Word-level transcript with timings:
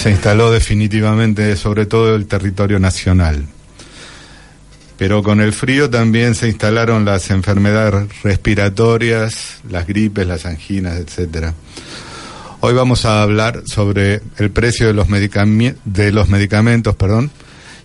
se 0.00 0.10
instaló 0.10 0.50
definitivamente 0.50 1.54
sobre 1.56 1.84
todo 1.84 2.16
el 2.16 2.24
territorio 2.24 2.78
nacional. 2.78 3.44
Pero 4.96 5.22
con 5.22 5.42
el 5.42 5.52
frío 5.52 5.90
también 5.90 6.34
se 6.34 6.48
instalaron 6.48 7.04
las 7.04 7.30
enfermedades 7.30 8.08
respiratorias, 8.22 9.58
las 9.68 9.86
gripes, 9.86 10.26
las 10.26 10.46
anginas, 10.46 10.98
etcétera. 10.98 11.52
Hoy 12.60 12.72
vamos 12.72 13.04
a 13.04 13.20
hablar 13.20 13.64
sobre 13.66 14.22
el 14.38 14.50
precio 14.50 14.86
de 14.86 14.94
los, 14.94 15.06
de 15.84 16.12
los 16.12 16.28
medicamentos, 16.30 16.96
perdón, 16.96 17.30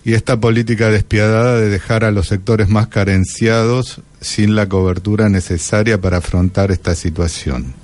y 0.02 0.14
esta 0.14 0.40
política 0.40 0.88
despiadada 0.88 1.60
de 1.60 1.68
dejar 1.68 2.02
a 2.02 2.12
los 2.12 2.28
sectores 2.28 2.70
más 2.70 2.86
carenciados 2.86 4.00
sin 4.22 4.54
la 4.54 4.70
cobertura 4.70 5.28
necesaria 5.28 6.00
para 6.00 6.18
afrontar 6.18 6.70
esta 6.70 6.94
situación. 6.94 7.74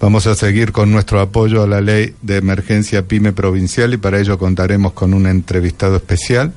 Vamos 0.00 0.26
a 0.26 0.34
seguir 0.34 0.72
con 0.72 0.90
nuestro 0.90 1.20
apoyo 1.20 1.62
a 1.62 1.66
la 1.66 1.82
ley 1.82 2.14
de 2.22 2.38
emergencia 2.38 3.06
PYME 3.06 3.34
provincial 3.34 3.92
y 3.92 3.98
para 3.98 4.18
ello 4.18 4.38
contaremos 4.38 4.94
con 4.94 5.12
un 5.12 5.26
entrevistado 5.26 5.96
especial. 5.96 6.54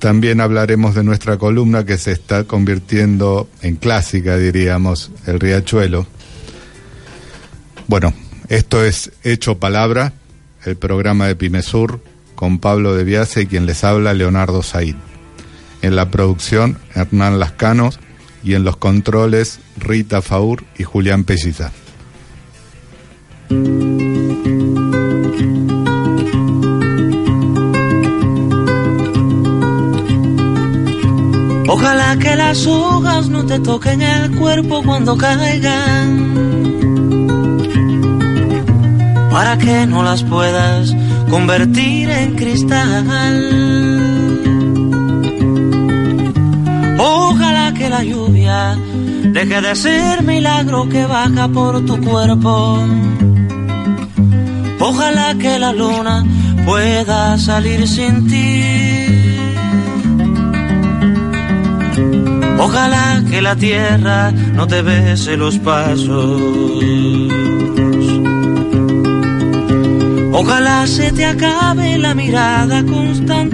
También 0.00 0.40
hablaremos 0.40 0.96
de 0.96 1.04
nuestra 1.04 1.38
columna 1.38 1.86
que 1.86 1.96
se 1.96 2.10
está 2.10 2.42
convirtiendo 2.42 3.48
en 3.62 3.76
clásica, 3.76 4.36
diríamos, 4.36 5.12
el 5.26 5.38
riachuelo. 5.38 6.08
Bueno, 7.86 8.12
esto 8.48 8.84
es 8.84 9.12
Hecho 9.22 9.60
Palabra, 9.60 10.12
el 10.64 10.74
programa 10.74 11.28
de 11.28 11.36
PymeSur 11.36 12.00
con 12.34 12.58
Pablo 12.58 12.96
de 12.96 13.04
Viase 13.04 13.42
y 13.42 13.46
quien 13.46 13.64
les 13.64 13.84
habla 13.84 14.12
Leonardo 14.12 14.64
Said. 14.64 14.96
En 15.82 15.94
la 15.94 16.10
producción, 16.10 16.78
Hernán 16.96 17.38
Lascanos 17.38 18.00
y 18.42 18.54
en 18.54 18.64
los 18.64 18.76
controles, 18.76 19.60
Rita 19.76 20.20
Faur 20.20 20.64
y 20.76 20.82
Julián 20.82 21.22
Pelliza. 21.22 21.70
Ojalá 31.68 32.16
que 32.18 32.36
las 32.36 32.66
hojas 32.66 33.28
no 33.28 33.44
te 33.44 33.58
toquen 33.58 34.00
el 34.00 34.30
cuerpo 34.36 34.82
cuando 34.82 35.16
caigan, 35.16 36.34
para 39.30 39.58
que 39.58 39.86
no 39.86 40.02
las 40.02 40.22
puedas 40.22 40.94
convertir 41.28 42.08
en 42.08 42.36
cristal. 42.36 43.06
Ojalá 46.98 47.74
que 47.74 47.90
la 47.90 48.04
lluvia 48.04 48.78
deje 49.32 49.60
de 49.60 49.74
ser 49.74 50.22
milagro 50.22 50.88
que 50.88 51.04
baja 51.04 51.48
por 51.48 51.84
tu 51.84 52.00
cuerpo 52.00 52.78
Ojalá 54.86 55.34
que 55.42 55.58
la 55.58 55.72
luna 55.72 56.24
pueda 56.66 57.38
salir 57.38 57.88
sin 57.88 58.26
ti. 58.28 58.62
Ojalá 62.58 63.22
que 63.30 63.40
la 63.40 63.56
tierra 63.56 64.30
no 64.30 64.66
te 64.66 64.82
bese 64.82 65.38
los 65.38 65.58
pasos. 65.58 66.40
Ojalá 70.34 70.86
se 70.86 71.12
te 71.12 71.24
acabe 71.24 71.96
la 71.96 72.12
mirada 72.14 72.84
constante, 72.84 73.53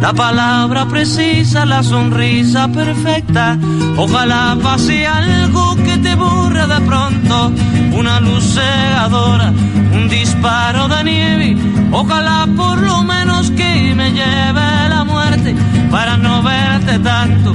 la 0.00 0.12
palabra 0.12 0.86
precisa, 0.86 1.64
la 1.64 1.82
sonrisa 1.82 2.68
perfecta. 2.68 3.58
Ojalá 3.96 4.56
pase 4.62 5.06
algo 5.06 5.76
que 5.76 5.98
te 5.98 6.14
borre 6.14 6.66
de 6.66 6.80
pronto, 6.82 7.52
una 7.92 8.20
luz 8.20 8.44
cegadora, 8.54 9.52
un 9.92 10.08
disparo 10.08 10.88
de 10.88 11.04
nieve. 11.04 11.56
Ojalá 11.92 12.46
por 12.56 12.78
lo 12.78 13.02
menos 13.02 13.50
que 13.50 13.94
me 13.94 14.10
lleve 14.12 14.88
la 14.88 15.04
muerte 15.04 15.54
para 15.90 16.16
no 16.16 16.42
verte 16.42 16.98
tanto 16.98 17.54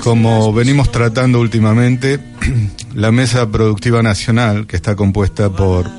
como 0.00 0.52
venimos 0.52 0.90
tratando 0.90 1.40
últimamente, 1.40 2.18
la 2.94 3.12
Mesa 3.12 3.48
Productiva 3.50 4.02
Nacional, 4.02 4.66
que 4.66 4.76
está 4.76 4.96
compuesta 4.96 5.50
por 5.50 5.90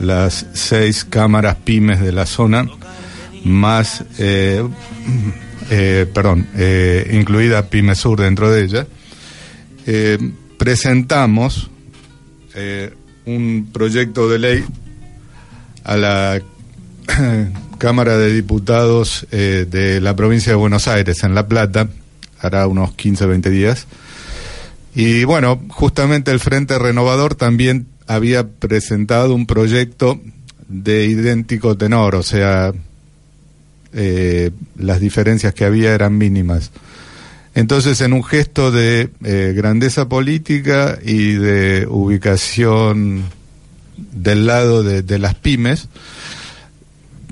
las 0.00 0.46
seis 0.52 1.04
cámaras 1.04 1.56
pymes 1.56 2.00
de 2.00 2.12
la 2.12 2.26
zona, 2.26 2.66
más, 3.44 4.04
eh, 4.18 4.66
eh, 5.70 6.06
perdón, 6.12 6.46
eh, 6.56 7.10
incluida 7.12 7.68
Pyme 7.68 7.94
Sur 7.94 8.20
dentro 8.20 8.50
de 8.50 8.64
ella, 8.64 8.86
presentamos 10.58 11.70
un 13.26 13.68
proyecto 13.72 14.28
de 14.28 14.38
ley 14.38 14.64
a 15.84 15.96
la 15.96 16.42
Cámara 17.78 18.16
de 18.16 18.32
Diputados 18.32 19.26
de 19.30 20.00
la 20.00 20.16
provincia 20.16 20.52
de 20.52 20.56
Buenos 20.56 20.88
Aires, 20.88 21.22
en 21.22 21.34
La 21.34 21.46
Plata, 21.46 21.88
hará 22.40 22.66
unos 22.66 22.94
15, 22.94 23.26
20 23.26 23.50
días. 23.50 23.86
Y 24.94 25.24
bueno, 25.24 25.60
justamente 25.68 26.30
el 26.30 26.40
Frente 26.40 26.78
Renovador 26.78 27.34
también 27.34 27.86
había 28.06 28.46
presentado 28.46 29.34
un 29.34 29.46
proyecto 29.46 30.20
de 30.68 31.06
idéntico 31.06 31.76
tenor, 31.76 32.14
o 32.14 32.22
sea, 32.22 32.72
eh, 33.92 34.50
las 34.76 35.00
diferencias 35.00 35.54
que 35.54 35.64
había 35.64 35.94
eran 35.94 36.16
mínimas. 36.16 36.70
Entonces, 37.54 38.00
en 38.00 38.12
un 38.12 38.24
gesto 38.24 38.72
de 38.72 39.10
eh, 39.24 39.52
grandeza 39.56 40.08
política 40.08 40.98
y 41.02 41.32
de 41.32 41.86
ubicación 41.88 43.24
del 43.96 44.46
lado 44.46 44.82
de, 44.82 45.02
de 45.02 45.18
las 45.18 45.36
pymes, 45.36 45.88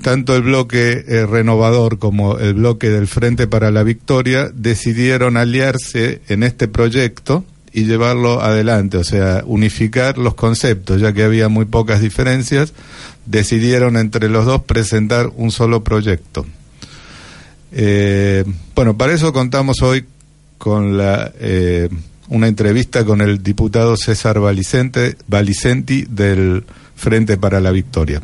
tanto 0.03 0.35
el 0.35 0.43
bloque 0.43 1.03
eh, 1.07 1.25
renovador 1.25 1.97
como 1.97 2.37
el 2.37 2.53
bloque 2.53 2.89
del 2.89 3.07
Frente 3.07 3.47
para 3.47 3.71
la 3.71 3.81
Victoria 3.83 4.51
decidieron 4.53 5.37
aliarse 5.37 6.21
en 6.27 6.43
este 6.43 6.67
proyecto 6.67 7.43
y 7.71 7.85
llevarlo 7.85 8.41
adelante, 8.41 8.97
o 8.97 9.03
sea, 9.03 9.43
unificar 9.47 10.19
los 10.19 10.35
conceptos, 10.35 11.01
ya 11.01 11.11
que 11.11 11.23
había 11.23 11.49
muy 11.49 11.65
pocas 11.65 12.01
diferencias, 12.01 12.73
decidieron 13.25 13.97
entre 13.97 14.29
los 14.29 14.45
dos 14.45 14.61
presentar 14.63 15.31
un 15.35 15.51
solo 15.51 15.83
proyecto. 15.83 16.45
Eh, 17.71 18.43
bueno, 18.75 18.95
para 18.95 19.13
eso 19.13 19.33
contamos 19.33 19.81
hoy 19.81 20.05
con 20.59 20.97
la, 20.97 21.31
eh, 21.39 21.89
una 22.27 22.47
entrevista 22.47 23.03
con 23.05 23.21
el 23.21 23.41
diputado 23.41 23.97
César 23.97 24.39
Valicenti 24.39 26.05
del 26.07 26.63
Frente 26.95 27.37
para 27.37 27.59
la 27.59 27.71
Victoria. 27.71 28.21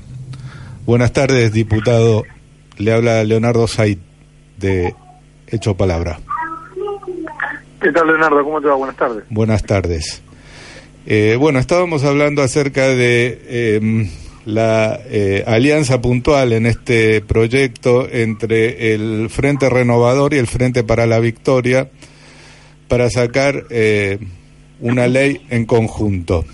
Buenas 0.89 1.13
tardes, 1.13 1.53
diputado. 1.53 2.23
Le 2.79 2.91
habla 2.91 3.23
Leonardo 3.23 3.67
Said 3.67 3.99
de 4.57 4.95
Hecho 5.45 5.77
Palabra. 5.77 6.19
¿Qué 7.79 7.91
tal, 7.91 8.07
Leonardo? 8.07 8.43
¿Cómo 8.43 8.59
te 8.59 8.69
va? 8.69 8.73
Buenas 8.73 8.95
tardes. 8.97 9.23
Buenas 9.29 9.63
tardes. 9.63 10.23
Eh, 11.05 11.37
bueno, 11.39 11.59
estábamos 11.59 12.03
hablando 12.05 12.41
acerca 12.41 12.87
de 12.87 13.75
em, 13.77 14.09
la 14.45 14.99
eh, 15.05 15.43
alianza 15.45 16.01
puntual 16.01 16.53
en 16.53 16.65
este 16.65 17.21
proyecto 17.21 18.07
entre 18.11 18.95
el 18.95 19.29
Frente 19.29 19.69
Renovador 19.69 20.33
y 20.33 20.37
el 20.37 20.47
Frente 20.47 20.83
para 20.83 21.05
la 21.05 21.19
Victoria 21.19 21.91
para 22.87 23.11
sacar 23.11 23.65
eh, 23.69 24.17
una 24.79 25.07
ley 25.07 25.45
en 25.51 25.67
conjunto. 25.67 26.45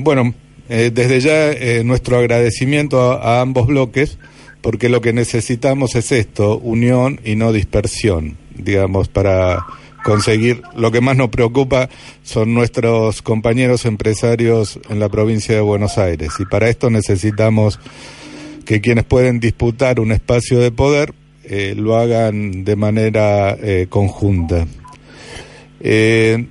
bueno, 0.00 0.34
desde 0.68 1.20
ya 1.20 1.82
nuestro 1.82 2.18
agradecimiento 2.18 3.12
a 3.12 3.40
ambos 3.40 3.66
bloques 3.66 4.18
porque 4.60 4.88
lo 4.88 5.00
que 5.00 5.12
necesitamos 5.12 5.94
es 5.94 6.12
esto, 6.12 6.58
unión 6.58 7.20
y 7.24 7.36
no 7.36 7.52
dispersión 7.52 8.36
digamos, 8.58 9.08
para 9.08 9.64
conseguir. 10.04 10.62
Lo 10.76 10.90
que 10.90 11.00
más 11.00 11.16
nos 11.16 11.30
preocupa 11.30 11.88
son 12.22 12.54
nuestros 12.54 13.22
compañeros 13.22 13.84
empresarios 13.84 14.78
en 14.90 15.00
la 15.00 15.08
provincia 15.08 15.54
de 15.54 15.60
Buenos 15.60 15.98
Aires 15.98 16.32
y 16.38 16.44
para 16.44 16.68
esto 16.68 16.90
necesitamos 16.90 17.78
que 18.64 18.80
quienes 18.80 19.04
pueden 19.04 19.40
disputar 19.40 19.98
un 19.98 20.12
espacio 20.12 20.58
de 20.58 20.70
poder 20.70 21.14
eh, 21.44 21.74
lo 21.76 21.96
hagan 21.96 22.64
de 22.64 22.76
manera 22.76 23.56
eh, 23.60 23.86
conjunta. 23.88 24.66
Eh, 25.80 26.46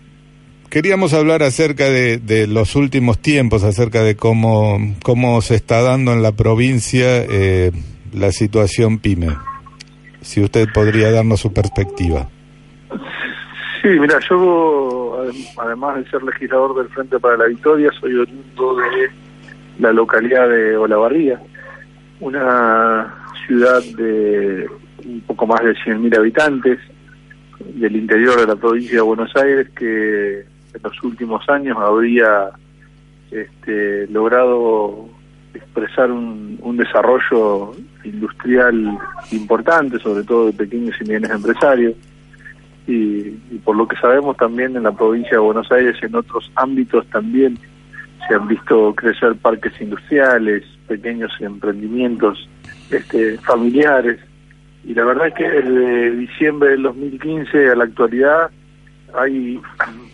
queríamos 0.77 1.15
hablar 1.15 1.41
acerca 1.41 1.85
de, 1.85 2.19
de, 2.19 2.45
los 2.45 2.75
últimos 2.75 3.17
tiempos, 3.19 3.63
acerca 3.63 4.03
de 4.03 4.15
cómo, 4.15 4.77
cómo 5.01 5.41
se 5.41 5.55
está 5.55 5.81
dando 5.81 6.13
en 6.13 6.21
la 6.21 6.33
provincia 6.33 7.25
la 8.13 8.31
situación 8.31 8.99
PYME 8.99 9.35
si 10.21 10.43
usted 10.43 10.67
podría 10.71 11.09
darnos 11.09 11.39
su 11.39 11.51
perspectiva. 11.51 12.29
Sí, 13.81 13.87
mira, 13.87 14.19
yo, 14.29 15.19
además 15.57 15.97
de 15.97 16.11
ser 16.11 16.21
legislador 16.21 16.75
del 16.75 16.89
Frente 16.89 17.17
para 17.17 17.37
la 17.37 17.45
Victoria, 17.45 17.89
soy 17.99 18.13
oriundo 18.13 18.75
de 18.75 19.09
la 19.79 19.91
localidad 19.91 20.47
de 20.47 20.77
Olavarría, 20.77 21.41
una 22.19 23.15
ciudad 23.47 23.81
de 23.97 24.67
un 25.03 25.21
poco 25.21 25.47
más 25.47 25.63
de 25.63 25.73
100.000 25.73 26.15
habitantes 26.19 26.77
del 27.65 27.95
interior 27.95 28.39
de 28.39 28.45
la 28.45 28.55
provincia 28.55 28.97
de 28.97 29.01
Buenos 29.01 29.35
Aires 29.35 29.69
que 29.75 30.56
en 30.77 30.83
los 30.83 31.03
últimos 31.03 31.47
años 31.49 31.77
habría 31.79 32.51
este, 33.31 34.07
logrado 34.07 35.09
expresar 35.53 36.11
un, 36.11 36.77
desarrollo 36.77 37.71
industrial 38.03 38.97
importante, 39.31 39.97
sobre 39.97 40.23
todo 40.23 40.45
de 40.45 40.53
pequeños 40.53 40.95
y 41.01 41.05
medianos 41.05 41.31
empresarios. 41.31 41.95
Y, 42.85 43.31
por 43.65 43.75
lo 43.75 43.87
que 43.87 43.97
sabemos 43.97 44.37
también 44.37 44.75
en 44.77 44.83
la 44.83 44.91
provincia 44.91 45.31
de 45.31 45.37
Buenos 45.39 45.71
Aires, 45.71 45.97
en 46.03 46.15
otros 46.15 46.51
ámbitos 46.55 47.05
también 47.07 47.57
se 48.27 48.35
han 48.35 48.47
visto 48.47 48.93
crecer 48.93 49.35
parques 49.35 49.73
industriales, 49.81 50.63
pequeños 50.87 51.31
emprendimientos 51.39 52.47
este, 52.91 53.37
familiares. 53.39 54.19
Y 54.85 54.93
la 54.93 55.03
verdad 55.03 55.27
es 55.27 55.33
que 55.33 55.49
desde 55.49 56.11
diciembre 56.11 56.69
del 56.69 56.83
2015 56.83 57.69
a 57.69 57.75
la 57.75 57.85
actualidad 57.85 58.51
hay 59.17 59.59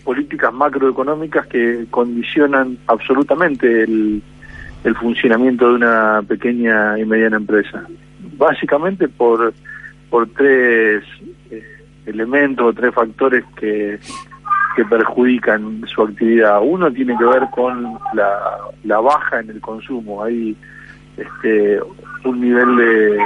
políticas 0.04 0.54
macroeconómicas 0.54 1.46
que 1.48 1.86
condicionan 1.90 2.78
absolutamente 2.88 3.84
el, 3.84 4.22
funcionamiento 5.00 5.70
de 5.70 5.76
una 5.76 6.22
pequeña 6.28 7.00
y 7.00 7.06
mediana 7.06 7.38
empresa. 7.38 7.88
Básicamente 8.38 9.08
por, 9.08 9.54
por 10.10 10.28
tres 10.30 11.04
eh, 11.50 11.64
elementos 12.06 12.66
o 12.66 12.74
tres 12.74 12.94
factores 12.94 13.46
que, 13.56 13.98
que 14.76 14.86
perjudican 14.86 15.84
su 15.88 16.02
actividad. 16.02 16.60
Uno 16.62 16.92
tiene 16.92 17.18
que 17.18 17.24
ver 17.24 17.44
con 17.52 17.98
la, 18.14 18.30
la 18.84 19.00
baja 19.00 19.40
en 19.40 19.52
el 19.52 19.62
consumo. 19.62 20.24
Hay 20.24 20.56
este, 21.16 21.80
un 22.26 22.42
nivel 22.42 22.76
de, 22.76 23.18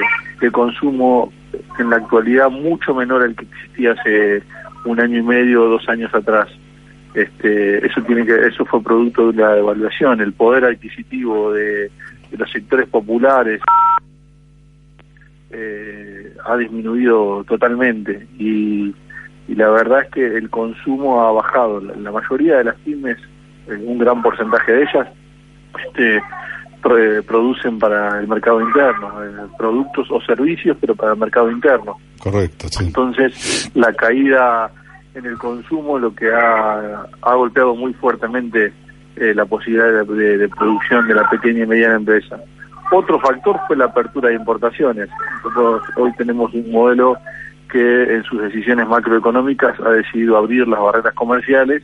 de 0.41 0.51
consumo 0.51 1.33
en 1.79 1.89
la 1.89 1.97
actualidad 1.97 2.49
mucho 2.49 2.93
menor 2.93 3.23
al 3.23 3.35
que 3.35 3.45
existía 3.45 3.93
hace 3.93 4.43
un 4.85 4.99
año 4.99 5.17
y 5.19 5.23
medio 5.23 5.65
dos 5.65 5.87
años 5.89 6.13
atrás. 6.13 6.47
Este, 7.13 7.85
eso 7.85 8.01
tiene 8.03 8.25
que 8.25 8.35
eso 8.45 8.65
fue 8.65 8.83
producto 8.83 9.31
de 9.31 9.41
la 9.41 9.53
devaluación 9.55 10.21
el 10.21 10.33
poder 10.33 10.65
adquisitivo 10.65 11.51
de, 11.51 11.89
los 12.37 12.51
sectores 12.51 12.87
populares 12.87 13.61
eh, 15.49 16.35
ha 16.45 16.57
disminuido 16.57 17.43
totalmente. 17.45 18.27
Y, 18.37 18.93
la 19.47 19.69
verdad 19.69 20.01
es 20.03 20.11
que 20.11 20.37
el 20.37 20.49
consumo 20.49 21.21
ha 21.23 21.31
bajado. 21.31 21.79
La, 21.79 22.11
mayoría 22.11 22.57
de 22.57 22.65
las 22.65 22.75
pymes 22.81 23.17
eh, 23.67 23.81
un 23.83 23.97
gran 23.97 24.21
porcentaje 24.21 24.73
de 24.73 24.83
ellas 24.83 25.07
este 25.85 26.21
producen 27.25 27.79
para 27.79 28.19
el 28.19 28.27
mercado 28.27 28.61
interno 28.61 29.23
eh, 29.23 29.47
productos 29.57 30.07
o 30.09 30.21
servicios 30.21 30.77
pero 30.79 30.95
para 30.95 31.13
el 31.13 31.19
mercado 31.19 31.51
interno 31.51 31.97
correcto 32.19 32.67
entonces 32.79 33.71
la 33.73 33.93
caída 33.93 34.71
en 35.17 35.25
el 35.25 35.37
consumo, 35.37 35.97
lo 35.97 36.13
que 36.13 36.31
ha, 36.31 37.07
ha 37.21 37.33
golpeado 37.33 37.75
muy 37.75 37.91
fuertemente 37.93 38.71
eh, 39.15 39.33
la 39.33 39.45
posibilidad 39.45 40.05
de, 40.05 40.49
producción 40.49 41.07
de 41.07 41.15
la 41.15 41.27
pequeña 41.27 41.63
y 41.63 41.67
mediana 41.67 41.95
empresa. 41.95 42.39
Otro 42.91 43.19
factor 43.19 43.59
fue 43.65 43.75
la 43.75 43.85
apertura 43.85 44.29
de 44.29 44.35
importaciones. 44.35 45.09
Nosotros 45.43 45.81
hoy 45.97 46.13
tenemos 46.17 46.53
un 46.53 46.71
modelo 46.71 47.17
que 47.71 48.15
en 48.15 48.23
sus 48.23 48.41
decisiones 48.43 48.87
macroeconómicas 48.87 49.79
ha 49.79 49.89
decidido 49.89 50.37
abrir 50.37 50.67
las 50.67 50.79
barreras 50.79 51.15
comerciales 51.15 51.81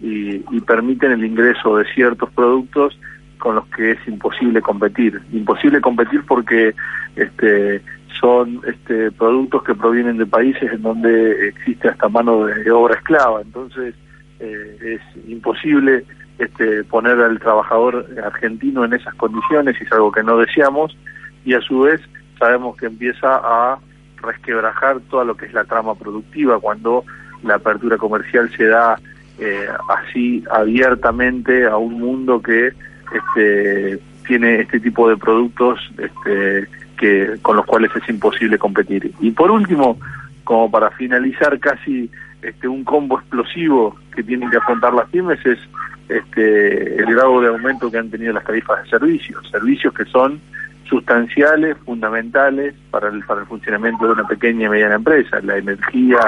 y, 0.00 0.36
y 0.36 0.60
permiten 0.60 1.10
el 1.10 1.24
ingreso 1.24 1.76
de 1.76 1.84
ciertos 1.92 2.30
productos 2.30 2.96
con 3.38 3.56
los 3.56 3.66
que 3.66 3.92
es 3.92 3.98
imposible 4.06 4.62
competir. 4.62 5.20
Imposible 5.32 5.80
competir 5.80 6.22
porque 6.26 6.72
este, 7.16 7.82
son 8.20 8.60
este, 8.66 9.10
productos 9.12 9.62
que 9.64 9.74
provienen 9.74 10.18
de 10.18 10.26
países 10.26 10.72
en 10.72 10.82
donde 10.82 11.48
existe 11.48 11.88
hasta 11.88 12.08
mano 12.08 12.46
de, 12.46 12.70
obra 12.70 12.94
esclava. 12.94 13.40
Entonces 13.42 13.94
eh, 14.40 14.98
es 15.00 15.28
imposible 15.28 16.04
este, 16.38 16.84
poner 16.84 17.18
al 17.20 17.38
trabajador 17.38 18.06
argentino 18.22 18.84
en 18.84 18.92
esas 18.92 19.14
condiciones 19.14 19.76
y 19.80 19.84
es 19.84 19.92
algo 19.92 20.12
que 20.12 20.22
no 20.22 20.36
deseamos 20.36 20.96
y 21.44 21.54
a 21.54 21.60
su 21.60 21.80
vez 21.80 22.00
sabemos 22.38 22.76
que 22.76 22.86
empieza 22.86 23.36
a 23.36 23.78
resquebrajar 24.16 25.00
toda 25.08 25.24
lo 25.24 25.36
que 25.36 25.46
es 25.46 25.54
la 25.54 25.64
trama 25.64 25.94
productiva 25.94 26.58
cuando 26.58 27.04
la 27.42 27.54
apertura 27.54 27.96
comercial 27.96 28.50
se 28.56 28.66
da 28.66 28.98
eh, 29.38 29.66
así 29.88 30.44
abiertamente 30.50 31.66
a 31.66 31.76
un 31.76 31.98
mundo 32.00 32.40
que 32.42 32.72
este, 33.14 33.98
tiene 34.26 34.60
este 34.60 34.80
tipo 34.80 35.08
de 35.08 35.16
productos 35.16 35.78
este, 35.98 36.68
que 36.96 37.36
con 37.42 37.56
los 37.56 37.66
cuales 37.66 37.90
es 37.94 38.08
imposible 38.08 38.58
competir. 38.58 39.12
Y 39.20 39.30
por 39.30 39.50
último, 39.50 39.98
como 40.44 40.70
para 40.70 40.90
finalizar 40.90 41.58
casi 41.58 42.10
este 42.42 42.68
un 42.68 42.84
combo 42.84 43.18
explosivo 43.18 43.96
que 44.14 44.22
tienen 44.22 44.50
que 44.50 44.56
afrontar 44.56 44.94
las 44.94 45.08
pymes 45.08 45.44
es 45.44 45.58
este 46.08 47.02
el 47.02 47.06
grado 47.14 47.40
de 47.40 47.48
aumento 47.48 47.90
que 47.90 47.98
han 47.98 48.10
tenido 48.10 48.32
las 48.32 48.44
tarifas 48.44 48.84
de 48.84 48.90
servicios, 48.90 49.48
servicios 49.50 49.92
que 49.92 50.04
son 50.04 50.40
sustanciales, 50.88 51.76
fundamentales 51.84 52.74
para 52.90 53.08
el 53.08 53.24
para 53.24 53.40
el 53.40 53.46
funcionamiento 53.46 54.06
de 54.06 54.12
una 54.12 54.26
pequeña 54.26 54.66
y 54.66 54.68
mediana 54.68 54.94
empresa, 54.94 55.40
la 55.42 55.56
energía, 55.56 56.20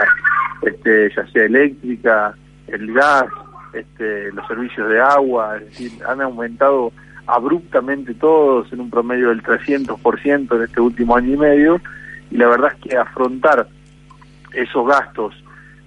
este 0.62 1.10
ya 1.14 1.26
sea 1.28 1.44
eléctrica, 1.44 2.34
el 2.66 2.92
gas, 2.92 3.26
este 3.72 4.32
los 4.32 4.46
servicios 4.48 4.88
de 4.88 5.00
agua, 5.00 5.58
es 5.58 5.66
decir, 5.66 5.92
han 6.08 6.20
aumentado 6.20 6.92
abruptamente 7.28 8.14
todos 8.14 8.72
en 8.72 8.80
un 8.80 8.90
promedio 8.90 9.28
del 9.28 9.42
300% 9.42 10.56
en 10.56 10.62
este 10.62 10.80
último 10.80 11.14
año 11.14 11.34
y 11.34 11.36
medio 11.36 11.80
y 12.30 12.38
la 12.38 12.48
verdad 12.48 12.72
es 12.74 12.88
que 12.88 12.96
afrontar 12.96 13.68
esos 14.52 14.86
gastos 14.86 15.34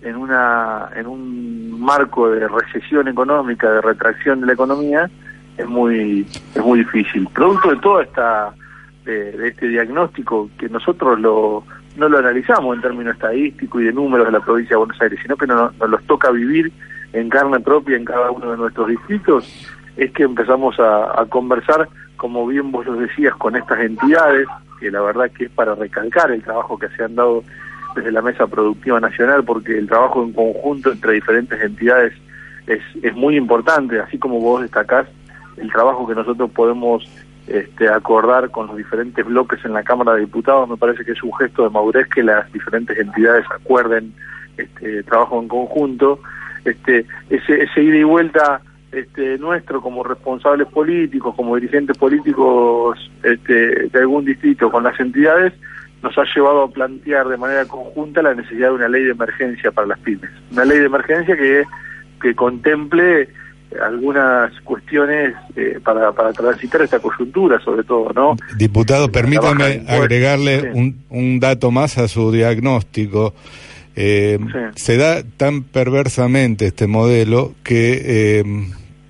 en 0.04 0.16
una 0.16 0.90
en 0.96 1.08
un 1.08 1.80
marco 1.80 2.30
de 2.30 2.48
recesión 2.48 3.08
económica, 3.08 3.72
de 3.72 3.82
retracción 3.82 4.42
de 4.42 4.48
la 4.48 4.54
economía 4.54 5.10
es 5.58 5.68
muy 5.68 6.28
es 6.56 6.64
muy 6.64 6.80
difícil. 6.80 7.28
Producto 7.34 7.72
de 7.72 7.78
toda 7.78 8.04
esta 8.04 8.54
de, 9.04 9.48
este 9.48 9.68
diagnóstico 9.68 10.48
que 10.60 10.70
nosotros 10.70 11.20
lo, 11.20 11.64
no 11.98 12.08
lo 12.08 12.20
analizamos 12.20 12.76
en 12.76 12.84
términos 12.84 13.16
estadísticos 13.16 13.82
y 13.82 13.86
de 13.86 13.94
números 13.94 14.28
de 14.28 14.34
la 14.34 14.42
provincia 14.42 14.76
de 14.76 14.78
Buenos 14.78 15.02
Aires, 15.02 15.20
sino 15.24 15.36
que 15.36 15.48
nos, 15.48 15.76
nos 15.78 15.90
los 15.90 16.04
toca 16.04 16.30
vivir 16.30 16.72
en 17.14 17.30
carne 17.30 17.60
propia 17.60 17.98
en 17.98 18.06
cada 18.06 18.30
uno 18.30 18.52
de 18.52 18.58
nuestros 18.58 18.88
distritos, 18.90 19.68
es 20.03 20.12
que 20.13 20.24
empezamos 20.24 20.75
a, 20.79 21.25
conversar, 21.29 21.88
como 22.17 22.48
bien 22.48 22.72
vos 22.72 22.86
lo 22.88 22.96
decías, 22.96 23.36
con 23.36 23.55
estas 23.55 23.79
entidades, 23.81 24.48
que 24.79 24.89
la 24.89 25.01
verdad 25.01 25.29
que 25.29 25.46
es 25.46 25.51
para 25.51 25.75
recalcar 25.75 26.31
el 26.31 26.41
trabajo 26.41 26.79
que 26.79 26.89
se 26.89 27.03
han 27.03 27.15
dado 27.15 27.43
desde 27.96 28.12
la 28.12 28.24
Mesa 28.24 28.48
Productiva 28.48 29.00
Nacional, 29.00 29.43
porque 29.43 29.77
el 29.77 29.88
trabajo 29.88 30.24
en 30.24 30.34
conjunto 30.34 30.91
entre 30.91 31.13
diferentes 31.13 31.62
entidades 31.62 32.13
es, 32.65 32.81
es 33.03 33.15
muy 33.15 33.36
importante, 33.38 34.00
así 34.00 34.17
como 34.17 34.39
vos 34.39 34.62
destacás 34.62 35.08
el 35.58 35.72
trabajo 35.72 36.08
que 36.08 36.15
nosotros 36.15 36.50
podemos 36.50 37.08
este, 37.46 37.88
acordar 37.88 38.50
con 38.50 38.67
los 38.67 38.77
diferentes 38.77 39.24
bloques 39.24 39.63
en 39.65 39.74
la 39.74 39.84
Cámara 39.84 40.13
de 40.13 40.22
Diputados, 40.22 40.67
me 40.67 40.77
parece 40.77 41.05
que 41.05 41.12
es 41.12 41.22
un 41.22 41.34
gesto 41.36 41.63
de 41.63 41.70
madurez 41.70 42.08
que 42.08 42.24
las 42.24 42.51
diferentes 42.51 42.98
entidades 42.98 43.46
acuerden 43.53 44.13
este 44.58 45.03
trabajo 45.03 45.39
en 45.39 45.48
conjunto. 45.48 46.20
Este, 46.65 47.05
ese, 47.29 47.63
ese 47.63 47.84
ida 47.84 47.98
y 47.98 48.03
vuelta 48.03 48.62
este, 48.92 49.38
nuestro 49.38 49.82
como 49.82 50.04
responsables 50.04 50.68
políticos, 50.68 51.34
como 51.36 51.56
dirigentes 51.56 51.98
políticos 51.98 52.98
este, 53.24 53.88
de 53.90 54.00
algún 54.00 54.26
distrito 54.26 54.70
con 54.70 54.84
las 54.84 55.00
entidades, 55.00 55.54
nos 56.04 56.18
ha 56.18 56.24
llevado 56.36 56.64
a 56.64 56.70
plantear 56.70 57.28
de 57.28 57.38
manera 57.38 57.66
conjunta 57.66 58.22
la 58.22 58.34
necesidad 58.34 58.70
de 58.70 58.76
una 58.76 58.88
ley 58.90 59.04
de 59.04 59.12
emergencia 59.12 59.72
para 59.72 59.88
las 59.88 60.00
pymes. 60.00 60.30
Una 60.52 60.66
ley 60.66 60.80
de 60.80 60.86
emergencia 60.86 61.36
que, 61.38 61.64
que 62.22 62.36
contemple 62.36 63.30
algunas 63.82 64.52
cuestiones 64.62 65.34
eh, 65.56 65.80
para, 65.84 66.12
para 66.12 66.34
transitar 66.34 66.82
esta 66.82 67.00
coyuntura, 67.00 67.60
sobre 67.62 67.84
todo, 67.84 68.12
¿no? 68.14 68.36
Diputado, 68.58 69.10
permítame 69.12 69.86
agregarle 69.88 70.72
un, 70.74 70.98
un 71.10 71.40
dato 71.40 71.72
más 71.72 71.98
a 71.98 72.08
su 72.08 72.32
diagnóstico. 72.32 73.34
Eh, 73.96 74.40
Se 74.76 74.98
da 74.98 75.24
tan 75.38 75.64
perversamente 75.64 76.68
este 76.68 76.88
modelo 76.88 77.54
que, 77.64 78.40
eh, 78.40 78.44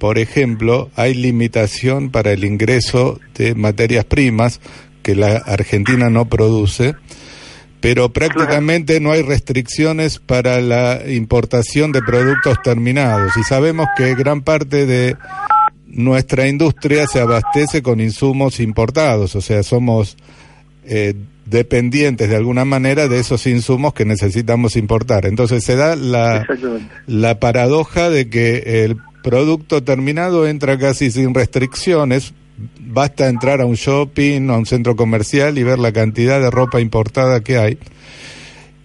por 0.02 0.18
ejemplo, 0.18 0.90
hay 0.96 1.14
limitación 1.14 2.10
para 2.10 2.32
el 2.32 2.44
ingreso 2.44 3.20
de 3.36 3.54
materias 3.54 4.04
primas 4.04 4.60
que 5.04 5.14
la 5.14 5.38
Argentina 5.38 6.10
no 6.10 6.26
produce 6.26 6.96
pero 7.82 8.14
prácticamente 8.14 9.00
no 9.00 9.12
hay 9.12 9.22
restricciones 9.22 10.18
para 10.18 10.60
la 10.62 11.02
importación 11.08 11.92
de 11.92 12.02
productos 12.04 12.58
terminados. 12.64 13.32
Y 13.38 13.44
sabemos 13.44 13.88
que 13.98 14.14
gran 14.14 14.42
parte 14.42 14.86
de 14.86 15.18
nuestra 15.88 16.48
industria 16.48 17.08
se 17.08 17.20
abastece 17.20 17.82
con 17.82 18.00
insumos 18.00 18.60
importados, 18.60 19.36
o 19.36 19.42
sea, 19.42 19.64
somos 19.64 20.16
eh, 20.86 21.16
dependientes 21.48 22.30
de 22.30 22.36
alguna 22.36 22.66
manera 22.66 23.08
de 23.08 23.20
esos 23.20 23.48
insumos 23.48 23.96
que 23.96 24.06
necesitamos 24.06 24.76
importar. 24.76 25.26
Entonces 25.26 25.64
se 25.64 25.76
da 25.76 25.96
la, 25.96 26.46
la 27.08 27.40
paradoja 27.40 28.12
de 28.12 28.30
que 28.30 28.84
el 28.86 28.98
producto 29.24 29.84
terminado 29.84 30.48
entra 30.48 30.78
casi 30.78 31.12
sin 31.12 31.34
restricciones, 31.34 32.34
basta 32.80 33.28
entrar 33.28 33.62
a 33.62 33.66
un 33.66 33.76
shopping, 33.76 34.50
a 34.50 34.58
un 34.58 34.66
centro 34.66 34.96
comercial 34.96 35.58
y 35.58 35.64
ver 35.64 35.80
la 35.80 35.92
cantidad 35.92 36.40
de 36.40 36.52
ropa 36.52 36.82
importada 36.82 37.42
que 37.42 37.58
hay. 37.58 37.78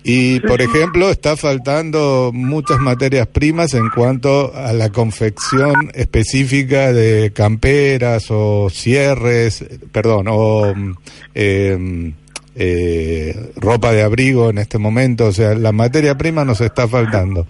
Y, 0.08 0.38
por 0.38 0.62
ejemplo, 0.62 1.10
está 1.10 1.36
faltando 1.36 2.30
muchas 2.32 2.78
materias 2.78 3.26
primas 3.26 3.74
en 3.74 3.90
cuanto 3.90 4.54
a 4.54 4.72
la 4.72 4.90
confección 4.90 5.90
específica 5.94 6.92
de 6.92 7.32
camperas 7.32 8.26
o 8.30 8.68
cierres, 8.70 9.64
perdón, 9.90 10.26
o 10.30 10.72
em, 11.34 12.14
eh, 12.54 13.50
ropa 13.56 13.90
de 13.90 14.04
abrigo 14.04 14.48
en 14.48 14.58
este 14.58 14.78
momento. 14.78 15.26
O 15.26 15.32
sea, 15.32 15.56
la 15.56 15.72
materia 15.72 16.16
prima 16.16 16.44
nos 16.44 16.60
está 16.60 16.86
faltando. 16.86 17.44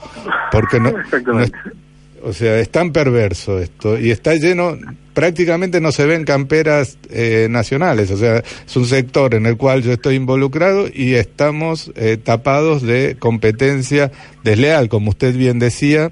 Porque 0.51 0.81
no, 0.81 0.95
o 2.27 2.33
sea, 2.33 2.59
es 2.59 2.71
tan 2.71 2.91
perverso 2.91 3.61
esto 3.61 3.97
y 3.97 4.11
está 4.11 4.35
lleno, 4.35 4.77
prácticamente 5.15 5.81
no 5.81 5.93
se 5.93 6.07
ven 6.07 6.25
camperas 6.25 6.99
eh, 7.09 7.47
nacionales, 7.49 8.11
o 8.11 8.17
sea, 8.17 8.39
es 8.39 8.77
un 8.77 8.85
sector 8.85 9.37
en 9.37 9.47
el 9.47 9.57
cual 9.57 9.85
yo 9.85 9.93
estoy 9.93 10.17
involucrado 10.17 10.89
y 10.93 11.15
estamos 11.15 11.93
eh, 11.95 12.17
tapados 12.17 12.83
de 12.83 13.15
competencia 13.17 14.11
desleal, 14.43 14.89
como 14.89 15.11
usted 15.11 15.37
bien 15.37 15.61
decía, 15.61 16.11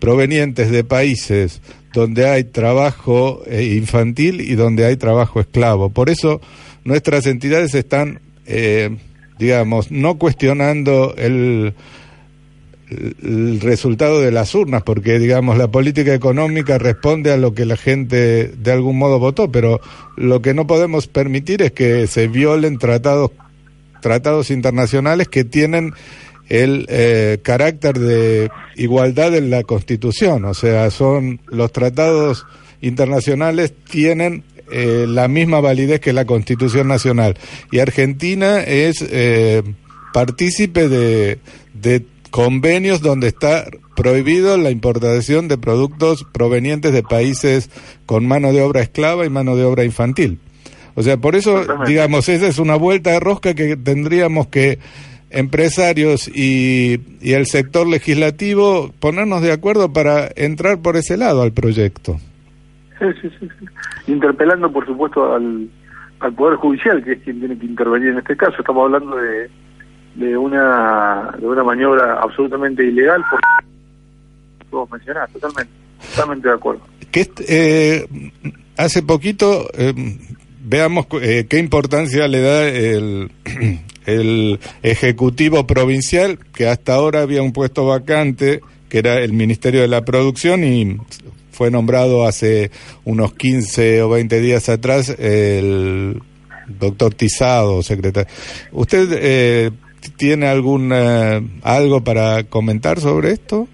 provenientes 0.00 0.72
de 0.72 0.82
países 0.82 1.60
donde 1.92 2.28
hay 2.28 2.42
trabajo 2.42 3.44
eh, 3.46 3.62
infantil 3.76 4.40
y 4.40 4.56
donde 4.56 4.84
hay 4.84 4.96
trabajo 4.96 5.38
esclavo. 5.38 5.90
Por 5.90 6.10
eso 6.10 6.40
nuestras 6.82 7.26
entidades 7.26 7.72
están, 7.76 8.20
digamos, 9.38 9.92
no 9.92 10.18
cuestionando 10.18 11.14
el 11.16 11.72
el 12.90 13.60
resultado 13.60 14.20
de 14.20 14.30
las 14.30 14.54
urnas, 14.54 14.82
porque 14.82 15.18
digamos 15.18 15.56
la 15.56 15.68
política 15.68 16.14
económica 16.14 16.78
responde 16.78 17.32
a 17.32 17.36
lo 17.36 17.54
que 17.54 17.64
la 17.64 17.76
gente 17.76 18.48
de 18.48 18.72
algún 18.72 18.98
modo 18.98 19.18
votó, 19.18 19.50
pero 19.50 19.80
lo 20.16 20.42
que 20.42 20.54
no 20.54 20.66
podemos 20.66 21.06
permitir 21.06 21.62
es 21.62 21.72
que 21.72 22.06
se 22.06 22.28
violen 22.28 22.78
tratados 22.78 23.30
tratados 24.00 24.50
internacionales 24.50 25.28
que 25.28 25.44
tienen 25.44 25.94
el 26.48 26.86
eh, 26.88 27.38
carácter 27.42 27.98
de 27.98 28.50
igualdad 28.76 29.34
en 29.36 29.48
la 29.48 29.62
Constitución, 29.62 30.44
o 30.44 30.54
sea, 30.54 30.90
son 30.90 31.40
los 31.46 31.72
tratados 31.72 32.44
internacionales 32.80 33.72
tienen 33.88 34.42
eh, 34.70 35.06
la 35.08 35.28
misma 35.28 35.60
validez 35.60 36.00
que 36.00 36.12
la 36.12 36.24
Constitución 36.24 36.88
nacional. 36.88 37.36
Y 37.70 37.78
Argentina 37.78 38.60
es 38.60 39.04
eh, 39.08 39.62
partícipe 40.12 40.88
de, 40.88 41.38
de 41.74 42.04
convenios 42.32 43.02
donde 43.02 43.28
está 43.28 43.66
prohibido 43.94 44.56
la 44.56 44.70
importación 44.70 45.48
de 45.48 45.58
productos 45.58 46.24
provenientes 46.32 46.92
de 46.92 47.02
países 47.02 47.70
con 48.06 48.26
mano 48.26 48.52
de 48.52 48.62
obra 48.62 48.80
esclava 48.80 49.26
y 49.26 49.30
mano 49.30 49.54
de 49.54 49.64
obra 49.64 49.84
infantil. 49.84 50.40
O 50.94 51.02
sea, 51.02 51.18
por 51.18 51.36
eso, 51.36 51.62
digamos, 51.86 52.28
esa 52.30 52.48
es 52.48 52.58
una 52.58 52.74
vuelta 52.74 53.10
de 53.10 53.20
rosca 53.20 53.54
que 53.54 53.76
tendríamos 53.76 54.48
que 54.48 54.78
empresarios 55.30 56.26
y, 56.28 57.00
y 57.20 57.32
el 57.34 57.46
sector 57.46 57.86
legislativo 57.86 58.92
ponernos 58.98 59.42
de 59.42 59.52
acuerdo 59.52 59.92
para 59.92 60.28
entrar 60.34 60.80
por 60.80 60.96
ese 60.96 61.18
lado 61.18 61.42
al 61.42 61.52
proyecto. 61.52 62.16
Sí, 62.98 63.06
sí, 63.20 63.28
sí. 63.40 63.66
Interpelando, 64.06 64.72
por 64.72 64.86
supuesto, 64.86 65.34
al, 65.34 65.68
al 66.20 66.32
Poder 66.32 66.56
Judicial, 66.56 67.04
que 67.04 67.12
es 67.12 67.22
quien 67.22 67.40
tiene 67.40 67.58
que 67.58 67.66
intervenir 67.66 68.08
en 68.08 68.18
este 68.18 68.36
caso. 68.36 68.56
Estamos 68.58 68.84
hablando 68.86 69.16
de 69.16 69.50
de 70.14 70.36
una 70.36 71.34
de 71.38 71.46
una 71.46 71.64
maniobra 71.64 72.20
absolutamente 72.20 72.84
ilegal 72.84 73.22
por 73.30 73.40
puedo 74.70 74.86
mencionar 74.86 75.28
totalmente 75.30 75.72
totalmente 76.10 76.48
de 76.48 76.54
acuerdo 76.54 76.82
que 77.10 77.30
eh, 77.48 78.06
hace 78.76 79.02
poquito 79.02 79.68
eh, 79.74 79.94
veamos 80.64 81.06
eh, 81.20 81.46
qué 81.48 81.58
importancia 81.58 82.28
le 82.28 82.40
da 82.40 82.68
el 82.68 83.30
el 84.06 84.60
ejecutivo 84.82 85.66
provincial 85.66 86.38
que 86.52 86.68
hasta 86.68 86.94
ahora 86.94 87.22
había 87.22 87.42
un 87.42 87.52
puesto 87.52 87.86
vacante 87.86 88.60
que 88.88 88.98
era 88.98 89.20
el 89.20 89.32
Ministerio 89.32 89.80
de 89.80 89.88
la 89.88 90.04
Producción 90.04 90.64
y 90.64 90.98
fue 91.50 91.70
nombrado 91.70 92.26
hace 92.26 92.70
unos 93.04 93.34
15 93.34 94.02
o 94.02 94.10
20 94.10 94.40
días 94.40 94.68
atrás 94.68 95.10
el 95.18 96.20
doctor 96.66 97.14
Tizado, 97.14 97.82
secretario. 97.82 98.30
¿Usted 98.72 99.08
eh, 99.12 99.70
tiene 100.10 100.48
algún 100.48 100.92
algo 101.62 102.02
para 102.02 102.44
comentar 102.44 103.00
sobre 103.00 103.32
esto? 103.32 103.68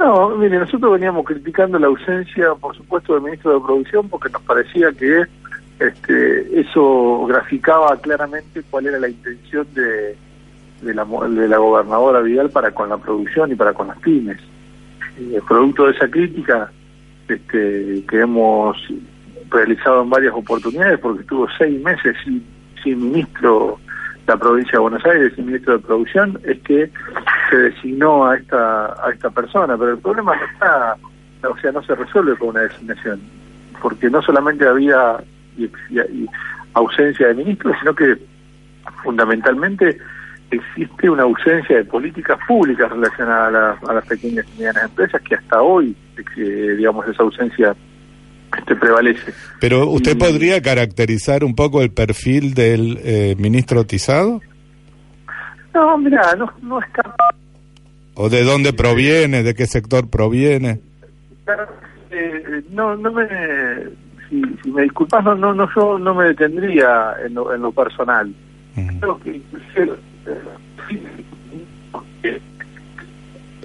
No, 0.00 0.30
mire, 0.30 0.58
nosotros 0.58 0.92
veníamos 0.92 1.26
criticando 1.26 1.78
la 1.78 1.88
ausencia, 1.88 2.54
por 2.58 2.74
supuesto, 2.74 3.12
del 3.12 3.22
ministro 3.22 3.52
de 3.52 3.60
Producción 3.60 4.08
porque 4.08 4.30
nos 4.30 4.40
parecía 4.42 4.90
que 4.92 5.24
este, 5.78 6.60
eso 6.60 7.26
graficaba 7.26 7.96
claramente 7.98 8.62
cuál 8.70 8.86
era 8.86 8.98
la 8.98 9.08
intención 9.08 9.66
de, 9.74 10.16
de, 10.80 10.94
la, 10.94 11.04
de 11.04 11.48
la 11.48 11.58
gobernadora 11.58 12.20
Vidal 12.20 12.50
para 12.50 12.70
con 12.72 12.88
la 12.88 12.96
producción 12.96 13.52
y 13.52 13.56
para 13.56 13.74
con 13.74 13.88
las 13.88 13.98
pymes. 13.98 14.38
el 15.18 15.34
eh, 15.34 15.42
producto 15.46 15.86
de 15.86 15.92
esa 15.92 16.08
crítica 16.08 16.72
este, 17.28 18.02
que 18.08 18.20
hemos 18.20 18.76
realizado 19.50 20.02
en 20.02 20.10
varias 20.10 20.34
oportunidades, 20.34 20.98
porque 20.98 21.22
estuvo 21.22 21.46
seis 21.58 21.82
meses 21.82 22.16
sin 22.82 23.12
ministro 23.12 23.78
la 24.30 24.36
provincia 24.36 24.72
de 24.74 24.78
Buenos 24.78 25.04
Aires 25.04 25.32
y 25.36 25.42
ministro 25.42 25.72
de 25.72 25.84
Producción 25.84 26.38
es 26.44 26.60
que 26.60 26.88
se 27.50 27.56
designó 27.56 28.28
a 28.28 28.36
esta 28.36 28.86
a 29.04 29.10
esta 29.12 29.28
persona, 29.30 29.76
pero 29.76 29.90
el 29.90 29.98
problema 29.98 30.36
no 30.36 30.44
está, 30.44 30.96
o 31.48 31.58
sea, 31.58 31.72
no 31.72 31.82
se 31.82 31.96
resuelve 31.96 32.36
con 32.36 32.50
una 32.50 32.60
designación, 32.60 33.20
porque 33.82 34.08
no 34.08 34.22
solamente 34.22 34.68
había 34.68 35.16
ausencia 36.74 37.26
de 37.26 37.34
ministro, 37.34 37.72
sino 37.80 37.92
que 37.92 38.18
fundamentalmente 39.02 39.98
existe 40.52 41.10
una 41.10 41.24
ausencia 41.24 41.78
de 41.78 41.84
políticas 41.84 42.38
públicas 42.46 42.88
relacionadas 42.88 43.82
a, 43.82 43.94
las 43.94 44.06
pequeñas 44.06 44.46
y 44.54 44.58
medianas 44.58 44.84
empresas 44.84 45.20
que 45.22 45.34
hasta 45.34 45.60
hoy, 45.60 45.96
digamos, 46.36 47.04
esa 47.08 47.24
ausencia 47.24 47.74
este, 48.58 48.76
prevalece. 48.76 49.32
Pero 49.60 49.88
usted 49.88 50.18
podría 50.18 50.60
caracterizar 50.60 51.44
un 51.44 51.54
poco 51.54 51.82
el 51.82 51.92
perfil 51.92 52.54
del 52.54 52.98
eh, 53.02 53.34
ministro 53.38 53.84
Tizado? 53.84 54.40
No, 55.74 55.98
mira, 55.98 56.34
no, 56.36 56.52
no 56.62 56.80
está... 56.80 57.14
¿O 58.14 58.28
de 58.28 58.42
dónde 58.42 58.72
proviene? 58.72 59.42
¿De 59.42 59.54
qué 59.54 59.66
sector 59.66 60.10
proviene? 60.10 60.80
Eh, 62.10 62.62
no, 62.70 62.96
no 62.96 63.12
me... 63.12 63.26
Si, 64.28 64.70
me 64.70 64.82
disculpas, 64.82 65.24
no, 65.24 65.34
no, 65.34 65.54
no, 65.54 65.68
yo 65.74 65.98
no 65.98 66.14
me 66.14 66.26
detendría 66.26 67.14
en 67.24 67.34
lo, 67.34 67.54
en 67.54 67.62
lo 67.62 67.72
personal. 67.72 68.32
Creo 69.00 69.20
que... 69.20 69.40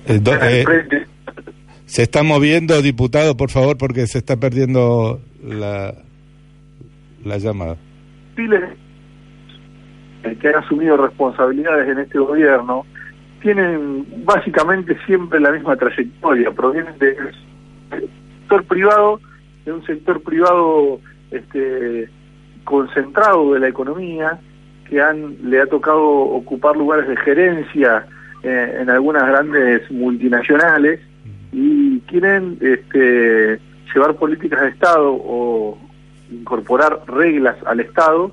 Eh, 0.07 1.04
se 1.95 2.03
está 2.03 2.23
moviendo, 2.23 2.81
diputado, 2.81 3.37
por 3.37 3.49
favor, 3.49 3.77
porque 3.77 4.05
se 4.05 4.17
está 4.17 4.35
perdiendo 4.35 5.21
la, 5.41 5.95
la 7.23 7.37
llamada. 7.37 7.77
que 8.35 10.47
han 10.49 10.55
asumido 10.55 10.97
responsabilidades 10.97 11.87
en 11.87 11.99
este 11.99 12.19
gobierno 12.19 12.85
tienen 13.41 14.05
básicamente 14.25 14.97
siempre 15.05 15.39
la 15.39 15.53
misma 15.53 15.77
trayectoria, 15.77 16.51
provienen 16.51 16.99
del 16.99 17.15
sector 18.41 18.65
privado, 18.65 19.21
de 19.63 19.71
un 19.71 19.85
sector 19.85 20.21
privado 20.21 20.99
este, 21.31 22.09
concentrado 22.65 23.53
de 23.53 23.61
la 23.61 23.69
economía, 23.69 24.37
que 24.89 25.01
han, 25.01 25.37
le 25.49 25.61
ha 25.61 25.67
tocado 25.67 26.03
ocupar 26.03 26.75
lugares 26.75 27.07
de 27.07 27.15
gerencia 27.15 28.05
eh, 28.43 28.79
en 28.81 28.89
algunas 28.89 29.25
grandes 29.25 29.89
multinacionales 29.89 30.99
y 31.57 32.01
quieren 32.01 32.57
este, 32.59 33.62
llevar 33.93 34.15
políticas 34.15 34.62
de 34.62 34.69
Estado 34.69 35.13
o 35.13 35.77
incorporar 36.29 37.00
reglas 37.07 37.55
al 37.65 37.79
Estado 37.79 38.31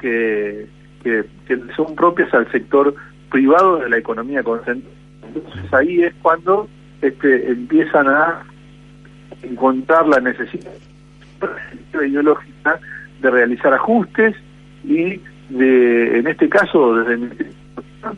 que, 0.00 0.66
que, 1.02 1.24
son 1.76 1.94
propias 1.94 2.32
al 2.32 2.50
sector 2.50 2.94
privado 3.30 3.80
de 3.80 3.90
la 3.90 3.98
economía 3.98 4.42
concentrada. 4.42 4.96
Entonces 5.34 5.74
ahí 5.74 6.02
es 6.02 6.14
cuando 6.22 6.66
este, 7.02 7.50
empiezan 7.50 8.08
a 8.08 8.42
encontrar 9.42 10.06
la 10.08 10.20
necesidad 10.20 10.72
ideológica 11.92 12.80
de 13.20 13.30
realizar 13.30 13.74
ajustes 13.74 14.34
y 14.84 15.20
de, 15.50 16.18
en 16.18 16.26
este 16.28 16.48
caso, 16.48 16.96
desde 16.96 17.16
mi 17.18 17.26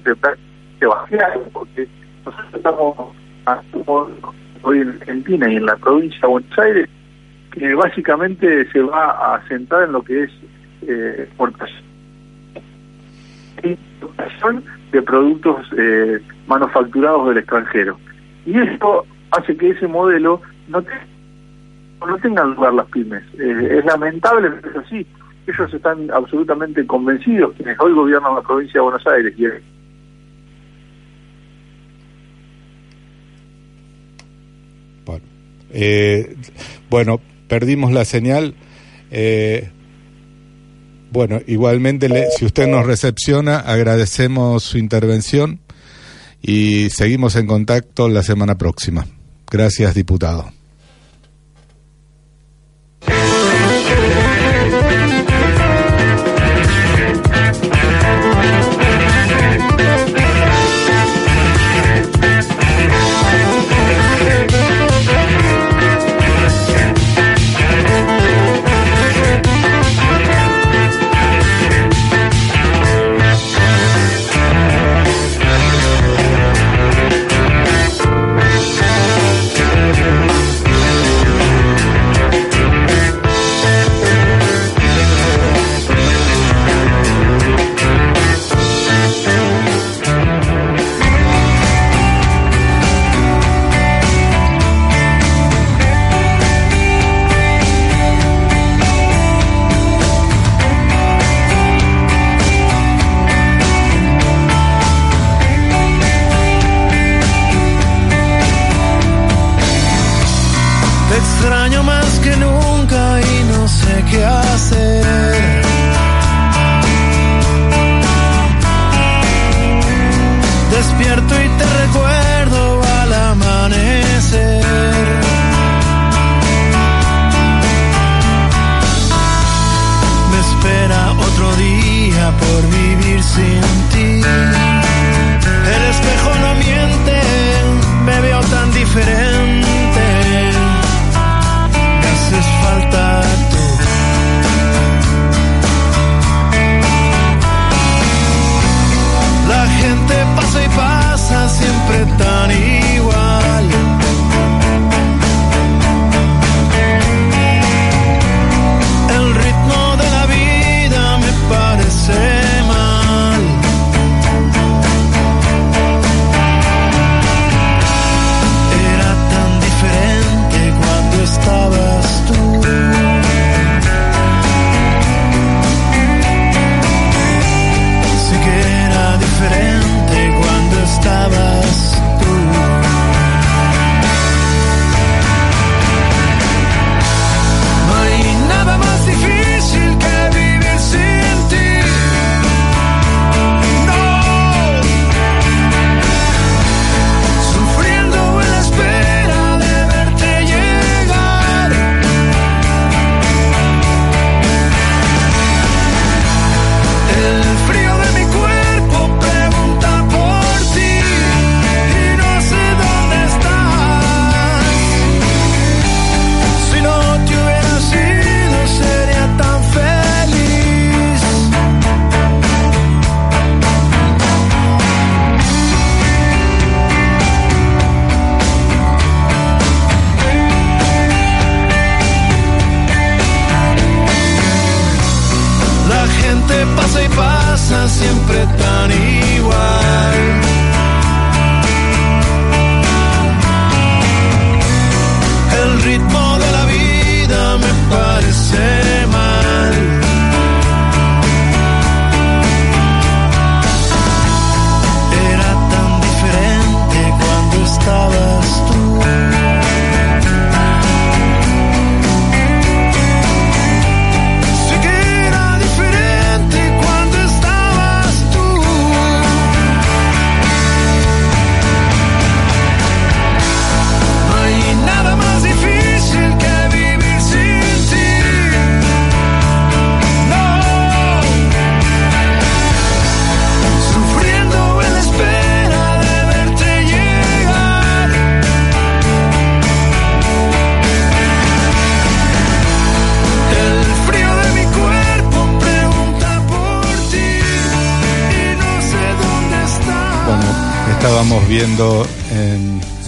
de 0.05 0.15
porque 1.53 1.88
nosotros 2.25 2.55
estamos 2.55 2.97
hoy 4.62 4.81
en 4.81 4.88
Argentina 4.88 5.50
y 5.50 5.57
en 5.57 5.67
la 5.67 5.76
provincia 5.76 6.21
de 6.23 6.26
Buenos 6.26 6.59
Aires, 6.59 6.88
que 7.53 7.75
básicamente 7.75 8.71
se 8.71 8.80
va 8.80 9.35
a 9.35 9.43
centrar 9.49 9.85
en 9.85 9.93
lo 9.93 10.02
que 10.02 10.25
es 10.25 10.30
eh, 10.82 11.28
exportación 11.28 11.87
de 14.93 15.02
productos 15.02 15.67
eh, 15.76 16.21
manufacturados 16.47 17.28
del 17.28 17.39
extranjero. 17.39 17.99
Y 18.45 18.59
esto 18.59 19.04
hace 19.30 19.56
que 19.56 19.71
ese 19.71 19.87
modelo 19.87 20.41
no, 20.69 20.82
te, 20.82 20.93
no 22.06 22.17
tengan 22.19 22.54
lugar 22.54 22.75
las 22.75 22.87
pymes. 22.87 23.23
Eh, 23.39 23.78
es 23.78 23.85
lamentable, 23.85 24.50
pero 24.50 24.80
es 24.80 24.87
así. 24.87 25.06
Ellos 25.47 25.73
están 25.73 26.11
absolutamente 26.13 26.87
convencidos, 26.87 27.54
quienes 27.56 27.78
hoy 27.78 27.93
gobiernan 27.93 28.35
la 28.35 28.43
provincia 28.43 28.75
de 28.75 28.85
Buenos 28.85 29.06
Aires 29.06 29.35
y 29.39 29.47
Eh, 35.73 36.37
bueno, 36.91 37.21
perdimos 37.49 37.93
la 37.93 38.05
señal. 38.05 38.55
Eh, 39.11 39.71
bueno, 41.13 41.41
igualmente, 41.47 42.09
si 42.37 42.45
usted 42.45 42.67
nos 42.67 42.87
recepciona, 42.87 43.59
agradecemos 43.59 44.65
su 44.65 44.79
intervención 44.79 45.61
y 46.43 46.91
seguimos 46.91 47.37
en 47.37 47.47
contacto 47.47 48.09
la 48.09 48.23
semana 48.23 48.59
próxima. 48.59 49.07
Gracias, 49.50 49.95
diputado. 49.95 50.55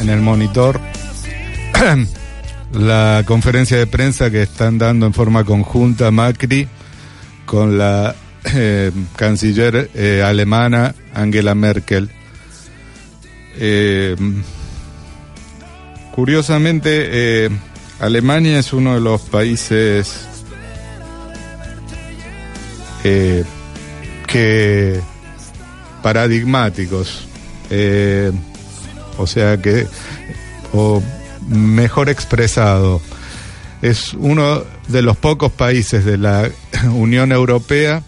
En, 0.09 0.14
el 0.14 0.21
monitor 0.21 0.81
la 2.73 3.23
conferencia 3.27 3.77
de 3.77 3.87
prensa 3.87 4.31
que 4.31 4.42
están 4.42 4.79
dando 4.79 5.07
en 5.07 5.14
forma 5.14 5.44
conjunta 5.44 6.11
Macri 6.11 6.68
con 7.44 7.79
la 7.79 8.14
eh, 8.55 8.90
canciller 9.16 9.90
eh, 9.94 10.23
alemana 10.25 10.94
Angela 11.14 11.55
Merkel. 11.55 12.11
Eh, 13.57 14.16
curiosamente, 16.14 17.51
Alemania 18.01 18.59
es 18.59 18.73
uno 18.73 18.94
de 18.94 19.01
los 19.01 19.23
países 19.23 20.27
que 23.03 25.01
paradigmáticos, 26.03 27.27
o 29.18 29.26
sea 29.26 29.61
que, 29.61 29.87
o 30.72 31.02
mejor 31.48 32.09
expresado, 32.09 33.00
es 33.83 34.14
uno 34.14 34.62
de 34.88 35.02
los 35.02 35.16
pocos 35.16 35.52
países 35.52 36.04
de 36.04 36.18
la 36.18 36.48
Unión 36.94 37.31
Europea 37.33 38.02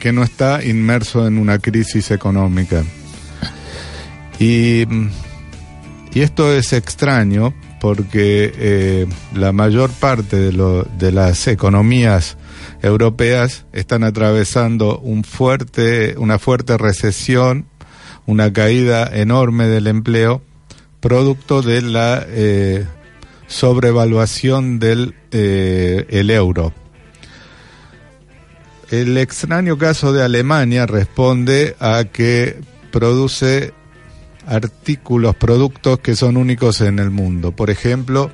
que 0.00 0.12
no 0.12 0.22
está 0.22 0.62
inmerso 0.64 1.26
en 1.26 1.38
una 1.38 1.58
crisis 1.58 2.10
económica. 2.12 2.84
Y, 4.38 4.84
y 6.12 6.20
esto 6.20 6.52
es 6.52 6.72
extraño 6.72 7.52
porque 7.80 8.52
eh, 8.56 9.06
la 9.34 9.52
mayor 9.52 9.90
parte 9.90 10.36
de, 10.36 10.52
lo- 10.52 10.84
de 10.84 11.10
las 11.12 11.46
economías 11.48 12.36
europeas 12.82 13.64
están 13.72 14.04
atravesando 14.04 14.98
un 15.00 15.24
fuerte, 15.24 16.14
una 16.18 16.38
fuerte 16.38 16.76
recesión, 16.78 17.66
una 18.28 18.52
caída 18.52 19.08
enorme 19.10 19.68
del 19.68 19.86
empleo, 19.86 20.42
producto 21.00 21.62
de 21.62 21.80
la 21.80 22.26
eh, 22.28 22.86
sobrevaluación 23.46 24.78
del 24.78 25.14
eh, 25.32 26.04
el 26.10 26.28
euro. 26.28 26.74
El 28.90 29.16
extraño 29.16 29.78
caso 29.78 30.12
de 30.12 30.22
Alemania 30.22 30.84
responde 30.84 31.74
a 31.80 32.04
que 32.04 32.60
produce 32.92 33.72
artículos, 34.46 35.34
productos 35.34 36.00
que 36.00 36.14
son 36.14 36.36
únicos 36.36 36.82
en 36.82 36.98
el 36.98 37.08
mundo. 37.10 37.52
Por 37.52 37.70
ejemplo, 37.70 38.30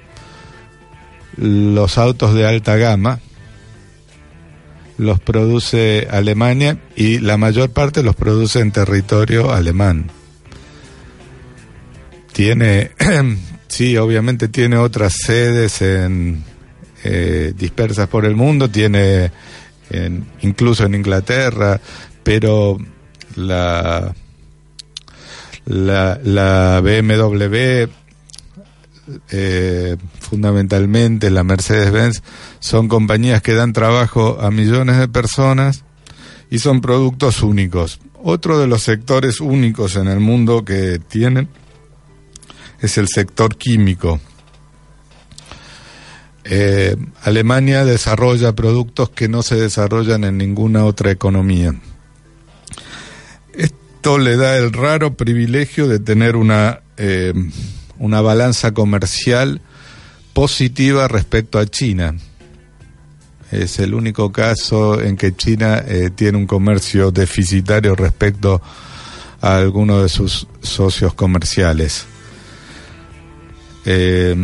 los 1.37 1.99
autos 1.99 2.35
de 2.35 2.47
alta 2.49 2.77
gama 2.77 3.21
los 4.99 5.19
produce 5.21 6.07
Alemania 6.11 6.79
y 6.97 7.19
la 7.19 7.37
mayor 7.37 7.71
parte 7.71 8.03
los 8.03 8.15
produce 8.17 8.61
en 8.61 8.71
territorio 8.73 9.53
alemán. 9.53 10.11
Tiene, 12.33 12.91
sí, 13.69 13.97
obviamente 13.97 14.49
tiene 14.49 14.77
otras 14.77 15.13
sedes 15.25 15.81
en, 15.83 16.43
eh, 17.05 17.53
dispersas 17.57 18.09
por 18.09 18.25
el 18.25 18.35
mundo, 18.35 18.69
tiene 18.71 19.31
en- 19.91 20.25
incluso 20.43 20.85
en 20.85 20.95
Inglaterra, 20.95 21.81
pero 22.23 22.79
la, 23.37 24.13
la, 25.67 26.19
la 26.25 26.81
BMW, 26.81 27.89
eh, 29.31 29.97
fundamentalmente 30.21 31.31
la 31.31 31.45
Mercedes-Benz, 31.45 32.23
son 32.61 32.89
compañías 32.89 33.43
que 33.43 33.55
dan 33.55 33.73
trabajo 33.73 34.39
a 34.41 34.51
millones 34.51 34.99
de 34.99 35.09
personas 35.09 35.85
y 36.51 36.59
son 36.59 36.81
productos 36.81 37.43
únicos. 37.43 38.01
Otro 38.23 38.59
de 38.59 38.67
los 38.67 38.83
sectores 38.83 39.41
únicos 39.41 39.97
en 39.97 40.09
el 40.09 40.21
mundo 40.21 40.65
que 40.65 40.99
tienen 40.99 41.49
es 42.81 42.99
el 42.99 43.09
sector 43.09 43.57
químico. 43.57 44.21
Eh, 46.45 46.97
Alemania 47.23 47.85
desarrolla 47.85 48.55
productos 48.55 49.09
que 49.11 49.29
no 49.29 49.43
se 49.43 49.57
desarrollan 49.57 50.25
en 50.25 50.37
ninguna 50.37 50.85
otra 50.85 51.11
economía. 51.11 51.75
Esto 53.55 54.19
le 54.19 54.37
da 54.37 54.59
el 54.59 54.73
raro 54.73 55.15
privilegio 55.15 55.89
de 55.89 55.99
tener 55.99 56.37
una, 56.37 56.81
eh, 56.99 57.33
una 57.99 58.21
balanza 58.21 58.73
comercial 58.73 59.61
positiva 60.33 61.09
respecto 61.09 61.59
a 61.59 61.67
China. 61.67 62.15
Es 63.51 63.79
el 63.79 63.95
único 63.95 64.33
caso 64.33 65.01
en 65.01 65.17
que 65.17 65.37
China 65.37 65.83
eh, 65.87 66.11
tiene 66.15 66.39
un 66.39 66.47
comercio 66.47 67.11
deficitario 67.11 67.95
respecto 67.95 68.61
a 69.41 69.57
alguno 69.57 70.03
de 70.03 70.09
sus 70.09 70.49
socios 70.61 71.15
comerciales. 71.15 72.07
Eh, 73.85 74.35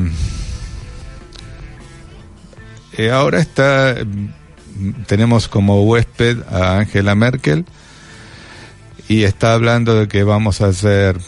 eh, 2.97 3.11
ahora 3.11 3.41
está, 3.41 3.97
mm, 4.05 5.05
tenemos 5.07 5.49
como 5.49 5.85
huésped 5.85 6.43
a 6.51 6.79
Angela 6.79 7.15
Merkel 7.15 7.65
y 9.09 9.25
está 9.25 9.55
hablando 9.55 9.99
de 9.99 10.07
que 10.07 10.23
vamos 10.23 10.61
a 10.61 10.67
hacer 10.67 11.19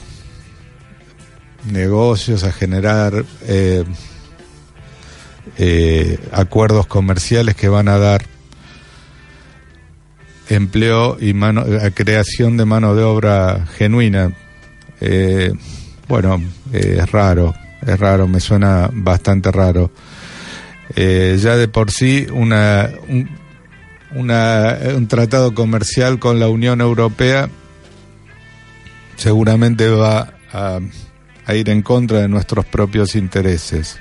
negocios, 1.64 2.44
a 2.44 2.52
generar 2.52 3.24
eh, 3.42 3.84
eh, 5.58 6.18
acuerdos 6.32 6.86
comerciales 6.86 7.54
que 7.54 7.68
van 7.68 7.88
a 7.88 7.98
dar 7.98 8.24
empleo 10.48 11.16
y 11.20 11.34
mano, 11.34 11.64
creación 11.94 12.56
de 12.56 12.64
mano 12.64 12.94
de 12.94 13.02
obra 13.02 13.66
genuina. 13.76 14.32
Eh, 15.00 15.52
bueno, 16.08 16.42
es 16.72 17.10
raro, 17.10 17.54
es 17.86 17.98
raro, 17.98 18.28
me 18.28 18.40
suena 18.40 18.90
bastante 18.92 19.50
raro. 19.50 19.90
Ya 20.94 21.56
de 21.56 21.68
por 21.68 21.90
sí 21.90 22.26
una, 22.30 22.90
un, 23.08 23.30
un 24.14 25.08
tratado 25.08 25.54
comercial 25.54 26.18
con 26.18 26.38
la 26.38 26.48
Unión 26.48 26.82
Europea 26.82 27.48
seguramente 29.16 29.88
va 29.88 30.34
a, 30.52 30.80
a 31.46 31.54
ir 31.54 31.68
en 31.70 31.82
contra 31.82 32.20
de 32.20 32.28
nuestros 32.28 32.64
propios 32.64 33.14
intereses. 33.14 33.98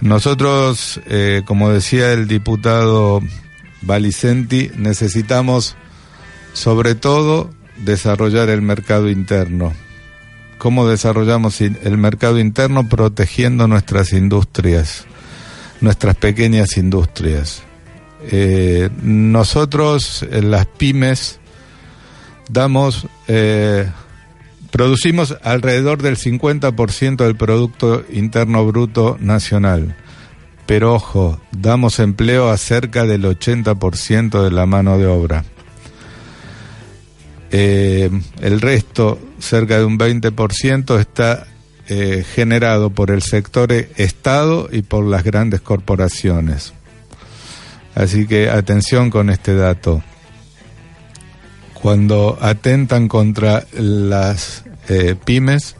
Nosotros, 0.00 1.00
eh, 1.06 1.42
como 1.44 1.70
decía 1.70 2.12
el 2.12 2.26
diputado 2.26 3.20
Valicenti, 3.82 4.70
necesitamos 4.76 5.76
sobre 6.52 6.94
todo 6.94 7.50
desarrollar 7.76 8.48
el 8.48 8.62
mercado 8.62 9.10
interno. 9.10 9.72
¿Cómo 10.58 10.86
desarrollamos 10.88 11.60
el 11.60 11.96
mercado 11.96 12.38
interno? 12.38 12.88
Protegiendo 12.88 13.66
nuestras 13.66 14.12
industrias, 14.12 15.06
nuestras 15.80 16.16
pequeñas 16.16 16.76
industrias. 16.76 17.62
Eh, 18.30 18.90
nosotros, 19.02 20.26
las 20.30 20.66
pymes, 20.66 21.40
damos, 22.50 23.06
eh, 23.28 23.90
producimos 24.70 25.36
alrededor 25.42 26.02
del 26.02 26.16
50% 26.16 27.16
del 27.16 27.36
Producto 27.36 28.04
Interno 28.10 28.66
Bruto 28.66 29.16
Nacional. 29.20 29.96
Pero 30.66 30.94
ojo, 30.94 31.40
damos 31.50 31.98
empleo 31.98 32.50
a 32.50 32.56
cerca 32.56 33.04
del 33.04 33.24
80% 33.24 34.44
de 34.44 34.50
la 34.50 34.66
mano 34.66 34.98
de 34.98 35.06
obra. 35.06 35.44
Eh, 37.50 38.10
el 38.40 38.60
resto, 38.60 39.18
cerca 39.40 39.78
de 39.78 39.84
un 39.84 39.98
20%, 39.98 41.00
está 41.00 41.46
eh, 41.88 42.24
generado 42.34 42.90
por 42.90 43.10
el 43.10 43.22
sector 43.22 43.72
Estado 43.72 44.68
y 44.70 44.82
por 44.82 45.04
las 45.04 45.24
grandes 45.24 45.60
corporaciones. 45.60 46.72
Así 47.96 48.28
que 48.28 48.48
atención 48.48 49.10
con 49.10 49.30
este 49.30 49.56
dato. 49.56 50.02
Cuando 51.82 52.38
atentan 52.40 53.08
contra 53.08 53.64
las 53.72 54.64
eh, 54.88 55.16
pymes, 55.24 55.76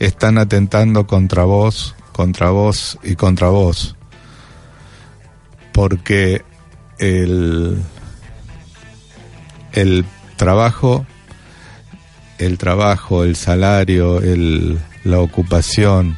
están 0.00 0.38
atentando 0.38 1.06
contra 1.06 1.44
vos, 1.44 1.94
contra 2.12 2.50
vos 2.50 2.98
y 3.02 3.14
contra 3.14 3.48
vos. 3.48 3.96
Porque 5.72 6.42
el, 6.98 7.82
el 9.72 10.04
trabajo, 10.36 11.06
el 12.38 12.58
trabajo, 12.58 13.24
el 13.24 13.36
salario, 13.36 14.20
el, 14.20 14.78
la 15.04 15.20
ocupación, 15.20 16.16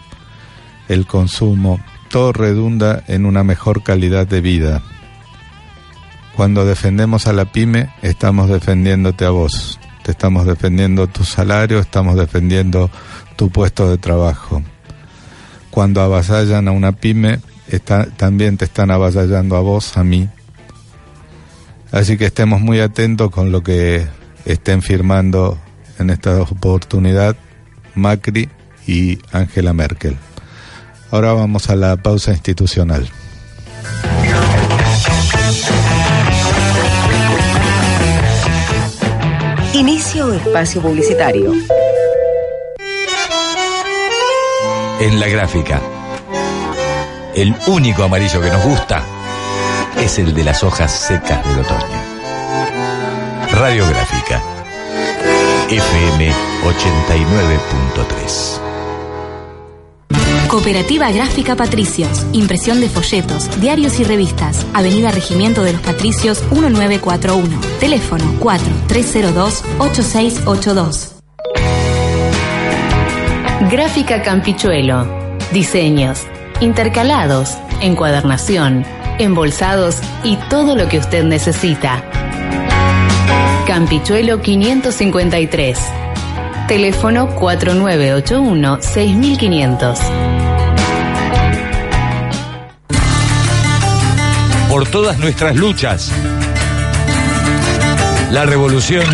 el 0.88 1.06
consumo, 1.06 1.80
todo 2.10 2.32
redunda 2.32 3.04
en 3.08 3.26
una 3.26 3.44
mejor 3.44 3.82
calidad 3.82 4.26
de 4.26 4.40
vida. 4.40 4.82
Cuando 6.36 6.66
defendemos 6.66 7.26
a 7.26 7.32
la 7.32 7.46
pyme, 7.46 7.88
estamos 8.02 8.50
defendiéndote 8.50 9.24
a 9.24 9.30
vos, 9.30 9.80
te 10.02 10.10
estamos 10.10 10.44
defendiendo 10.44 11.06
tu 11.06 11.24
salario, 11.24 11.78
estamos 11.78 12.14
defendiendo 12.14 12.90
tu 13.36 13.48
puesto 13.48 13.88
de 13.88 13.96
trabajo. 13.96 14.62
Cuando 15.70 16.02
avasallan 16.02 16.68
a 16.68 16.72
una 16.72 16.92
pyme, 16.92 17.40
está, 17.68 18.04
también 18.04 18.58
te 18.58 18.66
están 18.66 18.90
avasallando 18.90 19.56
a 19.56 19.60
vos, 19.60 19.96
a 19.96 20.04
mí. 20.04 20.28
Así 21.90 22.18
que 22.18 22.26
estemos 22.26 22.60
muy 22.60 22.80
atentos 22.80 23.30
con 23.30 23.50
lo 23.50 23.62
que 23.62 24.06
estén 24.44 24.82
firmando 24.82 25.58
en 25.98 26.10
esta 26.10 26.38
oportunidad 26.42 27.34
Macri 27.94 28.50
y 28.86 29.18
Angela 29.32 29.72
Merkel. 29.72 30.18
Ahora 31.10 31.32
vamos 31.32 31.70
a 31.70 31.76
la 31.76 31.96
pausa 31.96 32.32
institucional. 32.32 33.08
Inicio 39.76 40.32
espacio 40.32 40.80
publicitario. 40.80 41.52
En 45.00 45.20
la 45.20 45.28
gráfica, 45.28 45.82
el 47.34 47.54
único 47.66 48.04
amarillo 48.04 48.40
que 48.40 48.48
nos 48.48 48.64
gusta 48.64 49.04
es 49.98 50.18
el 50.18 50.32
de 50.32 50.44
las 50.44 50.64
hojas 50.64 50.90
secas 50.90 51.46
del 51.46 51.58
otoño. 51.58 52.00
Radiográfica, 53.52 54.40
FM 55.68 56.32
89.3. 56.64 58.65
Cooperativa 60.48 61.10
Gráfica 61.10 61.56
Patricios. 61.56 62.24
Impresión 62.32 62.80
de 62.80 62.88
folletos, 62.88 63.50
diarios 63.60 63.98
y 63.98 64.04
revistas. 64.04 64.64
Avenida 64.74 65.10
Regimiento 65.10 65.64
de 65.64 65.72
los 65.72 65.82
Patricios 65.82 66.44
1941. 66.52 67.60
Teléfono 67.80 68.24
4302-8682. 68.40 71.14
Gráfica 73.70 74.22
Campichuelo. 74.22 75.08
Diseños, 75.52 76.22
intercalados, 76.60 77.58
encuadernación, 77.80 78.84
embolsados 79.18 79.96
y 80.22 80.36
todo 80.48 80.76
lo 80.76 80.88
que 80.88 80.98
usted 80.98 81.24
necesita. 81.24 82.04
Campichuelo 83.66 84.40
553. 84.40 85.76
Teléfono 86.68 87.34
4981-6500. 87.36 90.25
Por 94.76 94.86
todas 94.90 95.18
nuestras 95.18 95.56
luchas, 95.56 96.12
la 98.30 98.44
revolución 98.44 99.06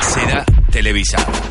será 0.00 0.44
televisada. 0.72 1.45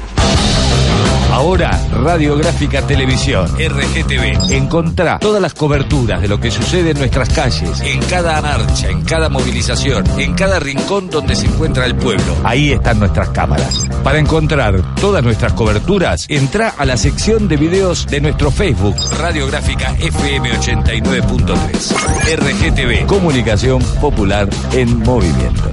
Ahora, 1.31 1.71
Radiográfica 1.91 2.81
Televisión, 2.81 3.47
RGTV. 3.57 4.51
Encontrá 4.53 5.19
todas 5.19 5.41
las 5.41 5.53
coberturas 5.53 6.21
de 6.21 6.27
lo 6.27 6.39
que 6.39 6.51
sucede 6.51 6.91
en 6.91 6.99
nuestras 6.99 7.29
calles, 7.29 7.81
en 7.81 7.99
cada 8.03 8.41
marcha, 8.41 8.89
en 8.89 9.01
cada 9.03 9.29
movilización, 9.29 10.05
en 10.19 10.33
cada 10.33 10.59
rincón 10.59 11.09
donde 11.09 11.35
se 11.35 11.47
encuentra 11.47 11.85
el 11.85 11.95
pueblo. 11.95 12.35
Ahí 12.43 12.71
están 12.71 12.99
nuestras 12.99 13.29
cámaras. 13.29 13.87
Para 14.03 14.19
encontrar 14.19 14.95
todas 14.95 15.23
nuestras 15.23 15.53
coberturas, 15.53 16.25
entra 16.29 16.73
a 16.77 16.85
la 16.85 16.97
sección 16.97 17.47
de 17.47 17.57
videos 17.57 18.07
de 18.07 18.21
nuestro 18.21 18.51
Facebook, 18.51 18.95
Radiográfica 19.19 19.95
FM 19.99 20.51
89.3. 20.51 21.95
RGTV, 22.37 23.07
Comunicación 23.07 23.81
Popular 23.99 24.49
en 24.73 24.99
Movimiento. 24.99 25.69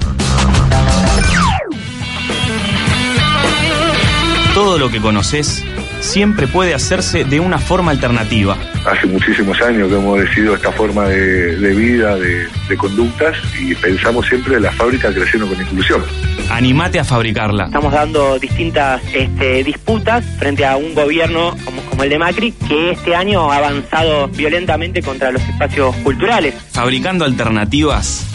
Todo 4.53 4.77
lo 4.77 4.91
que 4.91 5.01
conoces 5.01 5.65
siempre 5.99 6.47
puede 6.47 6.75
hacerse 6.75 7.23
de 7.23 7.39
una 7.39 7.57
forma 7.57 7.89
alternativa. 7.89 8.55
Hace 8.85 9.07
muchísimos 9.07 9.59
años 9.61 9.89
que 9.89 9.95
hemos 9.95 10.19
decidido 10.19 10.53
esta 10.53 10.71
forma 10.71 11.05
de, 11.07 11.57
de 11.57 11.73
vida, 11.73 12.15
de, 12.17 12.47
de 12.69 12.77
conductas 12.77 13.35
y 13.59 13.73
pensamos 13.73 14.27
siempre 14.27 14.57
en 14.57 14.61
la 14.61 14.71
fábrica 14.71 15.11
creciendo 15.11 15.47
con 15.47 15.59
inclusión. 15.59 16.03
Animate 16.51 16.99
a 16.99 17.03
fabricarla. 17.03 17.65
Estamos 17.65 17.93
dando 17.93 18.37
distintas 18.37 19.01
este, 19.11 19.63
disputas 19.63 20.23
frente 20.37 20.63
a 20.65 20.77
un 20.77 20.93
gobierno 20.93 21.55
como, 21.65 21.81
como 21.83 22.03
el 22.03 22.11
de 22.11 22.19
Macri 22.19 22.51
que 22.51 22.91
este 22.91 23.15
año 23.15 23.51
ha 23.51 23.57
avanzado 23.57 24.27
violentamente 24.27 25.01
contra 25.01 25.31
los 25.31 25.41
espacios 25.41 25.95
culturales. 25.97 26.53
Fabricando 26.71 27.25
alternativas 27.25 28.27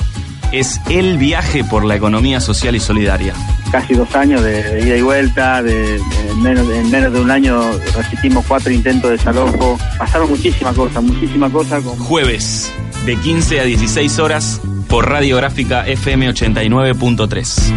es 0.51 0.81
el 0.91 1.17
viaje 1.19 1.63
por 1.63 1.85
la 1.85 1.95
economía 1.95 2.41
social 2.41 2.75
y 2.75 2.81
solidaria. 2.81 3.35
Casi 3.71 3.95
dos 3.95 4.15
años 4.15 4.43
de, 4.43 4.63
de 4.63 4.81
ida 4.87 4.97
y 4.97 5.03
vuelta, 5.03 5.63
de, 5.63 5.99
de- 5.99 6.31
en, 6.31 6.43
menos, 6.43 6.69
en 6.71 6.91
menos 6.91 7.13
de 7.13 7.21
un 7.21 7.31
año 7.31 7.61
resistimos 7.97 8.45
cuatro 8.47 8.73
intentos 8.73 9.11
de 9.11 9.17
desalojo. 9.19 9.79
Pasaron 9.99 10.31
muchísimas 10.31 10.75
cosas, 10.75 11.03
muchísimas 11.03 11.53
cosas. 11.53 11.83
Con... 11.83 11.99
Jueves, 11.99 12.73
de 13.05 13.17
15 13.17 13.61
a 13.61 13.65
16 13.65 14.19
horas, 14.21 14.61
por 14.89 15.11
Radiográfica 15.11 15.87
FM 15.87 16.31
89.3. 16.31 17.75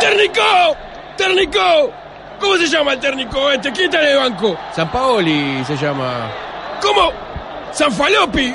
¡Térnico! 0.00 0.76
¡Térnico! 1.16 1.90
¿Cómo 2.40 2.56
se 2.56 2.66
llama 2.66 2.92
el 2.94 3.00
térnico 3.00 3.50
este? 3.50 3.70
¿Quién 3.72 3.86
está 3.86 4.00
en 4.02 4.08
el 4.08 4.16
banco? 4.16 4.56
San 4.74 4.90
Paoli 4.90 5.64
se 5.66 5.76
llama. 5.76 6.30
¿Cómo? 6.82 7.10
¿San 7.72 7.92
Falopi? 7.92 8.52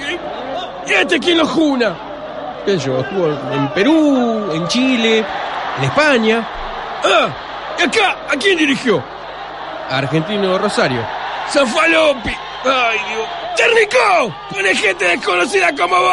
¿Y 0.88 0.92
este 0.94 1.20
quién 1.20 1.38
lo 1.38 1.46
juna? 1.46 1.96
¿Qué? 2.66 2.74
Estuvo 2.76 3.28
en 3.52 3.68
Perú, 3.74 4.52
en 4.54 4.68
Chile, 4.68 5.26
en 5.78 5.84
España, 5.84 6.48
Ah, 7.04 7.30
¿y 7.80 7.84
acá? 7.84 8.18
¿A 8.30 8.36
quién 8.36 8.58
dirigió? 8.58 9.02
Argentino 9.90 10.58
Rosario. 10.58 11.02
¡San 11.50 11.66
Falopi! 11.68 12.30
¡Ay, 12.66 12.98
Dios! 13.10 13.28
¡Térnico! 13.56 14.36
¡Pone 14.54 14.76
gente 14.76 15.06
desconocida 15.06 15.74
como 15.76 15.96
vos! 15.96 16.10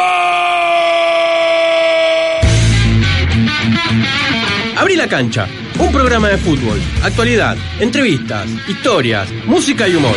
Abrí 4.77 4.95
la 4.95 5.07
cancha, 5.07 5.47
un 5.79 5.91
programa 5.91 6.29
de 6.29 6.37
fútbol, 6.37 6.79
actualidad, 7.03 7.57
entrevistas, 7.79 8.47
historias, 8.67 9.29
música 9.45 9.87
y 9.87 9.95
humor. 9.95 10.15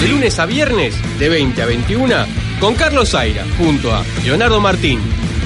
De 0.00 0.08
lunes 0.08 0.38
a 0.38 0.46
viernes, 0.46 0.94
de 1.18 1.28
20 1.28 1.62
a 1.62 1.66
21, 1.66 2.14
con 2.60 2.74
Carlos 2.74 3.10
Zaira, 3.10 3.44
junto 3.56 3.94
a 3.94 4.04
Leonardo 4.24 4.60
Martín, 4.60 5.00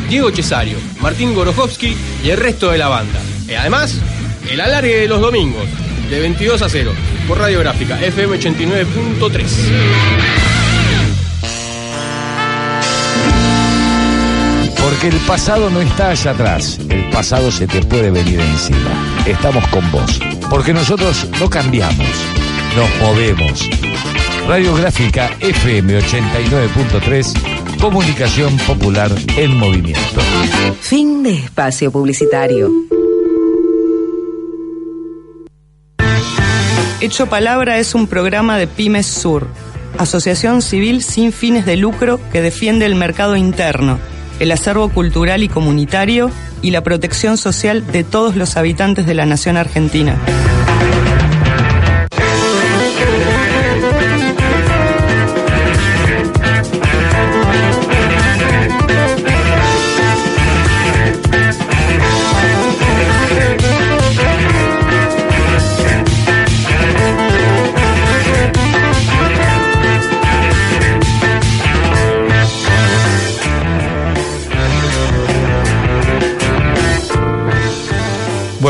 Diego 0.09 0.31
Cesario, 0.31 0.79
Martín 1.01 1.35
Gorojovsky 1.35 1.97
y 2.25 2.31
el 2.31 2.39
resto 2.39 2.71
de 2.71 2.79
la 2.79 2.89
banda. 2.89 3.21
Y 3.49 3.55
además, 3.55 3.99
el 4.51 4.61
alargue 4.61 5.01
de 5.01 5.09
los 5.09 5.21
domingos, 5.21 5.65
de 6.11 6.21
22 6.21 6.63
a 6.63 6.69
0, 6.69 6.93
por 7.29 7.39
Radiográfica 7.39 8.01
FM 8.01 8.39
89.3. 8.39 9.43
Porque 14.83 15.09
el 15.09 15.17
pasado 15.27 15.71
no 15.71 15.81
está 15.81 16.11
allá 16.11 16.33
atrás, 16.33 16.79
el 16.89 17.09
pasado 17.11 17.51
se 17.51 17.67
te 17.67 17.81
puede 17.83 18.11
venir 18.11 18.41
encima. 18.41 18.91
Estamos 19.27 19.67
con 19.69 19.89
vos, 19.91 20.21
porque 20.51 20.73
nosotros 20.73 21.29
no 21.39 21.49
cambiamos, 21.49 22.09
nos 22.77 22.91
movemos. 23.01 23.69
Radiográfica 24.47 25.31
FM 25.41 25.99
89.3, 26.01 27.79
comunicación 27.81 28.57
popular 28.59 29.11
en 29.37 29.57
movimiento. 29.57 30.21
Fin 30.81 31.23
de 31.23 31.35
espacio 31.35 31.93
publicitario. 31.93 32.71
Hecho 37.01 37.27
Palabra 37.27 37.79
es 37.79 37.95
un 37.95 38.07
programa 38.07 38.59
de 38.59 38.67
Pymes 38.67 39.07
Sur, 39.07 39.47
asociación 39.99 40.61
civil 40.61 41.03
sin 41.03 41.33
fines 41.33 41.65
de 41.65 41.77
lucro 41.77 42.21
que 42.33 42.43
defiende 42.43 42.85
el 42.87 42.95
mercado 42.95 43.37
interno, 43.37 43.99
el 44.41 44.51
acervo 44.51 44.89
cultural 44.89 45.43
y 45.43 45.49
comunitario 45.49 46.31
y 46.63 46.73
la 46.73 46.83
protección 46.83 47.37
social 47.37 47.87
de 47.91 48.05
todos 48.05 48.37
los 48.37 48.57
habitantes 48.57 49.07
de 49.07 49.15
la 49.15 49.25
nación 49.25 49.57
argentina. 49.57 50.17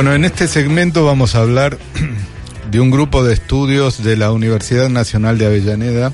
Bueno, 0.03 0.17
en 0.17 0.25
este 0.25 0.49
segmento 0.49 1.05
vamos 1.05 1.37
a 1.37 1.43
hablar 1.43 1.79
de 2.73 2.81
un 2.81 2.91
grupo 2.91 3.23
de 3.23 3.35
estudios 3.35 4.03
de 4.03 4.17
la 4.17 4.33
Universidad 4.33 4.89
Nacional 4.89 5.39
de 5.39 5.47
Avellaneda 5.47 6.11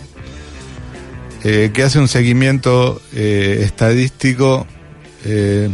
eh, 1.42 1.70
que 1.72 1.84
hace 1.84 1.98
un 1.98 2.06
seguimiento 2.06 3.00
eh, 3.14 3.60
estadístico 3.62 4.66
eh, 5.24 5.70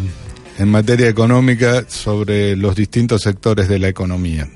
en 0.61 0.71
materia 0.71 1.09
económica 1.09 1.87
sobre 1.89 2.55
los 2.55 2.77
distintos 2.77 3.23
sectores 3.23 3.69
de 3.69 3.81
la 3.81 3.89
economía. 3.89 4.49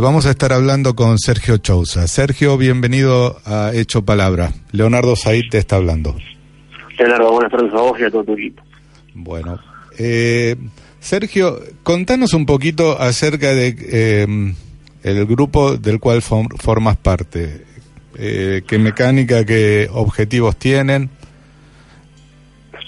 Vamos 0.00 0.26
a 0.26 0.30
estar 0.30 0.52
hablando 0.52 0.94
con 0.94 1.18
Sergio 1.18 1.56
Chousa. 1.56 2.06
Sergio, 2.06 2.56
bienvenido 2.56 3.40
a 3.44 3.72
Hecho 3.74 4.04
Palabra. 4.04 4.52
Leonardo 4.70 5.16
Said 5.16 5.46
te 5.50 5.58
está 5.58 5.74
hablando. 5.74 6.14
Leonardo, 6.96 7.32
buenas 7.32 7.50
tardes 7.50 7.72
a 7.72 7.80
vos 7.80 7.98
y 7.98 8.04
a 8.04 8.10
todo 8.12 8.22
tu 8.22 8.34
equipo. 8.34 8.62
Bueno, 9.12 9.58
eh, 9.98 10.56
Sergio, 11.04 11.58
contanos 11.82 12.32
un 12.32 12.46
poquito 12.46 12.98
acerca 12.98 13.52
de 13.52 13.76
eh, 13.78 14.26
el 15.02 15.26
grupo 15.26 15.76
del 15.76 16.00
cual 16.00 16.22
form- 16.22 16.56
formas 16.56 16.96
parte. 16.96 17.62
Eh, 18.16 18.62
¿Qué 18.66 18.78
mecánica, 18.78 19.44
qué 19.44 19.86
objetivos 19.92 20.56
tienen? 20.56 21.10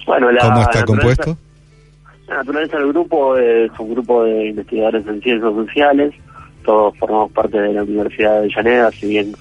Bueno, 0.07 0.33
la 0.33 0.41
¿Cómo 0.41 0.63
está 0.63 0.83
compuesto? 0.87 1.37
La 2.27 2.37
naturaleza 2.37 2.79
del 2.79 2.89
grupo 2.89 3.37
es 3.37 3.71
un 3.79 3.93
grupo 3.93 4.25
de 4.25 4.47
investigadores 4.47 5.07
en 5.07 5.21
ciencias 5.21 5.53
sociales. 5.53 6.15
Todos 6.65 6.97
formamos 6.97 7.31
parte 7.33 7.61
de 7.61 7.75
la 7.75 7.83
Universidad 7.83 8.33
de 8.33 8.39
Avellaneda, 8.39 8.91
si 8.93 9.09
bien 9.09 9.35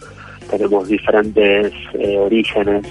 tenemos 0.51 0.89
diferentes 0.89 1.71
eh, 1.93 2.17
orígenes 2.17 2.85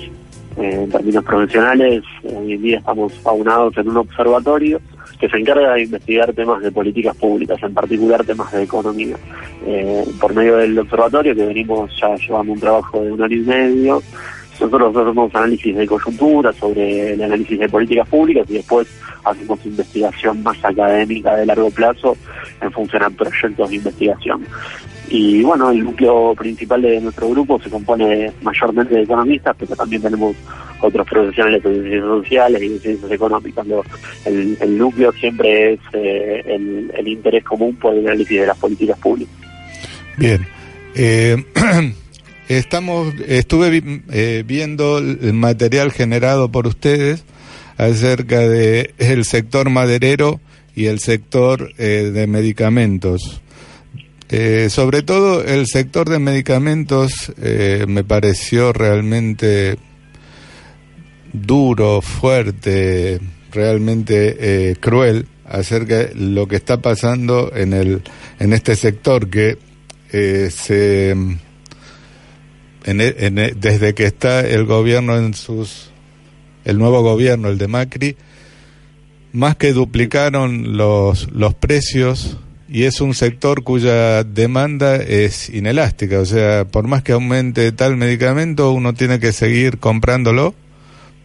eh, 0.57 0.81
en 0.83 0.90
términos 0.90 1.23
profesionales. 1.25 2.03
Hoy 2.23 2.55
en 2.55 2.62
día 2.62 2.79
estamos 2.79 3.12
aunados 3.27 3.77
en 3.77 3.90
un 3.90 3.99
observatorio 3.99 4.81
que 5.18 5.29
se 5.29 5.37
encarga 5.37 5.74
de 5.74 5.83
investigar 5.83 6.33
temas 6.33 6.62
de 6.62 6.72
políticas 6.72 7.16
públicas, 7.16 7.62
en 7.62 7.74
particular 7.74 8.24
temas 8.24 8.53
de 8.53 8.62
economía. 8.62 9.16
Eh, 9.66 10.05
por 10.20 10.35
medio 10.35 10.57
del 10.57 10.79
observatorio, 10.79 11.35
que 11.35 11.46
venimos 11.46 11.90
ya 12.00 12.14
llevando 12.16 12.53
un 12.53 12.61
trabajo 12.61 13.03
de 13.03 13.12
un 13.12 13.22
año 13.22 13.37
y 13.37 13.40
medio, 13.40 14.03
nosotros 14.61 14.96
hacemos 14.96 15.35
análisis 15.35 15.77
de 15.77 15.87
coyuntura 15.87 16.53
sobre 16.53 17.14
el 17.14 17.22
análisis 17.22 17.59
de 17.59 17.68
políticas 17.68 18.09
públicas 18.09 18.46
y 18.48 18.55
después 18.55 18.87
hacemos 19.24 19.64
investigación 19.66 20.42
más 20.42 20.57
académica 20.64 21.35
de 21.37 21.46
largo 21.46 21.70
plazo 21.70 22.16
en 22.61 22.70
función 22.70 23.03
a 23.03 23.11
proyectos 23.11 23.70
de 23.70 23.77
investigación. 23.77 24.46
Y 25.08 25.42
bueno, 25.42 25.70
el 25.70 25.84
núcleo 25.84 26.34
principal 26.34 26.82
de 26.82 27.00
nuestro 27.00 27.28
grupo 27.28 27.60
se 27.60 27.70
compone 27.70 28.32
mayormente 28.42 28.94
de 28.94 29.02
economistas, 29.02 29.54
pero 29.58 29.76
también 29.76 30.02
tenemos 30.02 30.34
otros 30.80 31.06
profesionales 31.06 31.62
de 31.62 31.74
ciencias 31.74 32.02
sociales 32.02 32.62
y 32.62 32.68
de 32.68 32.78
ciencias 32.78 33.12
económicas. 33.12 33.66
El, 34.24 34.56
el 34.60 34.78
núcleo 34.78 35.12
siempre 35.12 35.74
es 35.74 35.80
eh, 35.92 36.42
el, 36.46 36.90
el 36.96 37.08
interés 37.08 37.44
común 37.44 37.76
por 37.76 37.94
el 37.94 38.06
análisis 38.06 38.40
de 38.40 38.46
las 38.46 38.58
políticas 38.58 38.98
públicas. 38.98 39.34
Bien. 40.16 40.46
Eh, 40.94 41.44
estamos, 42.48 43.14
estuve 43.26 44.02
eh, 44.10 44.44
viendo 44.46 44.98
el 44.98 45.32
material 45.32 45.92
generado 45.92 46.50
por 46.50 46.66
ustedes 46.66 47.24
acerca 47.76 48.40
de 48.40 48.94
el 48.98 49.24
sector 49.24 49.70
maderero 49.70 50.40
y 50.74 50.86
el 50.86 51.00
sector 51.00 51.72
eh, 51.78 52.10
de 52.12 52.26
medicamentos. 52.26 53.40
Eh, 54.37 54.68
sobre 54.68 55.03
todo 55.03 55.44
el 55.44 55.68
sector 55.68 56.09
de 56.09 56.18
medicamentos 56.18 57.33
eh, 57.40 57.85
me 57.87 58.03
pareció 58.03 58.73
realmente 58.73 59.79
duro, 61.33 62.03
fuerte, 62.03 63.20
realmente 63.53 64.70
eh, 64.70 64.75
cruel 64.81 65.29
acerca 65.44 65.99
de 65.99 66.14
lo 66.16 66.49
que 66.49 66.57
está 66.57 66.79
pasando 66.83 67.53
en 67.55 67.75
el 67.75 68.03
en 68.40 68.53
este 68.53 68.75
sector 68.75 69.31
que 69.31 69.57
eh, 70.11 70.51
se 70.51 71.11
en 71.11 71.38
e- 72.87 73.14
e- 73.16 73.55
desde 73.55 73.94
que 73.94 74.07
está 74.07 74.40
el 74.40 74.64
gobierno 74.64 75.16
en 75.16 75.35
sus 75.35 75.90
el 76.64 76.77
nuevo 76.79 77.03
gobierno 77.03 77.51
el 77.51 77.59
de 77.59 77.68
Macri 77.68 78.16
más 79.31 79.55
que 79.55 79.73
duplicaron 79.73 80.77
los 80.77 81.31
los 81.31 81.55
precios 81.55 82.38
y 82.68 82.85
es 82.85 83.00
un 83.00 83.14
sector 83.14 83.62
cuya 83.62 84.24
demanda 84.24 84.96
es 84.96 85.50
inelástica, 85.50 86.20
o 86.20 86.24
sea, 86.24 86.64
por 86.64 86.87
más 86.87 87.03
que 87.03 87.12
aumente 87.12 87.72
tal 87.72 87.96
medicamento, 87.96 88.72
uno 88.72 88.94
tiene 88.94 89.20
que 89.20 89.33
seguir 89.33 89.79
comprándolo 89.79 90.55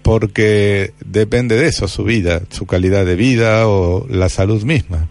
porque 0.03 0.91
depende 1.05 1.55
de 1.55 1.67
eso, 1.67 1.87
su 1.87 2.03
vida, 2.03 2.41
su 2.49 2.65
calidad 2.65 3.05
de 3.05 3.15
vida 3.15 3.67
o 3.67 4.05
la 4.09 4.29
salud 4.29 4.63
misma. 4.63 5.07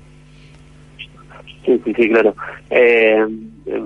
Sí, 1.64 1.80
sí, 1.84 1.92
sí, 1.94 2.08
claro. 2.08 2.34
Eh, 2.70 3.24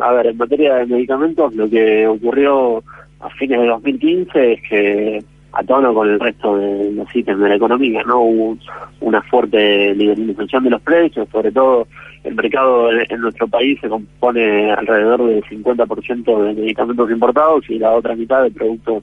a 0.01 0.13
ver, 0.13 0.29
en 0.29 0.37
materia 0.37 0.77
de 0.77 0.87
medicamentos, 0.87 1.55
lo 1.55 1.69
que 1.69 2.07
ocurrió 2.07 2.83
a 3.21 3.31
fines 3.39 3.61
de 3.61 3.67
2015 3.67 4.53
es 4.53 4.61
que, 4.69 5.25
a 5.53 5.63
tono 5.65 5.93
con 5.93 6.09
el 6.09 6.19
resto 6.19 6.57
de 6.57 6.93
los 6.93 7.15
ítems 7.15 7.41
de 7.41 7.49
la 7.49 7.57
economía, 7.57 8.03
¿no? 8.07 8.21
Hubo 8.21 8.59
una 9.01 9.23
fuerte 9.23 9.95
liberalización 9.95 10.65
de 10.65 10.71
los 10.71 10.83
precios, 10.83 11.29
sobre 11.31 11.53
todo 11.53 11.87
el 12.25 12.35
mercado 12.35 12.91
en, 12.91 13.21
nuestro 13.21 13.49
país 13.49 13.79
se 13.81 13.89
compone 13.89 14.73
alrededor 14.73 15.27
del 15.27 15.43
50% 15.45 16.43
de 16.45 16.55
medicamentos 16.55 17.11
importados 17.11 17.69
y 17.69 17.79
la 17.79 17.91
otra 17.93 18.15
mitad 18.15 18.43
de 18.45 18.51
productos 18.51 19.03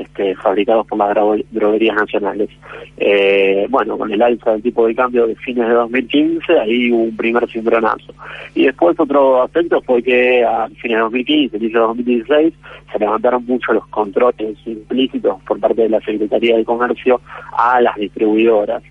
este, 0.00 0.34
fabricados 0.36 0.86
por 0.86 0.98
las 0.98 1.10
dro- 1.16 1.44
droguerías 1.50 1.96
nacionales. 1.96 2.48
Eh, 2.96 3.66
bueno, 3.68 3.96
con 3.98 4.10
el 4.12 4.20
alza 4.22 4.52
del 4.52 4.62
tipo 4.62 4.86
de 4.86 4.94
cambio 4.94 5.26
de 5.26 5.34
fines 5.36 5.66
de 5.68 5.74
2015, 5.74 6.58
ahí 6.58 6.90
hubo 6.92 7.02
un 7.04 7.16
primer 7.16 7.48
cimbronazo. 7.48 8.12
Y 8.54 8.66
después 8.66 8.98
otro 8.98 9.42
aspecto 9.42 9.80
fue 9.82 10.02
que 10.02 10.44
a 10.44 10.68
fines 10.80 10.96
de 10.98 11.02
2015, 11.02 11.56
inicio 11.56 11.80
de 11.80 11.86
2016, 11.86 12.54
se 12.92 12.98
levantaron 12.98 13.44
mucho 13.46 13.72
los 13.72 13.86
controles 13.88 14.56
implícitos 14.66 15.36
por 15.46 15.60
parte 15.60 15.82
de 15.82 15.88
la 15.90 16.00
Secretaría 16.00 16.56
de 16.56 16.64
Comercio 16.64 17.20
a 17.56 17.80
las 17.80 17.94
distribuidoras. 17.96 18.82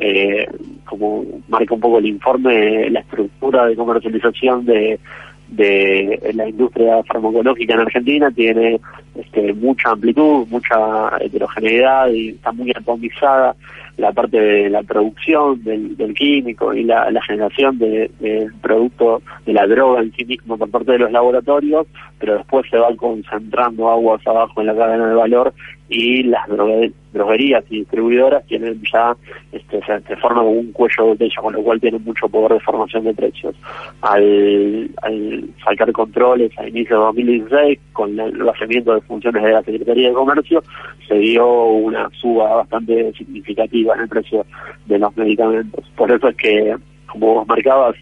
Eh, 0.00 0.46
como 0.84 1.24
marca 1.48 1.74
un 1.74 1.80
poco 1.80 1.98
el 1.98 2.06
informe, 2.06 2.88
la 2.90 3.00
estructura 3.00 3.66
de 3.66 3.74
comercialización 3.74 4.64
de, 4.64 5.00
de 5.48 6.30
la 6.34 6.48
industria 6.48 7.02
farmacológica 7.04 7.74
en 7.74 7.80
Argentina 7.80 8.30
tiene 8.30 8.80
este, 9.14 9.52
mucha 9.54 9.90
amplitud, 9.90 10.46
mucha 10.48 11.16
heterogeneidad 11.20 12.08
y 12.10 12.30
está 12.30 12.52
muy 12.52 12.70
atomizada 12.70 13.56
la 13.96 14.12
parte 14.12 14.38
de 14.38 14.70
la 14.70 14.82
producción 14.84 15.62
del, 15.64 15.96
del 15.96 16.14
químico 16.14 16.72
y 16.72 16.84
la, 16.84 17.10
generación 17.26 17.78
de- 17.78 18.10
del 18.20 18.52
producto 18.60 19.22
de 19.44 19.52
la 19.54 19.66
droga 19.66 20.02
en 20.02 20.12
sí 20.12 20.24
mismo 20.24 20.56
por 20.56 20.70
parte 20.70 20.92
de 20.92 20.98
los 20.98 21.10
laboratorios, 21.10 21.86
pero 22.20 22.36
después 22.36 22.68
se 22.70 22.78
va 22.78 22.94
concentrando 22.96 23.90
aguas 23.90 24.24
abajo 24.26 24.60
en 24.60 24.68
la 24.68 24.76
cadena 24.76 25.08
de 25.08 25.14
valor 25.14 25.52
y 25.88 26.22
las 26.24 26.46
drogue- 26.48 26.92
droguerías 27.12 27.64
y 27.70 27.78
distribuidoras 27.78 28.44
tienen 28.46 28.80
ya, 28.92 29.16
este, 29.52 29.80
se, 29.86 30.00
se 30.02 30.16
forma 30.16 30.42
como 30.42 30.52
un 30.60 30.72
cuello 30.72 30.94
de 31.04 31.08
botella, 31.10 31.40
con 31.40 31.54
lo 31.54 31.62
cual 31.62 31.80
tienen 31.80 32.04
mucho 32.04 32.28
poder 32.28 32.52
de 32.52 32.60
formación 32.60 33.04
de 33.04 33.14
precios. 33.14 33.54
Al, 34.02 34.90
al 35.02 35.44
sacar 35.64 35.90
controles 35.92 36.52
a 36.58 36.68
inicio 36.68 36.96
de 36.98 37.04
2016, 37.06 37.78
con 37.92 38.20
el 38.20 38.42
vaciamiento 38.42 38.94
de 38.94 39.00
funciones 39.02 39.42
de 39.42 39.52
la 39.52 39.62
Secretaría 39.62 40.08
de 40.08 40.14
Comercio, 40.14 40.62
se 41.08 41.14
dio 41.14 41.64
una 41.64 42.08
suba 42.20 42.56
bastante 42.56 43.12
significativa 43.14 43.94
en 43.94 44.00
el 44.02 44.08
precio 44.08 44.44
de 44.86 44.98
los 44.98 45.16
medicamentos. 45.16 45.84
Por 45.96 46.12
eso 46.12 46.28
es 46.28 46.36
que, 46.36 46.76
como 47.06 47.34
vos 47.34 47.48
marcabas, 47.48 47.96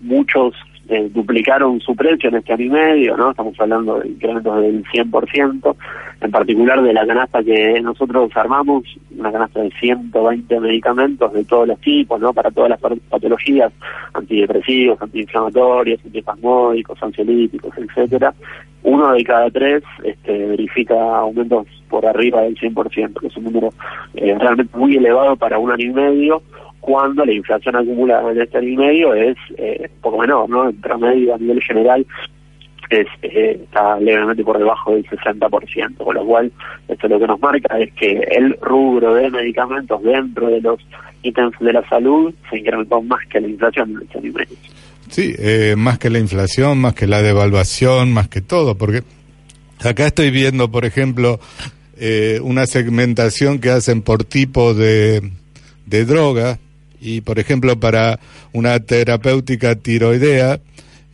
muchos 0.00 0.54
eh, 0.88 1.10
duplicaron 1.12 1.80
su 1.80 1.94
precio 1.94 2.28
en 2.30 2.36
este 2.36 2.52
año 2.54 2.64
y 2.64 2.70
medio, 2.70 3.16
¿no? 3.16 3.30
Estamos 3.30 3.54
hablando 3.60 4.00
de 4.00 4.08
incrementos 4.08 4.60
del 4.60 4.84
100%, 4.84 5.76
en 6.20 6.30
particular 6.30 6.82
de 6.82 6.92
la 6.92 7.06
canasta 7.06 7.42
que 7.42 7.80
nosotros 7.82 8.30
armamos, 8.34 8.84
una 9.16 9.30
canasta 9.30 9.60
de 9.60 9.70
120 9.78 10.60
medicamentos 10.60 11.32
de 11.32 11.44
todos 11.44 11.68
los 11.68 11.78
tipos, 11.80 12.20
¿no? 12.20 12.32
Para 12.32 12.50
todas 12.50 12.70
las 12.70 12.80
pat- 12.80 12.98
patologías, 13.10 13.72
antidepresivos, 14.14 15.00
antiinflamatorios, 15.00 16.00
antiespasmódicos, 16.04 17.02
ansiolíticos, 17.02 17.72
etcétera. 17.76 18.34
Uno 18.82 19.12
de 19.12 19.24
cada 19.24 19.50
tres 19.50 19.82
este, 20.04 20.46
verifica 20.46 20.94
aumentos 21.18 21.66
por 21.88 22.06
arriba 22.06 22.42
del 22.42 22.56
100%, 22.56 23.20
que 23.20 23.26
es 23.26 23.36
un 23.36 23.44
número 23.44 23.70
eh, 24.14 24.36
realmente 24.38 24.76
muy 24.76 24.96
elevado 24.96 25.36
para 25.36 25.58
un 25.58 25.70
año 25.70 25.84
y 25.86 25.92
medio, 25.92 26.42
cuando 26.88 27.22
la 27.26 27.32
inflación 27.34 27.76
acumulada 27.76 28.32
en 28.32 28.40
este 28.40 28.56
año 28.56 28.68
y 28.68 28.76
medio 28.76 29.14
es 29.14 29.36
eh, 29.58 29.90
poco 30.00 30.20
menor, 30.20 30.48
¿no? 30.48 30.70
En 30.70 30.80
promedio 30.80 31.34
a 31.34 31.38
nivel 31.38 31.62
general 31.62 32.06
es, 32.88 33.06
eh, 33.20 33.60
está 33.62 34.00
levemente 34.00 34.42
por 34.42 34.58
debajo 34.58 34.94
del 34.94 35.04
60%, 35.04 35.96
con 35.98 36.14
lo 36.14 36.24
cual 36.24 36.50
esto 36.88 37.06
lo 37.08 37.18
que 37.18 37.26
nos 37.26 37.38
marca 37.40 37.78
es 37.78 37.92
que 37.92 38.12
el 38.30 38.56
rubro 38.62 39.14
de 39.16 39.30
medicamentos 39.30 40.02
dentro 40.02 40.48
de 40.48 40.62
los 40.62 40.80
ítems 41.22 41.58
de 41.60 41.74
la 41.74 41.86
salud 41.90 42.32
se 42.48 42.58
incrementó 42.58 43.02
más 43.02 43.20
que 43.28 43.38
la 43.38 43.48
inflación 43.48 43.90
en 43.90 44.02
este 44.04 44.18
año 44.18 44.28
y 44.28 44.32
medio. 44.32 44.56
Sí, 45.10 45.34
eh, 45.38 45.74
más 45.76 45.98
que 45.98 46.08
la 46.08 46.20
inflación, 46.20 46.78
más 46.78 46.94
que 46.94 47.06
la 47.06 47.20
devaluación, 47.20 48.14
más 48.14 48.28
que 48.28 48.40
todo, 48.40 48.78
porque 48.78 49.02
acá 49.84 50.06
estoy 50.06 50.30
viendo, 50.30 50.70
por 50.70 50.86
ejemplo, 50.86 51.38
eh, 51.98 52.40
una 52.42 52.64
segmentación 52.64 53.58
que 53.58 53.68
hacen 53.68 54.00
por 54.00 54.24
tipo 54.24 54.72
de, 54.72 55.32
de 55.84 56.04
droga 56.06 56.58
y, 57.00 57.20
por 57.20 57.38
ejemplo, 57.38 57.78
para 57.78 58.18
una 58.52 58.80
terapéutica 58.80 59.76
tiroidea 59.76 60.58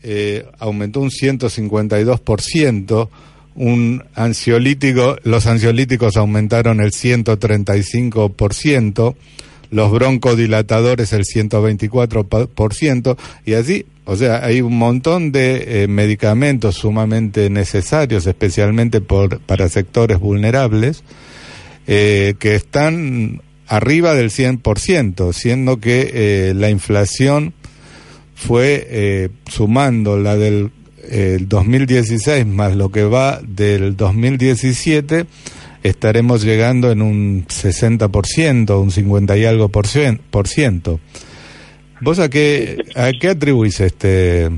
eh, 0.03 0.47
aumentó 0.59 1.01
un 1.01 1.11
152%, 1.11 3.11
un 3.55 4.03
ansiolítico, 4.14 5.18
los 5.22 5.47
ansiolíticos 5.47 6.16
aumentaron 6.16 6.80
el 6.80 6.91
135%, 6.91 9.14
los 9.70 9.91
broncodilatadores 9.91 11.14
el 11.14 11.24
124%, 11.24 13.16
y 13.47 13.55
así, 13.55 13.87
o 14.05 14.16
sea, 14.16 14.45
hay 14.45 14.61
un 14.61 14.76
montón 14.76 15.32
de 15.32 15.85
eh, 15.85 15.89
medicamentos 15.89 16.74
sumamente 16.74 17.49
necesarios, 17.49 18.26
especialmente 18.26 19.01
por, 19.01 19.41
para 19.41 19.70
sectores 19.70 20.20
vulnerables, 20.20 21.03
eh, 21.87 22.35
que 22.39 22.55
están 22.55 23.41
arriba 23.67 24.15
del 24.15 24.31
100%, 24.31 25.33
siendo 25.33 25.79
que 25.81 26.11
eh, 26.12 26.55
la 26.55 26.71
inflación 26.71 27.55
fue 28.35 28.87
eh, 28.91 29.29
sumando 29.49 30.19
la 30.19 30.37
del 30.37 30.71
el 31.11 31.49
2016 31.49 32.47
más 32.47 32.75
lo 32.75 32.89
que 32.91 33.05
va 33.05 33.39
del 33.47 33.95
2017, 33.95 35.27
estaremos 35.83 36.43
llegando 36.43 36.91
en 36.91 37.03
un 37.03 37.47
60%, 37.47 38.81
un 38.83 38.91
50 38.91 39.37
y 39.37 39.45
algo 39.45 39.69
por 39.69 39.87
cien- 39.87 40.19
por 40.31 40.49
ciento. 40.49 41.01
¿Vos 42.01 42.19
a 42.21 42.31
qué, 42.31 42.79
a 42.97 43.11
qué 43.21 43.29
atribuís 43.29 43.81
este, 43.81 44.49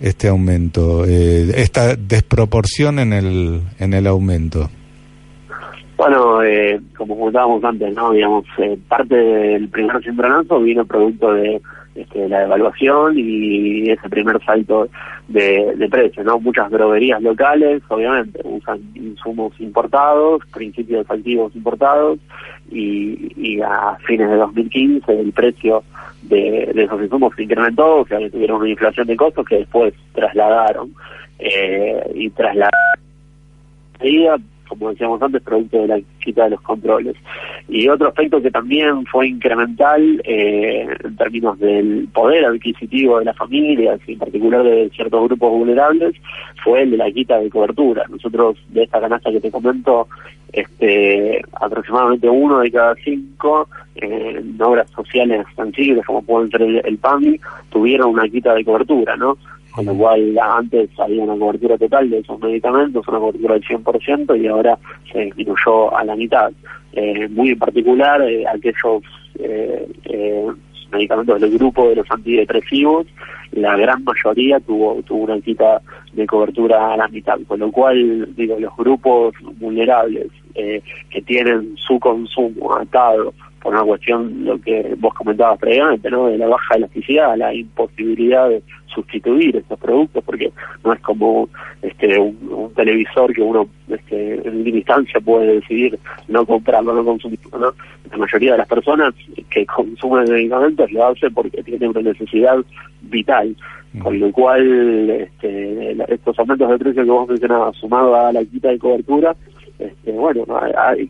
este 0.00 0.28
aumento, 0.28 1.06
eh, 1.06 1.50
esta 1.56 1.96
desproporción 1.96 2.98
en 2.98 3.12
el, 3.14 3.62
en 3.78 3.94
el 3.94 4.06
aumento? 4.06 4.70
Bueno, 5.96 6.42
eh, 6.42 6.80
como 6.96 7.16
comentábamos 7.16 7.62
antes, 7.62 7.94
¿no? 7.94 8.12
Digamos, 8.12 8.44
eh, 8.58 8.76
parte 8.88 9.14
del 9.14 9.68
primer 9.68 10.02
cimbronazo 10.02 10.60
vino 10.60 10.84
producto 10.84 11.32
de 11.32 11.60
este, 11.94 12.28
la 12.28 12.40
devaluación 12.40 13.16
y 13.16 13.88
ese 13.88 14.08
primer 14.08 14.42
salto 14.44 14.88
de, 15.28 15.72
de 15.76 15.88
precio, 15.88 16.24
¿no? 16.24 16.40
Muchas 16.40 16.68
droguerías 16.70 17.22
locales, 17.22 17.82
obviamente, 17.88 18.40
usan 18.42 18.80
insumos 18.94 19.52
importados, 19.60 20.42
principios 20.52 21.08
activos 21.08 21.54
importados 21.54 22.18
y, 22.72 23.32
y 23.36 23.60
a 23.60 23.96
fines 24.04 24.28
de 24.28 24.36
2015 24.36 25.20
el 25.20 25.32
precio 25.32 25.84
de, 26.22 26.72
de 26.74 26.82
esos 26.82 27.00
insumos 27.00 27.32
se 27.36 27.44
incrementó, 27.44 27.98
o 27.98 28.06
sea, 28.06 28.18
tuvieron 28.30 28.62
una 28.62 28.70
inflación 28.70 29.06
de 29.06 29.16
costos 29.16 29.46
que 29.46 29.58
después 29.58 29.94
trasladaron 30.12 30.92
eh, 31.38 32.10
y 32.14 32.30
trasladaron 32.30 32.72
como 34.76 34.90
decíamos 34.90 35.20
antes, 35.22 35.42
producto 35.42 35.78
de 35.82 35.88
la 35.88 36.00
quita 36.22 36.44
de 36.44 36.50
los 36.50 36.60
controles. 36.60 37.16
Y 37.68 37.88
otro 37.88 38.08
aspecto 38.08 38.42
que 38.42 38.50
también 38.50 39.06
fue 39.06 39.28
incremental 39.28 40.20
eh, 40.24 40.86
en 41.04 41.16
términos 41.16 41.58
del 41.58 42.08
poder 42.12 42.44
adquisitivo 42.44 43.18
de 43.18 43.26
las 43.26 43.36
familias, 43.36 44.00
en 44.06 44.18
particular 44.18 44.62
de 44.62 44.90
ciertos 44.90 45.24
grupos 45.24 45.50
vulnerables, 45.50 46.14
fue 46.62 46.82
el 46.82 46.90
de 46.92 46.96
la 46.96 47.10
quita 47.10 47.38
de 47.38 47.50
cobertura. 47.50 48.04
Nosotros, 48.08 48.56
de 48.68 48.84
esta 48.84 49.00
canasta 49.00 49.30
que 49.30 49.40
te 49.40 49.50
comento, 49.50 50.08
este, 50.52 51.42
aproximadamente 51.60 52.28
uno 52.28 52.60
de 52.60 52.70
cada 52.70 52.94
cinco 52.96 53.68
eh, 53.96 54.36
en 54.38 54.62
obras 54.62 54.88
sociales 54.90 55.46
sensibles, 55.56 56.06
como 56.06 56.22
pueden 56.22 56.50
ser 56.50 56.62
el, 56.62 56.82
el 56.84 56.98
PAMI, 56.98 57.40
tuvieron 57.70 58.10
una 58.10 58.28
quita 58.28 58.54
de 58.54 58.64
cobertura, 58.64 59.16
¿no? 59.16 59.36
Con 59.74 59.86
lo 59.86 59.94
cual 59.94 60.38
antes 60.38 60.88
había 60.98 61.24
una 61.24 61.36
cobertura 61.36 61.76
total 61.76 62.08
de 62.08 62.18
esos 62.18 62.38
medicamentos, 62.38 63.06
una 63.08 63.18
cobertura 63.18 63.54
del 63.54 63.64
100% 63.64 64.40
y 64.40 64.46
ahora 64.46 64.78
se 65.12 65.20
disminuyó 65.24 65.96
a 65.96 66.04
la 66.04 66.14
mitad. 66.14 66.52
Eh, 66.92 67.28
muy 67.28 67.50
en 67.50 67.58
particular 67.58 68.22
eh, 68.22 68.46
aquellos 68.46 69.02
eh, 69.40 69.88
eh, 70.04 70.46
medicamentos 70.92 71.40
del 71.40 71.58
grupo 71.58 71.88
de 71.88 71.96
los 71.96 72.06
antidepresivos, 72.08 73.06
la 73.50 73.76
gran 73.76 74.04
mayoría 74.04 74.60
tuvo, 74.60 75.02
tuvo 75.02 75.24
una 75.24 75.40
quita 75.40 75.80
de 76.12 76.26
cobertura 76.26 76.92
a 76.92 76.96
la 76.96 77.08
mitad, 77.08 77.38
con 77.48 77.58
lo 77.58 77.72
cual 77.72 78.32
digo 78.36 78.58
los 78.60 78.76
grupos 78.76 79.34
vulnerables 79.58 80.28
eh, 80.54 80.80
que 81.10 81.22
tienen 81.22 81.74
su 81.76 81.98
consumo 81.98 82.76
atado 82.76 83.34
por 83.64 83.72
una 83.72 83.82
cuestión, 83.82 84.44
lo 84.44 84.60
que 84.60 84.94
vos 84.98 85.14
comentabas 85.14 85.58
previamente, 85.58 86.10
¿no? 86.10 86.26
de 86.26 86.36
la 86.36 86.46
baja 86.46 86.74
elasticidad, 86.76 87.34
la 87.38 87.54
imposibilidad 87.54 88.50
de 88.50 88.62
sustituir 88.94 89.56
estos 89.56 89.78
productos, 89.80 90.22
porque 90.22 90.52
no 90.84 90.92
es 90.92 91.00
como 91.00 91.48
este 91.80 92.18
un, 92.18 92.36
un 92.50 92.74
televisor 92.74 93.32
que 93.32 93.40
uno 93.40 93.66
este, 93.88 94.34
en 94.46 94.58
última 94.58 94.76
instancia 94.76 95.18
puede 95.18 95.54
decidir 95.54 95.98
no 96.28 96.44
comprarlo, 96.44 96.92
no 96.92 97.06
consumirlo. 97.06 97.58
¿no? 97.58 97.72
La 98.10 98.18
mayoría 98.18 98.52
de 98.52 98.58
las 98.58 98.68
personas 98.68 99.14
que 99.48 99.64
consumen 99.64 100.30
medicamentos 100.30 100.92
lo 100.92 101.06
hace 101.06 101.30
porque 101.30 101.62
tienen 101.62 101.88
una 101.88 102.02
necesidad 102.02 102.58
vital, 103.00 103.56
con 104.02 104.20
lo 104.20 104.30
cual 104.30 105.08
este, 105.08 105.96
estos 106.12 106.38
aumentos 106.38 106.68
de 106.68 106.78
precio 106.78 107.02
que 107.02 107.10
vos 107.10 107.28
mencionabas, 107.28 107.76
sumado 107.76 108.14
a 108.14 108.30
la 108.30 108.44
quita 108.44 108.68
de 108.68 108.78
cobertura, 108.78 109.34
este, 109.78 110.12
bueno, 110.12 110.44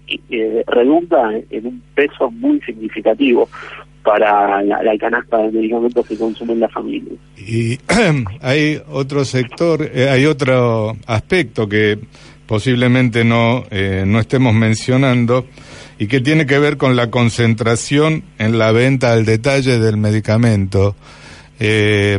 y- 0.06 0.20
eh, 0.30 0.64
redunda 0.66 1.30
en 1.50 1.66
un 1.66 1.82
peso 1.94 2.30
muy 2.30 2.60
significativo 2.62 3.48
para 4.02 4.62
la, 4.62 4.82
la 4.82 4.98
canasta 4.98 5.38
de 5.38 5.52
medicamentos 5.52 6.06
que 6.06 6.16
consumen 6.16 6.60
las 6.60 6.72
familias. 6.72 7.14
Y 7.38 7.78
hay 8.42 8.80
otro 8.90 9.24
sector, 9.24 9.82
eh, 9.94 10.08
hay 10.10 10.26
otro 10.26 10.96
aspecto 11.06 11.68
que 11.68 11.98
posiblemente 12.46 13.24
no, 13.24 13.64
eh, 13.70 14.04
no 14.06 14.20
estemos 14.20 14.52
mencionando 14.54 15.46
y 15.98 16.06
que 16.06 16.20
tiene 16.20 16.44
que 16.44 16.58
ver 16.58 16.76
con 16.76 16.96
la 16.96 17.10
concentración 17.10 18.24
en 18.38 18.58
la 18.58 18.72
venta 18.72 19.12
al 19.12 19.24
detalle 19.24 19.78
del 19.78 19.96
medicamento. 19.96 20.94
Eh, 21.58 22.18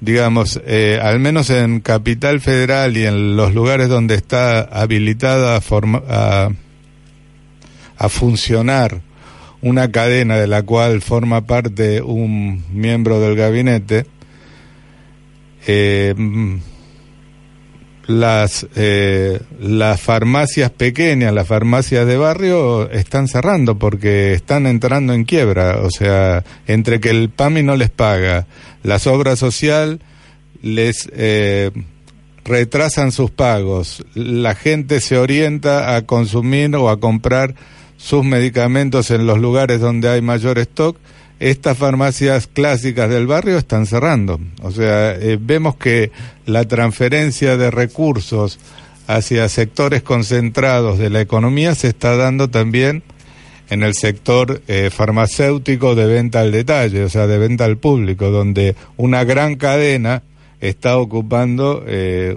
digamos, 0.00 0.60
eh, 0.66 0.98
al 1.02 1.20
menos 1.20 1.50
en 1.50 1.80
Capital 1.80 2.40
Federal 2.40 2.96
y 2.96 3.04
en 3.06 3.36
los 3.36 3.54
lugares 3.54 3.88
donde 3.88 4.14
está 4.14 4.60
habilitada 4.60 5.56
a, 5.56 6.50
a, 7.98 8.08
funcionar 8.08 9.02
una 9.60 9.90
cadena 9.90 10.36
de 10.36 10.46
la 10.46 10.62
cual 10.62 11.02
forma 11.02 11.46
parte 11.46 12.00
un 12.00 12.64
miembro 12.72 13.20
del 13.20 13.36
gabinete, 13.36 14.06
eh, 15.66 16.14
las, 18.10 18.66
eh, 18.74 19.40
las 19.60 20.00
farmacias 20.00 20.70
pequeñas, 20.70 21.32
las 21.32 21.46
farmacias 21.46 22.06
de 22.06 22.16
barrio 22.16 22.90
están 22.90 23.28
cerrando 23.28 23.78
porque 23.78 24.34
están 24.34 24.66
entrando 24.66 25.12
en 25.12 25.24
quiebra. 25.24 25.78
O 25.82 25.90
sea, 25.90 26.44
entre 26.66 27.00
que 27.00 27.10
el 27.10 27.30
PAMI 27.30 27.62
no 27.62 27.76
les 27.76 27.90
paga, 27.90 28.46
las 28.82 29.06
obras 29.06 29.38
social 29.38 30.00
les 30.62 31.08
eh, 31.12 31.70
retrasan 32.44 33.12
sus 33.12 33.30
pagos, 33.30 34.04
la 34.14 34.54
gente 34.54 35.00
se 35.00 35.18
orienta 35.18 35.94
a 35.96 36.02
consumir 36.06 36.74
o 36.76 36.90
a 36.90 37.00
comprar 37.00 37.54
sus 37.96 38.24
medicamentos 38.24 39.10
en 39.10 39.26
los 39.26 39.38
lugares 39.38 39.80
donde 39.80 40.08
hay 40.08 40.22
mayor 40.22 40.58
stock, 40.58 40.96
estas 41.38 41.78
farmacias 41.78 42.46
clásicas 42.46 43.08
del 43.08 43.26
barrio 43.26 43.56
están 43.56 43.86
cerrando. 43.86 44.38
O 44.62 44.70
sea, 44.70 45.12
eh, 45.12 45.38
vemos 45.40 45.76
que 45.76 46.10
la 46.44 46.64
transferencia 46.64 47.56
de 47.56 47.70
recursos 47.70 48.58
hacia 49.06 49.48
sectores 49.48 50.02
concentrados 50.02 50.98
de 50.98 51.10
la 51.10 51.20
economía 51.20 51.74
se 51.74 51.88
está 51.88 52.16
dando 52.16 52.48
también 52.48 53.02
en 53.70 53.82
el 53.82 53.94
sector 53.94 54.60
eh, 54.68 54.90
farmacéutico 54.90 55.94
de 55.94 56.06
venta 56.06 56.40
al 56.40 56.52
detalle, 56.52 57.04
o 57.04 57.08
sea, 57.08 57.26
de 57.26 57.38
venta 57.38 57.64
al 57.64 57.78
público, 57.78 58.30
donde 58.30 58.74
una 58.96 59.24
gran 59.24 59.56
cadena 59.56 60.22
está 60.60 60.98
ocupando 60.98 61.82
eh, 61.86 62.36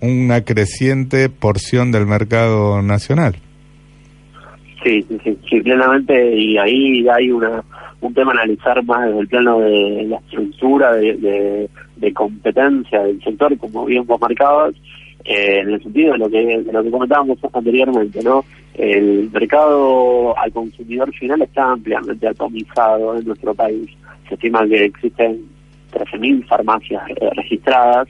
una 0.00 0.40
creciente 0.42 1.28
porción 1.28 1.92
del 1.92 2.06
mercado 2.06 2.82
nacional. 2.82 3.36
Sí, 4.82 5.06
sí, 5.22 5.38
sí, 5.48 5.60
plenamente, 5.60 6.34
y 6.36 6.58
ahí 6.58 7.06
hay 7.08 7.30
una 7.30 7.62
un 8.00 8.12
tema 8.14 8.32
a 8.32 8.42
analizar 8.42 8.82
más 8.84 9.06
desde 9.06 9.20
el 9.20 9.28
plano 9.28 9.60
de 9.60 10.06
la 10.08 10.16
estructura 10.16 10.92
de, 10.96 11.14
de, 11.18 11.70
de 11.96 12.12
competencia 12.12 13.00
del 13.00 13.22
sector, 13.22 13.56
como 13.58 13.84
bien 13.84 14.04
vos 14.04 14.20
marcabas, 14.20 14.74
eh, 15.24 15.60
en 15.60 15.70
el 15.70 15.82
sentido 15.82 16.12
de 16.12 16.18
lo 16.18 16.28
que 16.28 16.64
lo 16.72 16.82
que 16.82 16.90
comentábamos 16.90 17.38
anteriormente, 17.52 18.22
¿no? 18.22 18.44
El 18.74 19.30
mercado 19.30 20.36
al 20.38 20.52
consumidor 20.52 21.12
final 21.14 21.42
está 21.42 21.72
ampliamente 21.72 22.26
atomizado 22.26 23.16
en 23.16 23.26
nuestro 23.26 23.54
país. 23.54 23.88
Se 24.28 24.34
estima 24.34 24.66
que 24.66 24.84
existen 24.86 25.51
13.000 25.92 26.46
farmacias 26.46 27.02
eh, 27.10 27.30
registradas 27.34 28.08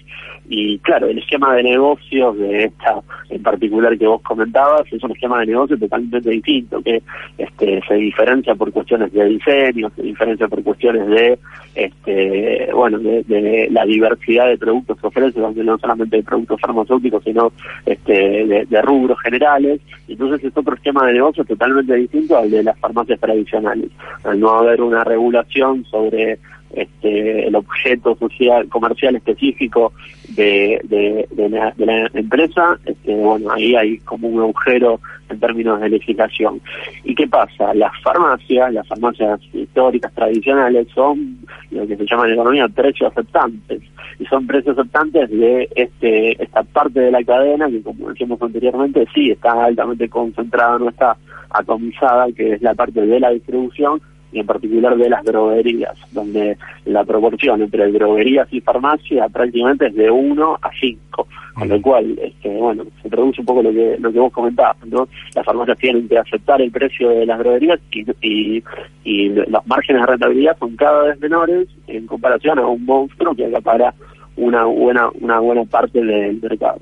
y 0.48 0.78
claro, 0.80 1.06
el 1.08 1.18
esquema 1.18 1.54
de 1.54 1.62
negocios 1.62 2.36
de 2.36 2.64
esta 2.64 3.00
en 3.30 3.42
particular 3.42 3.96
que 3.96 4.06
vos 4.06 4.20
comentabas 4.22 4.82
es 4.92 5.02
un 5.02 5.12
esquema 5.12 5.40
de 5.40 5.46
negocio 5.46 5.78
totalmente 5.78 6.28
distinto, 6.28 6.82
que 6.82 7.02
este, 7.38 7.80
se 7.88 7.94
diferencia 7.94 8.54
por 8.54 8.70
cuestiones 8.72 9.12
de 9.12 9.24
diseño, 9.24 9.90
se 9.96 10.02
diferencia 10.02 10.48
por 10.48 10.62
cuestiones 10.62 11.06
de, 11.08 11.38
este, 11.74 12.68
bueno, 12.74 12.98
de, 12.98 13.68
la 13.70 13.86
diversidad 13.86 14.48
de 14.48 14.58
productos 14.58 15.00
que 15.00 15.06
ofrece, 15.06 15.40
no 15.40 15.78
solamente 15.78 16.16
de 16.16 16.22
productos 16.22 16.60
farmacéuticos, 16.60 17.24
sino 17.24 17.52
este, 17.86 18.12
de, 18.12 18.66
de 18.68 18.82
rubros 18.82 19.18
generales. 19.20 19.80
Entonces 20.06 20.44
es 20.44 20.56
otro 20.56 20.74
esquema 20.74 21.06
de 21.06 21.14
negocio 21.14 21.44
totalmente 21.44 21.94
distinto 21.94 22.36
al 22.36 22.50
de 22.50 22.62
las 22.62 22.78
farmacias 22.78 23.18
tradicionales. 23.20 23.90
Al 24.24 24.38
no 24.38 24.50
haber 24.50 24.82
una 24.82 25.02
regulación 25.04 25.84
sobre 25.86 26.38
este, 26.74 27.46
el 27.46 27.54
objeto 27.54 28.16
social 28.16 28.68
comercial 28.68 29.16
específico 29.16 29.92
de, 30.30 30.80
de, 30.84 31.48
la, 31.48 32.10
empresa, 32.14 32.78
este, 32.84 33.14
bueno, 33.14 33.50
ahí 33.52 33.74
hay 33.74 33.98
como 33.98 34.28
un 34.28 34.40
agujero 34.40 35.00
en 35.28 35.38
términos 35.38 35.80
de 35.80 35.88
legislación. 35.88 36.60
¿Y 37.04 37.14
qué 37.14 37.26
pasa? 37.26 37.74
Las 37.74 37.92
farmacias, 38.02 38.72
las 38.72 38.86
farmacias 38.86 39.40
históricas, 39.52 40.12
tradicionales, 40.14 40.88
son 40.94 41.38
lo 41.70 41.86
que 41.86 41.96
se 41.96 42.06
llama 42.06 42.26
en 42.26 42.34
economía 42.34 42.68
precios 42.68 43.10
aceptantes. 43.12 43.82
Y 44.18 44.26
son 44.26 44.46
precios 44.46 44.78
aceptantes 44.78 45.30
de 45.30 45.68
este 45.74 46.42
esta 46.42 46.62
parte 46.62 47.00
de 47.00 47.10
la 47.10 47.24
cadena 47.24 47.68
que, 47.68 47.82
como 47.82 48.08
decíamos 48.08 48.40
anteriormente, 48.40 49.06
sí 49.14 49.30
está 49.30 49.64
altamente 49.64 50.08
concentrada, 50.08 50.78
no 50.78 50.88
está 50.88 51.16
atomizada, 51.50 52.26
que 52.32 52.54
es 52.54 52.62
la 52.62 52.74
parte 52.74 53.04
de 53.04 53.20
la 53.20 53.30
distribución, 53.30 54.00
y 54.32 54.40
en 54.40 54.46
particular 54.46 54.96
de 54.96 55.10
las 55.10 55.24
droguerías, 55.24 55.96
donde 56.10 56.56
la 56.86 57.04
proporción 57.04 57.62
entre 57.62 57.92
droguerías 57.92 58.48
y 58.52 58.60
farmacia 58.60 59.28
prácticamente 59.28 59.86
es 59.86 59.94
de 59.94 60.10
1 60.10 60.58
a 60.60 60.70
5, 60.80 61.28
con 61.54 61.68
lo 61.68 61.82
cual, 61.82 62.18
este, 62.22 62.48
bueno, 62.48 62.84
se 63.02 63.08
produce 63.08 63.40
un 63.40 63.46
poco 63.46 63.62
lo 63.62 63.70
que 63.70 63.96
lo 63.98 64.12
que 64.12 64.18
vos 64.18 64.32
comentabas, 64.32 64.76
¿no? 64.86 65.06
Las 65.34 65.44
farmacias 65.44 65.78
tienen 65.78 66.08
que 66.08 66.18
aceptar 66.18 66.60
el 66.62 66.70
precio 66.70 67.10
de 67.10 67.26
las 67.26 67.38
droguerías 67.38 67.78
y, 67.92 68.04
y, 68.22 68.64
y 69.04 69.28
los 69.28 69.66
márgenes 69.66 70.02
de 70.02 70.06
rentabilidad 70.06 70.56
son 70.58 70.76
cada 70.76 71.04
vez 71.04 71.20
menores 71.20 71.68
en 71.86 72.06
comparación 72.06 72.58
a 72.58 72.66
un 72.66 72.84
monstruo 72.84 73.34
que 73.34 73.46
acapara 73.46 73.94
una 74.36 74.64
buena 74.64 75.10
una 75.20 75.40
buena 75.40 75.64
parte 75.64 76.02
del 76.02 76.40
mercado. 76.40 76.80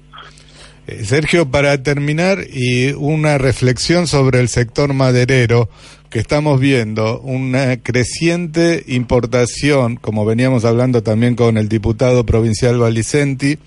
Eh, 0.87 1.05
Sergio, 1.05 1.51
para 1.51 1.83
terminar, 1.83 2.39
y 2.53 2.93
una 2.93 3.39
reflexión 3.39 4.07
sobre 4.07 4.41
el 4.41 4.49
sector 4.49 4.93
maderero, 4.93 5.69
que 6.11 6.19
estamos 6.19 6.59
viendo 6.59 7.21
una 7.21 7.77
creciente 7.77 8.83
importación, 8.89 9.95
como 9.95 10.25
veníamos 10.25 10.65
hablando 10.65 11.05
también 11.05 11.37
con 11.37 11.57
el 11.57 11.69
diputado 11.69 12.27
provincial 12.27 12.79
Valicenti, 12.79 13.59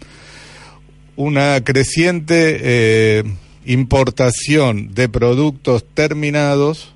una 1.16 1.64
creciente 1.64 2.60
eh, 2.62 3.24
importación 3.66 4.94
de 4.94 5.08
productos 5.08 5.86
terminados 5.94 6.94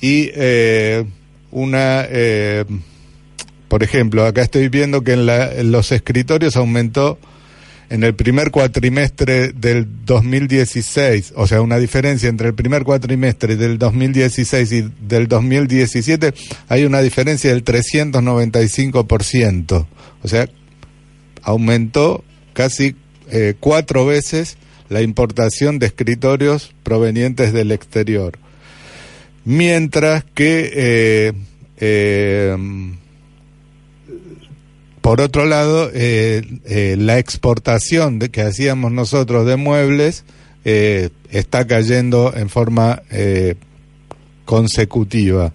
y 0.00 0.30
eh, 0.34 1.04
una, 1.52 2.04
eh, 2.08 2.64
por 3.68 3.84
ejemplo, 3.84 4.26
acá 4.26 4.42
estoy 4.42 4.68
viendo 4.68 5.02
que 5.02 5.12
en, 5.12 5.26
la, 5.26 5.54
en 5.54 5.70
los 5.70 5.92
escritorios 5.92 6.56
aumentó 6.56 7.18
en 7.88 8.04
el 8.04 8.14
primer 8.14 8.50
cuatrimestre 8.50 9.52
del 9.52 9.86
2016, 10.04 11.32
o 11.36 11.46
sea, 11.46 11.60
una 11.60 11.78
diferencia 11.78 12.28
entre 12.28 12.48
el 12.48 12.54
primer 12.54 12.82
cuatrimestre 12.84 13.56
del 13.56 13.78
2016 13.78 14.72
y 14.72 14.90
del 15.00 15.28
2017, 15.28 16.34
hay 16.68 16.84
una 16.84 17.00
diferencia 17.00 17.50
del 17.50 17.64
395%. 17.64 19.86
O 20.22 20.28
sea, 20.28 20.48
aumentó 21.42 22.24
casi 22.52 22.96
eh, 23.30 23.54
cuatro 23.60 24.06
veces 24.06 24.56
la 24.88 25.02
importación 25.02 25.78
de 25.78 25.86
escritorios 25.86 26.74
provenientes 26.82 27.52
del 27.52 27.70
exterior. 27.72 28.38
Mientras 29.44 30.24
que 30.24 30.72
eh, 30.74 31.32
eh, 31.78 32.56
por 35.06 35.20
otro 35.20 35.46
lado, 35.46 35.88
eh, 35.94 36.42
eh, 36.64 36.96
la 36.98 37.20
exportación 37.20 38.18
que 38.18 38.42
hacíamos 38.42 38.90
nosotros 38.90 39.46
de 39.46 39.54
muebles 39.54 40.24
eh, 40.64 41.10
está 41.30 41.64
cayendo 41.64 42.34
en 42.34 42.48
forma 42.48 43.02
consecutiva. 44.44 45.52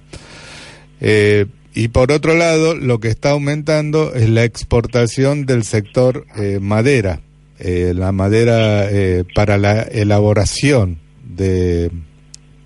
y 1.01 1.87
por 1.89 2.13
otro 2.13 2.33
lado, 2.33 2.75
lo 2.75 3.01
que 3.01 3.09
está 3.09 3.31
aumentando 3.31 4.13
es 4.15 4.29
la 4.29 4.45
exportación 4.45 5.45
del 5.45 5.65
sector 5.65 6.25
madera, 6.61 7.19
la 7.59 8.13
madera 8.13 8.87
para 9.35 9.57
la 9.57 9.81
elaboración 9.81 10.99
de, 11.25 11.91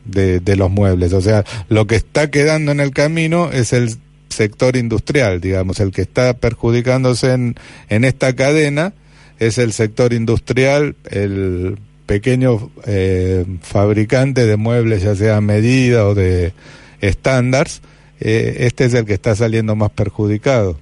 de 0.05 0.55
los 0.55 0.69
muebles. 0.69 1.13
O 1.13 1.21
sea, 1.21 1.45
lo 1.67 1.87
que 1.87 1.95
está 1.95 2.29
quedando 2.29 2.71
en 2.71 2.79
el 2.79 2.91
camino 2.91 3.51
es 3.51 3.73
el 3.73 3.89
sector 4.29 4.75
industrial, 4.75 5.41
digamos, 5.41 5.79
el 5.79 5.91
que 5.91 6.01
está 6.01 6.33
perjudicándose 6.33 7.33
en, 7.33 7.55
en 7.89 8.03
esta 8.03 8.35
cadena 8.35 8.93
es 9.39 9.57
el 9.57 9.71
sector 9.71 10.13
industrial, 10.13 10.95
el 11.09 11.77
pequeño 12.05 12.69
eh, 12.87 13.45
fabricante 13.61 14.45
de 14.45 14.57
muebles, 14.57 15.03
ya 15.03 15.15
sea 15.15 15.41
medida 15.41 16.07
o 16.07 16.13
de 16.13 16.53
estándares, 17.01 17.81
eh, 18.19 18.57
este 18.59 18.85
es 18.85 18.93
el 18.93 19.05
que 19.05 19.13
está 19.13 19.35
saliendo 19.35 19.75
más 19.75 19.91
perjudicado. 19.91 20.77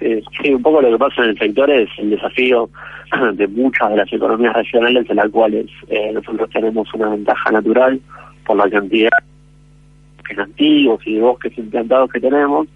Sí, 0.00 0.52
un 0.52 0.62
poco 0.62 0.82
lo 0.82 0.90
que 0.90 0.98
pasa 0.98 1.24
en 1.24 1.30
el 1.30 1.38
sector 1.38 1.70
es 1.70 1.88
el 1.98 2.10
desafío 2.10 2.68
de 3.34 3.48
muchas 3.48 3.90
de 3.90 3.96
las 3.96 4.12
economías 4.12 4.54
regionales 4.54 5.08
en 5.08 5.16
las 5.16 5.30
cuales 5.30 5.66
eh, 5.88 6.10
nosotros 6.12 6.50
tenemos 6.50 6.92
una 6.92 7.08
ventaja 7.08 7.50
natural 7.50 8.00
por 8.44 8.56
la 8.56 8.68
cantidad 8.68 9.10
antiguos 10.38 11.00
y 11.06 11.14
de 11.14 11.20
bosques 11.20 11.56
implantados 11.58 12.10
que 12.10 12.20
tenemos, 12.20 12.68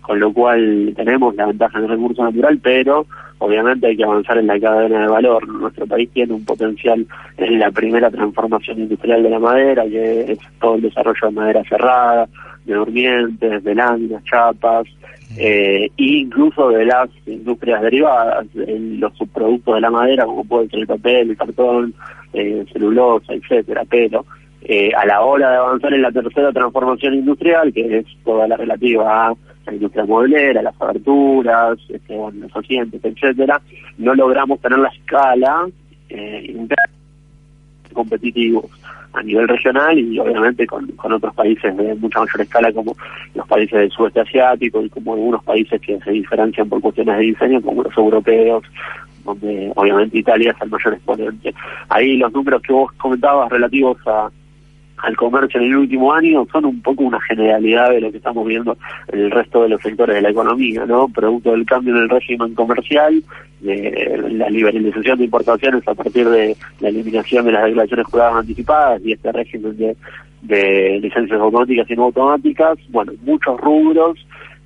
con 0.00 0.18
lo 0.18 0.32
cual 0.32 0.92
tenemos 0.96 1.34
la 1.36 1.46
ventaja 1.46 1.80
del 1.80 1.90
recurso 1.90 2.24
natural, 2.24 2.58
pero 2.62 3.06
obviamente 3.38 3.86
hay 3.86 3.96
que 3.96 4.04
avanzar 4.04 4.38
en 4.38 4.48
la 4.48 4.58
cadena 4.58 5.02
de 5.02 5.08
valor. 5.08 5.46
Nuestro 5.48 5.86
país 5.86 6.10
tiene 6.12 6.34
un 6.34 6.44
potencial 6.44 7.06
en 7.36 7.58
la 7.58 7.70
primera 7.70 8.10
transformación 8.10 8.80
industrial 8.80 9.22
de 9.22 9.30
la 9.30 9.38
madera, 9.38 9.84
que 9.84 10.32
es 10.32 10.38
todo 10.60 10.74
el 10.74 10.82
desarrollo 10.82 11.28
de 11.28 11.30
madera 11.30 11.62
cerrada, 11.68 12.28
de 12.64 12.74
durmientes, 12.74 13.64
de 13.64 13.74
láminas, 13.74 14.22
chapas, 14.24 14.86
eh, 15.36 15.90
e 15.96 16.04
incluso 16.04 16.68
de 16.68 16.84
las 16.84 17.08
industrias 17.26 17.80
derivadas, 17.82 18.46
en 18.54 19.00
los 19.00 19.16
subproductos 19.16 19.76
de 19.76 19.80
la 19.80 19.90
madera, 19.90 20.26
como 20.26 20.44
puede 20.44 20.68
ser 20.68 20.80
el 20.80 20.86
papel, 20.86 21.30
el 21.30 21.36
cartón, 21.36 21.94
eh, 22.32 22.64
celulosa, 22.72 23.32
etcétera, 23.32 23.84
pero 23.88 24.24
eh, 24.64 24.92
a 24.96 25.04
la 25.06 25.22
hora 25.22 25.50
de 25.50 25.56
avanzar 25.56 25.92
en 25.92 26.02
la 26.02 26.12
tercera 26.12 26.52
transformación 26.52 27.14
industrial, 27.14 27.72
que 27.72 27.98
es 27.98 28.06
toda 28.24 28.46
la 28.46 28.56
relativa 28.56 29.28
a 29.28 29.34
la 29.66 29.72
industria 29.72 30.04
mueblera, 30.04 30.62
las 30.62 30.80
aberturas, 30.80 31.78
este, 31.88 32.16
bueno, 32.16 32.46
los 32.46 32.56
asientos, 32.56 33.00
etcétera, 33.02 33.60
no 33.98 34.14
logramos 34.14 34.60
tener 34.60 34.78
la 34.78 34.88
escala 34.88 35.68
eh, 36.08 36.56
competitivos 37.92 38.66
a 39.12 39.22
nivel 39.22 39.46
regional 39.46 39.98
y 39.98 40.18
obviamente 40.18 40.66
con, 40.66 40.86
con 40.92 41.12
otros 41.12 41.34
países 41.34 41.76
de 41.76 41.94
mucha 41.96 42.20
mayor 42.20 42.40
escala 42.40 42.72
como 42.72 42.96
los 43.34 43.46
países 43.46 43.78
del 43.78 43.90
sudeste 43.90 44.20
asiático 44.20 44.82
y 44.82 44.88
como 44.88 45.12
algunos 45.12 45.44
países 45.44 45.80
que 45.82 45.98
se 46.00 46.10
diferencian 46.12 46.68
por 46.68 46.80
cuestiones 46.80 47.18
de 47.18 47.24
diseño 47.24 47.60
como 47.60 47.82
los 47.82 47.96
europeos 47.96 48.64
donde 49.24 49.70
obviamente 49.76 50.18
Italia 50.18 50.50
es 50.50 50.62
el 50.62 50.70
mayor 50.70 50.94
exponente. 50.94 51.54
Ahí 51.88 52.16
los 52.16 52.32
números 52.32 52.62
que 52.62 52.72
vos 52.72 52.90
comentabas 52.92 53.50
relativos 53.50 53.98
a 54.06 54.30
al 55.02 55.16
comercio 55.16 55.60
en 55.60 55.66
el 55.66 55.76
último 55.76 56.12
año 56.12 56.46
son 56.50 56.64
un 56.64 56.80
poco 56.80 57.02
una 57.04 57.20
generalidad 57.20 57.90
de 57.90 58.00
lo 58.00 58.10
que 58.10 58.18
estamos 58.18 58.46
viendo 58.46 58.76
en 59.08 59.20
el 59.20 59.30
resto 59.30 59.62
de 59.62 59.68
los 59.68 59.82
sectores 59.82 60.14
de 60.14 60.22
la 60.22 60.30
economía, 60.30 60.86
¿no? 60.86 61.08
Producto 61.08 61.50
del 61.50 61.66
cambio 61.66 61.96
en 61.96 62.02
el 62.02 62.08
régimen 62.08 62.54
comercial, 62.54 63.22
de 63.60 64.30
la 64.30 64.48
liberalización 64.48 65.18
de 65.18 65.24
importaciones 65.24 65.86
a 65.86 65.94
partir 65.94 66.28
de 66.28 66.56
la 66.80 66.88
eliminación 66.88 67.44
de 67.44 67.52
las 67.52 67.64
declaraciones 67.64 68.06
juradas 68.06 68.36
anticipadas 68.36 69.02
y 69.04 69.12
este 69.12 69.32
régimen 69.32 69.76
de, 69.76 69.96
licencias 71.00 71.40
automáticas 71.40 71.88
y 71.90 71.94
no 71.94 72.04
automáticas, 72.04 72.78
bueno, 72.88 73.12
muchos 73.22 73.60
rubros 73.60 74.18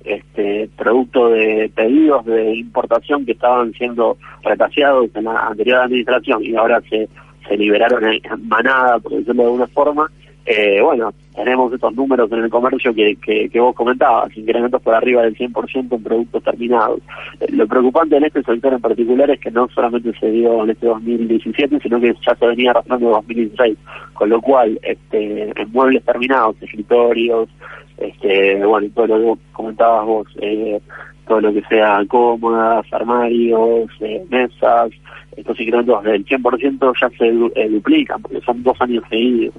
este, 0.03 0.69
producto 0.75 1.29
de 1.29 1.71
pedidos 1.75 2.25
de 2.25 2.55
importación 2.55 3.25
que 3.25 3.33
estaban 3.33 3.73
siendo 3.73 4.17
retaseados 4.43 5.09
en 5.15 5.25
la 5.25 5.47
anterior 5.47 5.81
administración 5.81 6.43
y 6.43 6.55
ahora 6.55 6.81
se, 6.89 7.07
se 7.47 7.57
liberaron 7.57 8.03
en 8.05 8.21
manada, 8.47 8.99
por 8.99 9.13
decirlo 9.13 9.33
de 9.33 9.43
alguna 9.43 9.67
forma, 9.67 10.11
eh, 10.49 10.79
bueno, 10.81 11.13
tenemos 11.35 11.73
estos 11.73 11.93
números 11.93 12.31
en 12.31 12.39
el 12.39 12.49
comercio 12.49 12.93
que, 12.93 13.17
que, 13.17 13.59
vos 13.59 13.75
comentabas, 13.75 14.35
incrementos 14.37 14.81
por 14.81 14.95
arriba 14.95 15.23
del 15.23 15.35
100% 15.35 15.91
en 15.91 16.03
productos 16.03 16.41
terminados. 16.41 17.01
Eh, 17.41 17.47
lo 17.51 17.67
preocupante 17.67 18.15
en 18.15 18.23
este 18.23 18.41
sector 18.43 18.71
en 18.71 18.79
particular 18.79 19.29
es 19.29 19.41
que 19.41 19.51
no 19.51 19.67
solamente 19.75 20.17
se 20.17 20.31
dio 20.31 20.63
en 20.63 20.69
este 20.69 20.85
2017, 20.85 21.81
sino 21.81 21.99
que 21.99 22.15
ya 22.25 22.33
se 22.33 22.47
venía 22.47 22.71
arrastrando 22.71 23.07
en 23.07 23.13
2016, 23.13 23.77
con 24.13 24.29
lo 24.29 24.39
cual 24.41 24.79
este, 24.83 25.49
en 25.49 25.71
muebles 25.73 26.05
terminados, 26.05 26.55
escritorios, 26.61 27.49
este, 27.97 28.63
bueno, 28.65 28.87
todo 28.95 29.07
lo 29.07 29.35
que 29.35 29.41
comentabas 29.51 30.05
vos, 30.05 30.27
eh, 30.39 30.79
todo 31.27 31.41
lo 31.41 31.53
que 31.53 31.61
sea 31.63 32.03
cómodas, 32.07 32.85
armarios, 32.91 33.89
eh, 33.99 34.23
mesas, 34.29 34.91
estos 35.35 35.59
incrementos 35.59 36.03
del 36.03 36.25
100% 36.25 36.93
ya 36.99 37.09
se 37.09 37.27
eh, 37.61 37.69
duplican, 37.69 38.21
porque 38.21 38.41
son 38.41 38.63
dos 38.63 38.79
años 38.81 39.03
seguidos. 39.09 39.53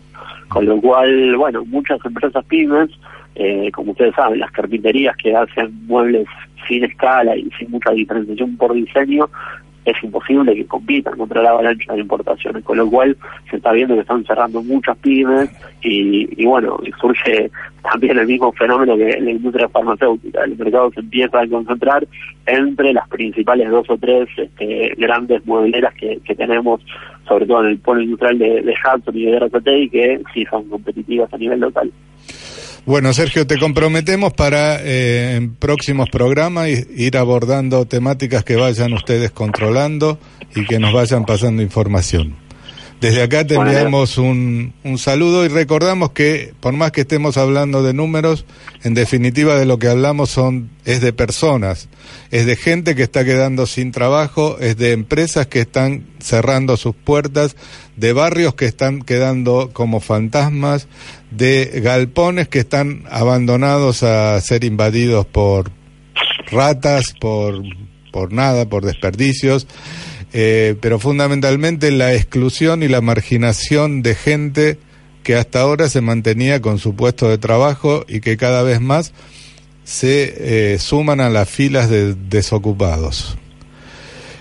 Con 0.48 0.66
lo 0.66 0.80
cual, 0.80 1.36
bueno, 1.36 1.64
muchas 1.66 2.04
empresas 2.04 2.44
pymes, 2.46 2.90
eh, 3.36 3.70
como 3.72 3.92
ustedes 3.92 4.14
saben, 4.14 4.40
las 4.40 4.50
carpinterías 4.50 5.16
que 5.16 5.34
hacen 5.36 5.86
muebles 5.86 6.26
sin 6.66 6.84
escala 6.84 7.36
y 7.36 7.48
sin 7.58 7.70
mucha 7.70 7.92
diferenciación 7.92 8.56
por 8.56 8.74
diseño, 8.74 9.28
es 9.90 10.02
imposible 10.02 10.54
que 10.54 10.66
compitan 10.66 11.16
contra 11.16 11.42
la 11.42 11.50
avalancha 11.50 11.92
de 11.92 12.00
importaciones, 12.00 12.64
con 12.64 12.78
lo 12.78 12.88
cual 12.88 13.16
se 13.50 13.56
está 13.56 13.72
viendo 13.72 13.94
que 13.94 14.00
están 14.00 14.24
cerrando 14.24 14.62
muchas 14.62 14.96
pymes 14.98 15.50
y, 15.82 16.28
y 16.42 16.46
bueno, 16.46 16.78
surge 17.00 17.50
también 17.82 18.18
el 18.18 18.26
mismo 18.26 18.52
fenómeno 18.52 18.96
que 18.96 19.20
la 19.20 19.30
industria 19.30 19.68
farmacéutica. 19.68 20.44
El 20.44 20.56
mercado 20.56 20.90
se 20.92 21.00
empieza 21.00 21.40
a 21.40 21.48
concentrar 21.48 22.06
entre 22.46 22.92
las 22.92 23.08
principales 23.08 23.70
dos 23.70 23.88
o 23.88 23.96
tres 23.96 24.28
este, 24.36 24.94
grandes 24.96 25.44
modeleras 25.46 25.94
que, 25.94 26.18
tenemos, 26.34 26.80
sobre 27.26 27.46
todo 27.46 27.62
en 27.64 27.70
el 27.70 27.78
polo 27.78 28.00
industrial 28.00 28.38
de, 28.38 28.62
de 28.62 28.74
Hudson 28.74 29.16
y 29.16 29.24
de 29.26 29.38
RCTI, 29.38 29.90
que 29.90 30.20
sí 30.32 30.44
son 30.46 30.68
competitivas 30.68 31.32
a 31.32 31.38
nivel 31.38 31.60
local. 31.60 31.90
Bueno, 32.88 33.12
Sergio, 33.12 33.46
te 33.46 33.58
comprometemos 33.58 34.32
para 34.32 34.80
eh, 34.80 35.36
en 35.36 35.54
próximos 35.54 36.08
programas 36.08 36.70
ir 36.70 37.18
abordando 37.18 37.84
temáticas 37.84 38.44
que 38.44 38.56
vayan 38.56 38.94
ustedes 38.94 39.30
controlando 39.30 40.18
y 40.56 40.64
que 40.64 40.78
nos 40.78 40.94
vayan 40.94 41.26
pasando 41.26 41.60
información. 41.60 42.36
Desde 42.98 43.22
acá 43.22 43.46
te 43.46 43.56
enviamos 43.56 44.16
un, 44.16 44.72
un 44.84 44.96
saludo 44.96 45.44
y 45.44 45.48
recordamos 45.48 46.12
que 46.12 46.54
por 46.60 46.72
más 46.72 46.90
que 46.90 47.02
estemos 47.02 47.36
hablando 47.36 47.82
de 47.82 47.92
números, 47.92 48.46
en 48.82 48.94
definitiva 48.94 49.56
de 49.56 49.66
lo 49.66 49.78
que 49.78 49.88
hablamos 49.88 50.30
son 50.30 50.70
es 50.86 51.02
de 51.02 51.12
personas, 51.12 51.90
es 52.30 52.46
de 52.46 52.56
gente 52.56 52.96
que 52.96 53.02
está 53.02 53.22
quedando 53.22 53.66
sin 53.66 53.92
trabajo, 53.92 54.56
es 54.60 54.78
de 54.78 54.92
empresas 54.92 55.46
que 55.46 55.60
están 55.60 56.06
cerrando 56.20 56.78
sus 56.78 56.96
puertas, 56.96 57.54
de 57.98 58.12
barrios 58.12 58.54
que 58.54 58.64
están 58.64 59.02
quedando 59.02 59.70
como 59.72 60.00
fantasmas, 60.00 60.86
de 61.30 61.80
galpones 61.82 62.48
que 62.48 62.60
están 62.60 63.04
abandonados 63.10 64.02
a 64.04 64.40
ser 64.40 64.64
invadidos 64.64 65.26
por 65.26 65.72
ratas, 66.50 67.12
por, 67.20 67.62
por 68.12 68.32
nada, 68.32 68.68
por 68.68 68.84
desperdicios, 68.84 69.66
eh, 70.32 70.76
pero 70.80 71.00
fundamentalmente 71.00 71.90
la 71.90 72.14
exclusión 72.14 72.82
y 72.82 72.88
la 72.88 73.00
marginación 73.00 74.02
de 74.02 74.14
gente 74.14 74.78
que 75.24 75.34
hasta 75.34 75.60
ahora 75.60 75.88
se 75.88 76.00
mantenía 76.00 76.60
con 76.62 76.78
su 76.78 76.94
puesto 76.94 77.28
de 77.28 77.38
trabajo 77.38 78.04
y 78.08 78.20
que 78.20 78.36
cada 78.36 78.62
vez 78.62 78.80
más 78.80 79.12
se 79.82 80.74
eh, 80.74 80.78
suman 80.78 81.20
a 81.20 81.30
las 81.30 81.48
filas 81.48 81.90
de 81.90 82.14
desocupados. 82.14 83.36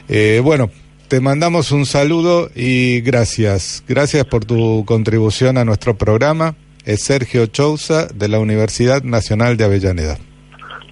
Eh, 0.09 0.41
bueno, 0.43 0.69
te 1.07 1.21
mandamos 1.21 1.71
un 1.71 1.85
saludo 1.85 2.49
y 2.55 3.01
gracias. 3.01 3.83
Gracias 3.87 4.25
por 4.25 4.45
tu 4.45 4.83
contribución 4.85 5.57
a 5.57 5.65
nuestro 5.65 5.97
programa. 5.97 6.55
Es 6.85 7.03
Sergio 7.03 7.45
Chousa 7.47 8.07
de 8.07 8.27
la 8.27 8.39
Universidad 8.39 9.03
Nacional 9.03 9.57
de 9.57 9.65
Avellaneda. 9.65 10.17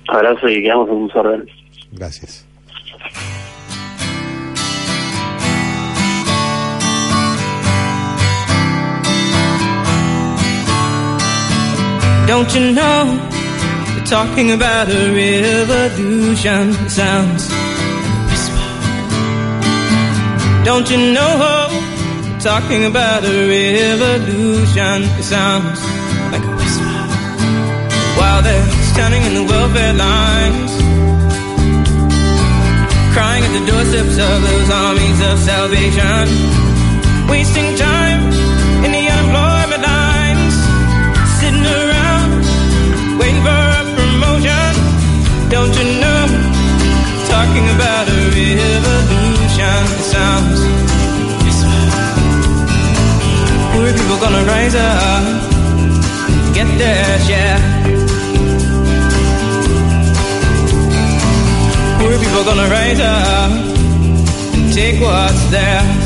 Abrazo 0.08 0.48
y 0.48 0.62
quedamos 0.62 0.90
en 0.90 0.96
un. 0.96 1.52
Gracias. 1.92 2.46
Don't 12.28 12.50
you 12.54 12.74
know? 12.74 13.20
Talking 14.06 14.52
about 14.52 14.90
a 14.90 15.12
revolution. 15.14 16.74
Sounds. 16.90 17.75
Don't 20.66 20.90
you 20.90 20.98
know? 21.14 21.70
Talking 22.40 22.86
about 22.86 23.24
a 23.24 23.36
revolution. 23.54 24.98
It 25.22 25.24
sounds 25.24 25.80
like 26.34 26.42
a 26.42 26.54
whisper. 26.58 27.06
While 28.18 28.42
they're 28.42 28.70
standing 28.92 29.22
in 29.30 29.34
the 29.40 29.46
welfare 29.46 29.94
lines, 29.94 30.72
crying 33.14 33.44
at 33.46 33.54
the 33.58 33.64
doorsteps 33.70 34.18
of 34.18 34.38
those 34.50 34.70
armies 34.72 35.20
of 35.30 35.38
salvation, 35.38 36.26
wasting 37.30 37.70
time 37.78 38.24
in 38.86 38.92
the 38.98 39.06
unemployment 39.06 39.84
lines, 39.86 40.56
sitting 41.38 41.66
around 41.78 42.42
waiting 43.22 43.42
for 43.46 43.62
a 43.80 43.84
promotion. 43.98 44.74
Don't 45.54 45.74
you 45.78 45.88
know? 46.02 46.26
Talking 47.30 47.66
about 47.78 48.10
a 48.10 48.18
revolution. 48.34 49.25
Poor 53.76 53.94
people 53.94 54.18
gonna 54.18 54.44
rise 54.46 54.76
up, 54.76 55.24
get 56.54 56.68
their 56.78 57.20
share. 57.28 57.60
Poor 62.00 62.18
people 62.18 62.44
gonna 62.46 62.68
rise 62.70 63.00
up 63.00 63.52
and 64.56 64.74
take 64.74 65.00
what's 65.02 65.44
theirs. 65.52 66.05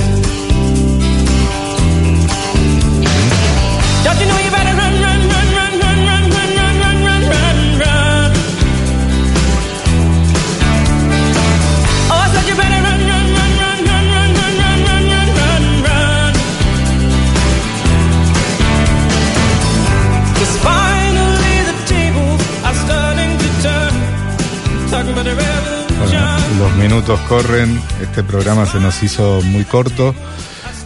Los 26.60 26.76
minutos 26.76 27.18
corren, 27.22 27.82
este 28.02 28.22
programa 28.22 28.66
se 28.66 28.82
nos 28.82 29.02
hizo 29.02 29.42
muy 29.44 29.64
corto, 29.64 30.14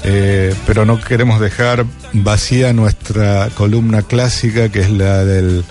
eh, 0.04 0.54
pero 0.68 0.86
no 0.86 1.02
queremos 1.02 1.40
dejar 1.40 1.88
vacía 2.14 2.74
nuestra 2.74 3.50
columna 3.56 4.04
clásica, 4.04 4.70
que 4.70 4.82
es 4.82 4.92
la 4.92 5.26
del 5.26 5.66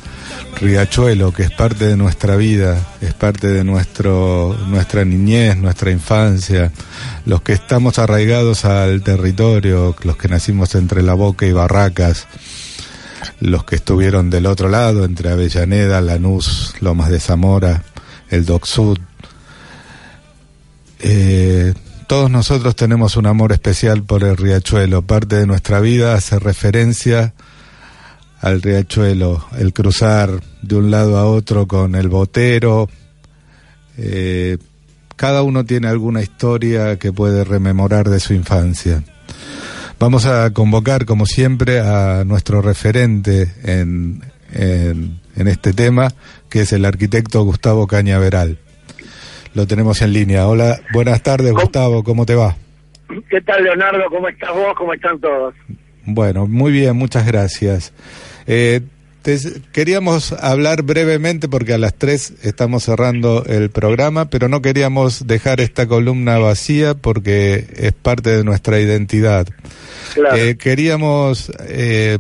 riachuelo, 0.60 1.32
que 1.32 1.44
es 1.44 1.52
parte 1.52 1.86
de 1.86 1.96
nuestra 1.96 2.34
vida, 2.34 2.84
es 3.00 3.14
parte 3.14 3.46
de 3.46 3.62
nuestro, 3.62 4.56
nuestra 4.66 5.04
niñez, 5.04 5.56
nuestra 5.56 5.92
infancia, 5.92 6.72
los 7.24 7.42
que 7.42 7.52
estamos 7.52 8.00
arraigados 8.00 8.64
al 8.64 9.02
territorio, 9.02 9.94
los 10.02 10.16
que 10.16 10.26
nacimos 10.26 10.74
entre 10.74 11.02
la 11.02 11.14
boca 11.14 11.46
y 11.46 11.52
barracas, 11.52 12.26
los 13.38 13.62
que 13.62 13.76
estuvieron 13.76 14.30
del 14.30 14.46
otro 14.46 14.68
lado, 14.68 15.04
entre 15.04 15.30
Avellaneda, 15.30 16.00
Lanús, 16.00 16.74
Lomas 16.80 17.08
de 17.08 17.20
Zamora, 17.20 17.84
el 18.30 18.44
Doc 18.44 18.66
Sud. 18.66 18.98
Eh, 21.02 21.74
todos 22.06 22.30
nosotros 22.30 22.76
tenemos 22.76 23.16
un 23.16 23.26
amor 23.26 23.52
especial 23.52 24.04
por 24.04 24.22
el 24.22 24.36
riachuelo. 24.36 25.02
Parte 25.02 25.36
de 25.36 25.46
nuestra 25.46 25.80
vida 25.80 26.14
hace 26.14 26.38
referencia 26.38 27.34
al 28.40 28.62
riachuelo, 28.62 29.46
el 29.58 29.72
cruzar 29.72 30.40
de 30.62 30.76
un 30.76 30.90
lado 30.90 31.18
a 31.18 31.26
otro 31.26 31.66
con 31.66 31.94
el 31.94 32.08
botero. 32.08 32.88
Eh, 33.98 34.58
cada 35.16 35.42
uno 35.42 35.64
tiene 35.64 35.88
alguna 35.88 36.22
historia 36.22 36.98
que 36.98 37.12
puede 37.12 37.44
rememorar 37.44 38.08
de 38.08 38.20
su 38.20 38.34
infancia. 38.34 39.02
Vamos 39.98 40.26
a 40.26 40.52
convocar, 40.52 41.06
como 41.06 41.26
siempre, 41.26 41.80
a 41.80 42.24
nuestro 42.24 42.60
referente 42.60 43.54
en, 43.62 44.22
en, 44.52 45.20
en 45.36 45.48
este 45.48 45.72
tema, 45.72 46.12
que 46.48 46.62
es 46.62 46.72
el 46.72 46.84
arquitecto 46.84 47.42
Gustavo 47.44 47.86
Cañaveral. 47.86 48.58
Lo 49.54 49.66
tenemos 49.66 50.00
en 50.02 50.12
línea. 50.12 50.46
Hola, 50.46 50.80
buenas 50.92 51.22
tardes, 51.22 51.52
Gustavo, 51.52 52.02
¿cómo 52.02 52.24
te 52.24 52.34
va? 52.34 52.56
¿Qué 53.28 53.40
tal, 53.42 53.62
Leonardo? 53.64 54.04
¿Cómo 54.08 54.28
estás 54.28 54.50
vos? 54.54 54.74
¿Cómo 54.76 54.94
están 54.94 55.20
todos? 55.20 55.54
Bueno, 56.06 56.46
muy 56.46 56.72
bien, 56.72 56.96
muchas 56.96 57.26
gracias. 57.26 57.92
Eh, 58.46 58.80
te- 59.20 59.38
queríamos 59.72 60.32
hablar 60.32 60.82
brevemente 60.82 61.48
porque 61.48 61.74
a 61.74 61.78
las 61.78 61.94
tres 61.94 62.32
estamos 62.42 62.84
cerrando 62.84 63.44
el 63.46 63.68
programa, 63.70 64.30
pero 64.30 64.48
no 64.48 64.62
queríamos 64.62 65.26
dejar 65.26 65.60
esta 65.60 65.86
columna 65.86 66.38
vacía 66.38 66.94
porque 66.94 67.66
es 67.76 67.92
parte 67.92 68.30
de 68.30 68.44
nuestra 68.44 68.80
identidad. 68.80 69.46
Claro. 70.14 70.34
Eh, 70.36 70.56
queríamos 70.56 71.52
eh, 71.68 72.18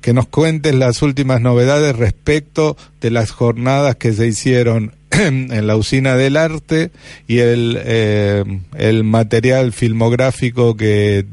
que 0.00 0.12
nos 0.12 0.28
cuentes 0.28 0.74
las 0.76 1.02
últimas 1.02 1.40
novedades 1.40 1.96
respecto 1.96 2.76
de 3.00 3.10
las 3.10 3.32
jornadas 3.32 3.96
que 3.96 4.12
se 4.12 4.26
hicieron 4.28 4.92
en 5.20 5.66
la 5.66 5.76
usina 5.76 6.16
del 6.16 6.36
arte 6.36 6.90
y 7.26 7.38
el, 7.38 7.78
eh, 7.84 8.44
el 8.76 9.04
material 9.04 9.72
filmográfico 9.72 10.76
que 10.76 11.24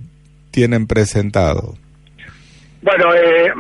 tienen 0.52 0.88
presentado. 0.88 1.76
Bueno, 2.82 3.14
eh, 3.14 3.52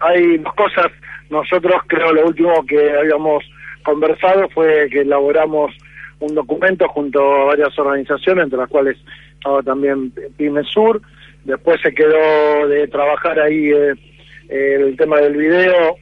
hay 0.00 0.38
dos 0.38 0.54
cosas. 0.54 0.86
Nosotros 1.30 1.74
creo 1.86 2.12
lo 2.12 2.26
último 2.26 2.64
que 2.66 2.90
habíamos 2.90 3.44
conversado 3.82 4.48
fue 4.50 4.88
que 4.90 5.00
elaboramos 5.00 5.72
un 6.20 6.34
documento 6.34 6.88
junto 6.88 7.20
a 7.20 7.44
varias 7.46 7.78
organizaciones, 7.78 8.44
entre 8.44 8.58
las 8.58 8.68
cuales 8.68 8.96
estaba 9.34 9.62
también 9.62 10.12
Pyme 10.36 10.62
Sur. 10.64 11.00
Después 11.44 11.80
se 11.82 11.92
quedó 11.92 12.68
de 12.68 12.88
trabajar 12.88 13.38
ahí 13.40 13.70
eh, 13.70 13.94
el 14.48 14.96
tema 14.96 15.20
del 15.20 15.36
video 15.36 15.96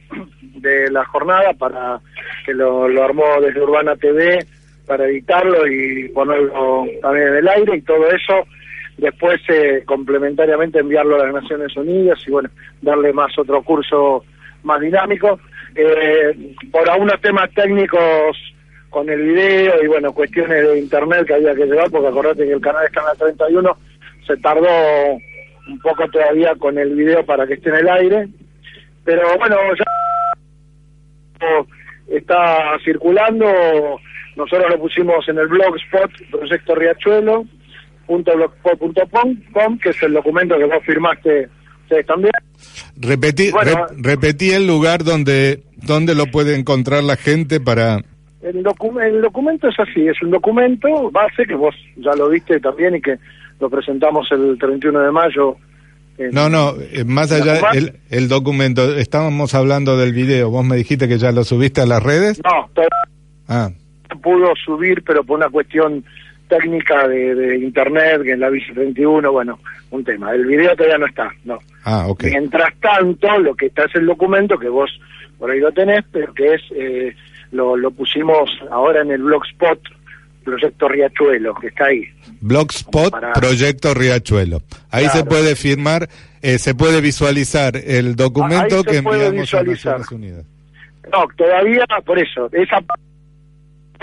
de 0.55 0.89
la 0.91 1.05
jornada 1.05 1.53
para 1.53 1.99
que 2.45 2.53
lo, 2.53 2.87
lo 2.87 3.03
armó 3.03 3.41
desde 3.41 3.61
Urbana 3.61 3.95
TV 3.95 4.39
para 4.85 5.05
editarlo 5.05 5.67
y 5.67 6.09
ponerlo 6.09 6.85
también 7.01 7.27
en 7.27 7.35
el 7.35 7.47
aire 7.49 7.77
y 7.77 7.81
todo 7.81 8.07
eso 8.09 8.47
después 8.97 9.39
eh, 9.49 9.83
complementariamente 9.85 10.79
enviarlo 10.79 11.15
a 11.15 11.25
las 11.25 11.43
Naciones 11.43 11.75
Unidas 11.77 12.19
y 12.25 12.31
bueno, 12.31 12.49
darle 12.81 13.13
más 13.13 13.37
otro 13.37 13.61
curso 13.61 14.23
más 14.63 14.81
dinámico. 14.81 15.39
Eh, 15.75 16.55
por 16.71 16.89
algunos 16.89 17.21
temas 17.21 17.51
técnicos 17.53 18.37
con 18.89 19.09
el 19.09 19.21
video 19.21 19.83
y 19.83 19.87
bueno, 19.87 20.11
cuestiones 20.13 20.67
de 20.67 20.79
internet 20.79 21.27
que 21.27 21.35
había 21.35 21.53
que 21.53 21.65
llevar, 21.65 21.91
porque 21.91 22.07
acordate 22.07 22.45
que 22.45 22.53
el 22.53 22.61
canal 22.61 22.85
está 22.85 23.01
en 23.01 23.05
la 23.05 23.15
31, 23.15 23.77
se 24.25 24.37
tardó 24.37 24.67
un 25.67 25.79
poco 25.79 26.07
todavía 26.09 26.53
con 26.57 26.77
el 26.77 26.95
video 26.95 27.25
para 27.25 27.45
que 27.47 27.55
esté 27.55 27.69
en 27.69 27.75
el 27.75 27.89
aire, 27.89 28.27
pero 29.03 29.21
bueno, 29.37 29.55
ya 29.77 29.85
está 32.15 32.77
circulando, 32.83 33.45
nosotros 34.35 34.69
lo 34.71 34.79
pusimos 34.79 35.27
en 35.29 35.37
el 35.37 35.47
blogspot 35.47 36.11
Proyecto 36.31 36.75
Riachuelo, 36.75 37.45
.blogspot.com, 38.07 39.79
que 39.79 39.89
es 39.89 40.01
el 40.03 40.13
documento 40.13 40.57
que 40.57 40.63
vos 40.65 40.83
firmaste 40.85 41.49
ustedes 41.83 42.05
también. 42.05 42.31
Repetí, 42.99 43.51
Bueno. 43.51 43.71
rep- 43.87 43.95
repetí 44.01 44.51
el 44.51 44.65
lugar 44.65 45.03
donde, 45.03 45.63
donde 45.75 46.15
lo 46.15 46.27
puede 46.27 46.55
encontrar 46.57 47.03
la 47.03 47.17
gente 47.17 47.59
para... 47.59 47.97
El, 48.41 48.63
docu- 48.63 49.01
el 49.03 49.21
documento 49.21 49.67
es 49.67 49.77
así, 49.79 50.07
es 50.07 50.21
un 50.21 50.31
documento 50.31 51.11
base 51.11 51.45
que 51.45 51.55
vos 51.55 51.75
ya 51.97 52.13
lo 52.15 52.29
viste 52.29 52.59
también 52.61 52.95
y 52.95 53.01
que 53.01 53.17
lo 53.59 53.69
presentamos 53.69 54.27
el 54.31 54.57
31 54.59 54.99
de 55.01 55.11
mayo. 55.11 55.55
en- 56.17 56.31
No, 56.31 56.49
no, 56.49 56.73
eh, 56.91 57.03
más 57.05 57.29
¿La 57.31 57.37
allá, 57.37 57.69
el, 57.73 57.93
el 58.09 58.27
documento, 58.27 58.95
estábamos 58.97 59.53
hablando 59.53 59.97
del 59.97 60.13
video, 60.13 60.49
vos 60.49 60.65
me 60.65 60.75
dijiste 60.75 61.07
que 61.07 61.17
ya 61.17 61.31
lo 61.31 61.43
subiste 61.43 61.81
a 61.81 61.85
las 61.85 62.01
redes. 62.03 62.41
No, 62.43 62.69
todavía 62.73 62.89
Ah, 63.49 63.69
no 64.13 64.19
pudo 64.21 64.47
subir, 64.65 65.03
pero 65.03 65.23
por 65.23 65.37
una 65.37 65.49
cuestión 65.49 66.03
técnica 66.49 67.07
de, 67.07 67.35
de 67.35 67.57
internet, 67.59 68.21
que 68.23 68.31
en 68.31 68.39
la 68.39 68.49
Vice 68.49 68.73
31, 68.73 69.31
bueno, 69.31 69.59
un 69.91 70.03
tema. 70.03 70.31
El 70.33 70.45
video 70.45 70.75
todavía 70.75 70.97
no 70.97 71.05
está, 71.07 71.29
no. 71.45 71.59
ah, 71.83 72.05
ok. 72.07 72.23
Mientras 72.25 72.73
tanto, 72.79 73.37
lo 73.39 73.53
que 73.55 73.67
está 73.67 73.83
es 73.85 73.95
el 73.95 74.05
documento 74.05 74.57
que 74.57 74.69
vos 74.69 74.89
por 75.37 75.51
ahí 75.51 75.59
lo 75.59 75.71
tenés, 75.71 76.03
pero 76.11 76.33
que 76.33 76.53
es, 76.55 76.61
eh, 76.75 77.15
lo, 77.51 77.77
lo 77.77 77.91
pusimos 77.91 78.49
ahora 78.71 79.01
en 79.01 79.11
el 79.11 79.21
blogspot 79.23 79.79
Proyecto 80.47 80.87
Riachuelo, 80.87 81.53
que 81.55 81.67
está 81.67 81.85
ahí. 81.87 82.03
Blogspot 82.39 83.11
Para- 83.11 83.33
Proyecto 83.33 83.93
Riachuelo. 83.93 84.61
Ahí 84.91 85.07
se 85.09 85.25
puede 85.25 85.57
firmar, 85.57 86.07
eh, 86.41 86.57
se 86.57 86.73
puede 86.73 87.01
visualizar 87.01 87.75
el 87.75 88.15
documento 88.15 88.81
que 88.85 88.97
enviamos 88.97 89.41
visualizar. 89.41 89.95
a 89.95 89.97
Naciones 89.99 90.11
Unidas. 90.11 90.45
No, 91.11 91.25
todavía, 91.35 91.83
por 92.05 92.17
eso, 92.17 92.49
esa 92.53 92.79
parte 92.79 93.01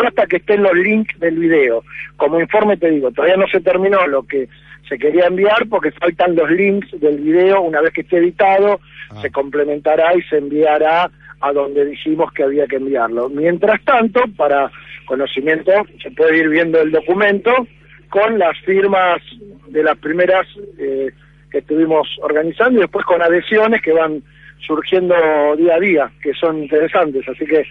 hasta 0.06 0.26
que 0.26 0.36
estén 0.36 0.62
los 0.62 0.74
links 0.74 1.18
del 1.18 1.38
video. 1.38 1.82
Como 2.16 2.38
informe 2.40 2.76
te 2.76 2.90
digo, 2.90 3.10
todavía 3.10 3.36
no 3.36 3.46
se 3.48 3.60
terminó 3.60 4.06
lo 4.06 4.22
que 4.24 4.48
se 4.88 4.98
quería 4.98 5.26
enviar 5.26 5.66
porque 5.70 5.92
faltan 5.92 6.34
los 6.36 6.50
links 6.50 6.88
del 7.00 7.20
video. 7.20 7.62
Una 7.62 7.80
vez 7.80 7.92
que 7.94 8.02
esté 8.02 8.18
editado, 8.18 8.80
se 9.22 9.30
complementará 9.30 10.14
y 10.14 10.20
se 10.22 10.36
enviará 10.36 11.10
a 11.40 11.52
donde 11.52 11.86
dijimos 11.86 12.30
que 12.32 12.42
había 12.42 12.66
que 12.66 12.76
enviarlo. 12.76 13.28
Mientras 13.30 13.82
tanto, 13.84 14.20
para 14.36 14.70
conocimiento, 15.06 15.72
se 16.02 16.10
puede 16.10 16.38
ir 16.38 16.48
viendo 16.48 16.80
el 16.80 16.90
documento 16.90 17.66
con 18.10 18.38
las 18.38 18.58
firmas 18.60 19.20
de 19.68 19.82
las 19.82 19.98
primeras 19.98 20.46
eh, 20.78 21.10
que 21.50 21.58
estuvimos 21.58 22.08
organizando 22.22 22.78
y 22.78 22.82
después 22.82 23.04
con 23.04 23.22
adhesiones 23.22 23.82
que 23.82 23.92
van 23.92 24.22
surgiendo 24.66 25.14
día 25.56 25.74
a 25.74 25.80
día, 25.80 26.10
que 26.22 26.32
son 26.34 26.62
interesantes. 26.62 27.28
Así 27.28 27.44
que 27.44 27.64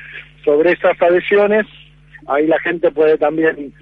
sobre 0.43 0.71
esas 0.71 1.01
adhesiones, 1.01 1.65
ahí 2.27 2.47
la 2.47 2.59
gente 2.59 2.91
puede 2.91 3.17
también 3.17 3.73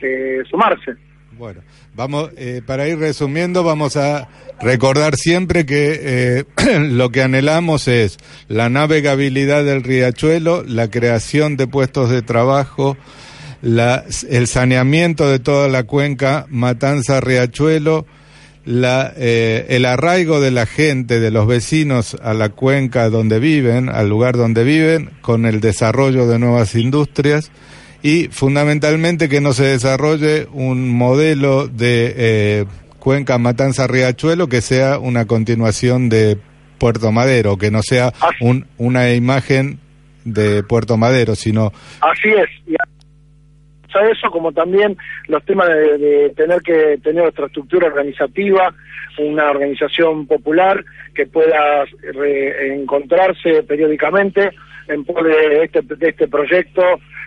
eh, 0.00 0.42
sumarse. 0.48 0.96
Bueno, 1.38 1.62
vamos, 1.94 2.30
eh, 2.36 2.60
para 2.64 2.86
ir 2.88 2.98
resumiendo, 2.98 3.64
vamos 3.64 3.96
a 3.96 4.28
recordar 4.60 5.16
siempre 5.16 5.64
que 5.64 5.98
eh, 6.02 6.44
lo 6.90 7.10
que 7.10 7.22
anhelamos 7.22 7.88
es 7.88 8.18
la 8.48 8.68
navegabilidad 8.68 9.64
del 9.64 9.82
riachuelo, 9.82 10.62
la 10.62 10.90
creación 10.90 11.56
de 11.56 11.66
puestos 11.66 12.10
de 12.10 12.20
trabajo, 12.20 12.98
la, 13.62 14.04
el 14.28 14.46
saneamiento 14.46 15.28
de 15.28 15.38
toda 15.38 15.68
la 15.68 15.84
cuenca 15.84 16.46
Matanza-Riachuelo, 16.50 18.04
la, 18.66 19.12
eh, 19.16 19.66
el 19.70 19.86
arraigo 19.86 20.38
de 20.38 20.50
la 20.50 20.66
gente, 20.66 21.18
de 21.18 21.30
los 21.30 21.46
vecinos 21.46 22.16
a 22.22 22.34
la 22.34 22.50
cuenca 22.50 23.08
donde 23.08 23.38
viven, 23.38 23.88
al 23.88 24.08
lugar 24.08 24.36
donde 24.36 24.64
viven, 24.64 25.10
con 25.22 25.46
el 25.46 25.60
desarrollo 25.60 26.26
de 26.26 26.38
nuevas 26.38 26.74
industrias 26.74 27.50
y 28.02 28.28
fundamentalmente 28.28 29.28
que 29.28 29.40
no 29.40 29.52
se 29.52 29.64
desarrolle 29.64 30.46
un 30.52 30.90
modelo 30.90 31.68
de 31.68 32.14
eh, 32.16 32.64
cuenca 32.98 33.38
Matanza 33.38 33.86
Riachuelo 33.86 34.48
que 34.48 34.60
sea 34.60 34.98
una 34.98 35.26
continuación 35.26 36.08
de 36.08 36.36
Puerto 36.78 37.12
Madero, 37.12 37.56
que 37.58 37.70
no 37.70 37.82
sea 37.82 38.12
un, 38.40 38.66
una 38.78 39.12
imagen 39.14 39.78
de 40.24 40.62
Puerto 40.64 40.96
Madero, 40.96 41.34
sino 41.36 41.72
Así 42.00 42.28
es. 42.28 42.48
Y 42.66 42.74
a 42.74 44.10
eso 44.10 44.30
como 44.30 44.52
también 44.52 44.96
los 45.28 45.44
temas 45.44 45.68
de, 45.68 45.98
de 45.98 46.30
tener 46.30 46.60
que 46.62 46.98
tener 47.02 47.24
otra 47.24 47.46
estructura 47.46 47.88
organizativa, 47.88 48.74
una 49.18 49.50
organización 49.50 50.26
popular 50.26 50.82
que 51.14 51.26
pueda 51.26 51.84
re- 52.14 52.74
encontrarse 52.74 53.62
periódicamente 53.64 54.50
en 54.88 55.04
pos 55.04 55.22
de 55.24 55.64
este, 55.64 55.82
de 55.82 56.08
este 56.08 56.26
proyecto, 56.26 56.82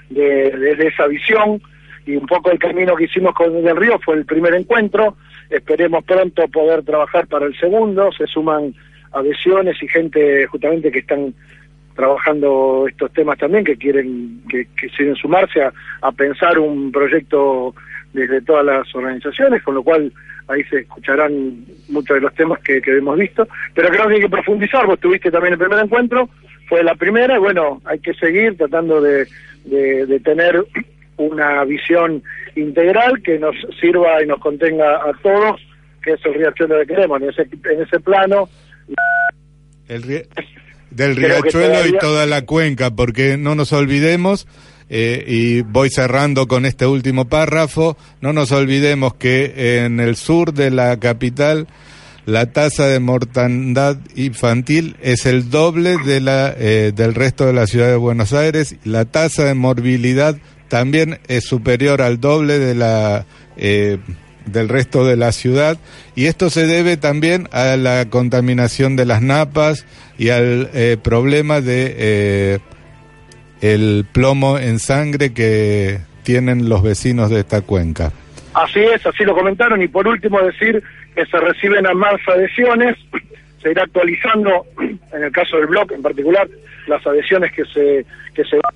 de, 0.10 0.52
de- 0.52 0.88
esa 0.88 1.08
visión 1.08 1.62
y 2.06 2.16
un 2.16 2.28
poco 2.28 2.52
el 2.52 2.60
camino 2.60 2.96
que 2.96 3.06
hicimos 3.06 3.34
con 3.34 3.56
el 3.56 3.76
Río 3.76 4.00
fue 4.00 4.16
el 4.16 4.26
primer 4.26 4.54
encuentro. 4.54 5.18
Esperemos 5.50 6.04
pronto 6.04 6.48
poder 6.50 6.84
trabajar 6.84 7.28
para 7.28 7.46
el 7.46 7.58
segundo. 7.58 8.12
Se 8.12 8.28
suman 8.28 8.74
adhesiones 9.12 9.82
y 9.82 9.88
gente 9.88 10.46
justamente 10.48 10.92
que 10.92 11.00
están 11.00 11.34
trabajando 11.96 12.86
estos 12.90 13.12
temas 13.14 13.38
también, 13.40 13.64
que 13.64 13.78
quieren, 13.78 14.42
que, 14.50 14.68
que 14.80 14.90
quieren 14.90 15.16
sumarse 15.16 15.62
a, 15.64 16.12
pensar 16.12 16.60
un 16.60 16.92
proyecto 16.92 17.74
desde 18.14 18.42
todas 18.42 18.66
las 18.66 18.94
organizaciones, 18.94 19.64
con 19.64 19.76
lo 19.76 19.84
cual 19.84 20.12
ahí 20.48 20.64
se 20.66 20.80
escucharán 20.82 21.66
muchos 21.90 22.16
de 22.16 22.22
los 22.22 22.34
temas 22.36 22.60
que, 22.60 22.82
que 22.82 22.98
hemos 22.98 23.18
visto, 23.18 23.48
pero 23.74 23.90
creo 23.90 24.08
que 24.08 24.14
hay 24.16 24.22
que 24.22 24.30
profundizar, 24.30 24.86
vos 24.86 25.00
tuviste 25.00 25.32
también 25.32 25.54
el 25.54 25.60
primer 25.60 25.80
encuentro, 25.80 26.30
fue 26.68 26.84
la 26.84 26.96
primera, 26.96 27.36
y 27.38 27.40
bueno, 27.40 27.82
hay 27.86 28.00
que 28.00 28.14
seguir 28.14 28.58
tratando 28.58 29.02
de, 29.02 29.26
de, 29.66 30.06
de 30.06 30.20
tener 30.20 30.64
una 31.18 31.64
visión 31.66 32.24
integral 32.56 33.22
que 33.24 33.38
nos 33.40 33.56
sirva 33.80 34.22
y 34.24 34.28
nos 34.28 34.40
contenga 34.40 34.96
a 34.96 35.12
todos, 35.22 35.62
que 36.04 36.12
es 36.12 36.20
el 36.26 36.34
riachuelo 36.36 36.80
que 36.80 36.88
queremos, 36.88 37.22
en 37.22 37.30
ese, 37.30 37.42
en 37.44 37.82
ese 37.82 38.00
plano, 38.00 38.48
el 39.88 40.04
ri- 40.04 40.28
del 40.92 41.16
riachuelo 41.16 41.86
y 41.88 41.98
toda 41.98 42.26
la 42.26 42.46
cuenca, 42.46 42.92
porque 42.92 43.38
no 43.38 43.56
nos 43.56 43.74
olvidemos, 43.74 44.48
eh, 44.90 45.24
y 45.28 45.62
voy 45.62 45.90
cerrando 45.90 46.48
con 46.48 46.66
este 46.66 46.86
último 46.86 47.26
párrafo, 47.28 47.98
no 48.22 48.34
nos 48.34 48.52
olvidemos 48.52 49.16
que 49.16 49.84
en 49.84 50.00
el 50.00 50.16
sur 50.16 50.54
de 50.54 50.72
la 50.72 51.00
capital 51.00 51.68
la 52.26 52.52
tasa 52.52 52.88
de 52.88 53.00
mortandad 53.00 53.98
infantil 54.16 54.96
es 55.02 55.26
el 55.26 55.50
doble 55.50 55.98
de 56.06 56.20
la 56.20 56.54
eh, 56.58 56.92
del 56.96 57.14
resto 57.14 57.46
de 57.46 57.54
la 57.54 57.68
ciudad 57.68 57.88
de 57.88 57.96
Buenos 57.96 58.34
Aires, 58.34 58.76
la 58.84 59.06
tasa 59.06 59.46
de 59.46 59.54
morbilidad 59.54 60.36
también 60.68 61.20
es 61.28 61.46
superior 61.46 62.02
al 62.02 62.20
doble 62.20 62.58
de 62.58 62.74
la 62.74 63.26
eh, 63.58 64.00
del 64.46 64.70
resto 64.70 65.06
de 65.06 65.18
la 65.18 65.32
ciudad 65.32 65.78
y 66.16 66.26
esto 66.26 66.50
se 66.50 66.66
debe 66.66 66.98
también 66.98 67.48
a 67.52 67.76
la 67.78 68.06
contaminación 68.10 68.96
de 68.96 69.06
las 69.06 69.22
napas 69.22 69.86
y 70.18 70.30
al 70.30 70.70
eh, 70.74 70.98
problema 71.02 71.62
de 71.62 72.60
el 73.62 74.06
plomo 74.12 74.60
en 74.60 74.80
sangre 74.80 75.34
que 75.34 76.00
tienen 76.24 76.70
los 76.70 76.84
vecinos 76.84 77.30
de 77.30 77.40
esta 77.40 77.62
cuenca. 77.62 78.12
Así 78.54 78.80
es, 78.80 79.06
así 79.06 79.24
lo 79.24 79.36
comentaron. 79.36 79.82
Y 79.82 79.88
por 79.88 80.08
último 80.08 80.42
decir 80.42 80.82
que 81.16 81.26
se 81.26 81.40
reciben 81.40 81.88
a 81.88 81.94
más 81.94 82.16
adhesiones, 82.28 82.98
se 83.62 83.72
irá 83.72 83.84
actualizando, 83.84 84.66
en 84.80 85.24
el 85.24 85.32
caso 85.32 85.58
del 85.58 85.68
blog 85.68 85.92
en 85.94 86.02
particular, 86.02 86.48
las 86.88 87.06
adhesiones 87.08 87.52
que 87.54 87.66
se, 87.66 88.06
que 88.34 88.44
se 88.44 88.58
van 88.58 88.74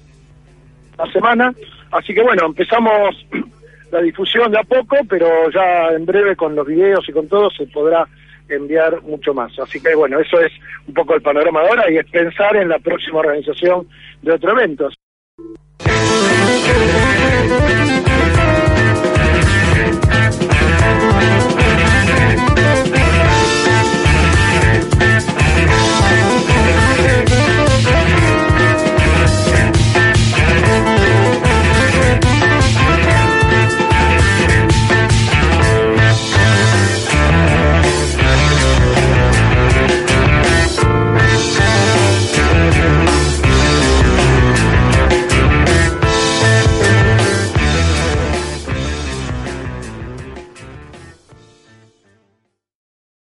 la 0.98 1.12
semana. 1.12 1.54
Así 1.92 2.14
que 2.14 2.22
bueno, 2.22 2.46
empezamos 2.48 3.16
la 3.92 4.02
difusión 4.02 4.52
de 4.52 4.60
a 4.60 4.64
poco, 4.64 4.98
pero 5.08 5.50
ya 5.52 5.90
en 5.90 6.06
breve 6.06 6.36
con 6.36 6.56
los 6.56 6.66
videos 6.66 7.08
y 7.08 7.12
con 7.12 7.28
todo 7.28 7.50
se 7.52 7.66
podrá 7.68 8.08
enviar 8.48 9.02
mucho 9.04 9.34
más. 9.34 9.58
Así 9.60 9.82
que 9.82 9.96
bueno, 9.96 10.20
eso 10.20 10.40
es 10.40 10.52
un 10.88 10.94
poco 10.94 11.16
el 11.16 11.22
panorama 11.22 11.62
de 11.62 11.70
ahora 11.70 11.92
y 11.92 11.98
es 11.98 12.06
pensar 12.10 12.56
en 12.56 12.70
la 12.70 12.80
próxima 12.80 13.20
organización 13.20 13.88
de 14.22 14.32
otro 14.32 14.52
evento. 14.52 14.90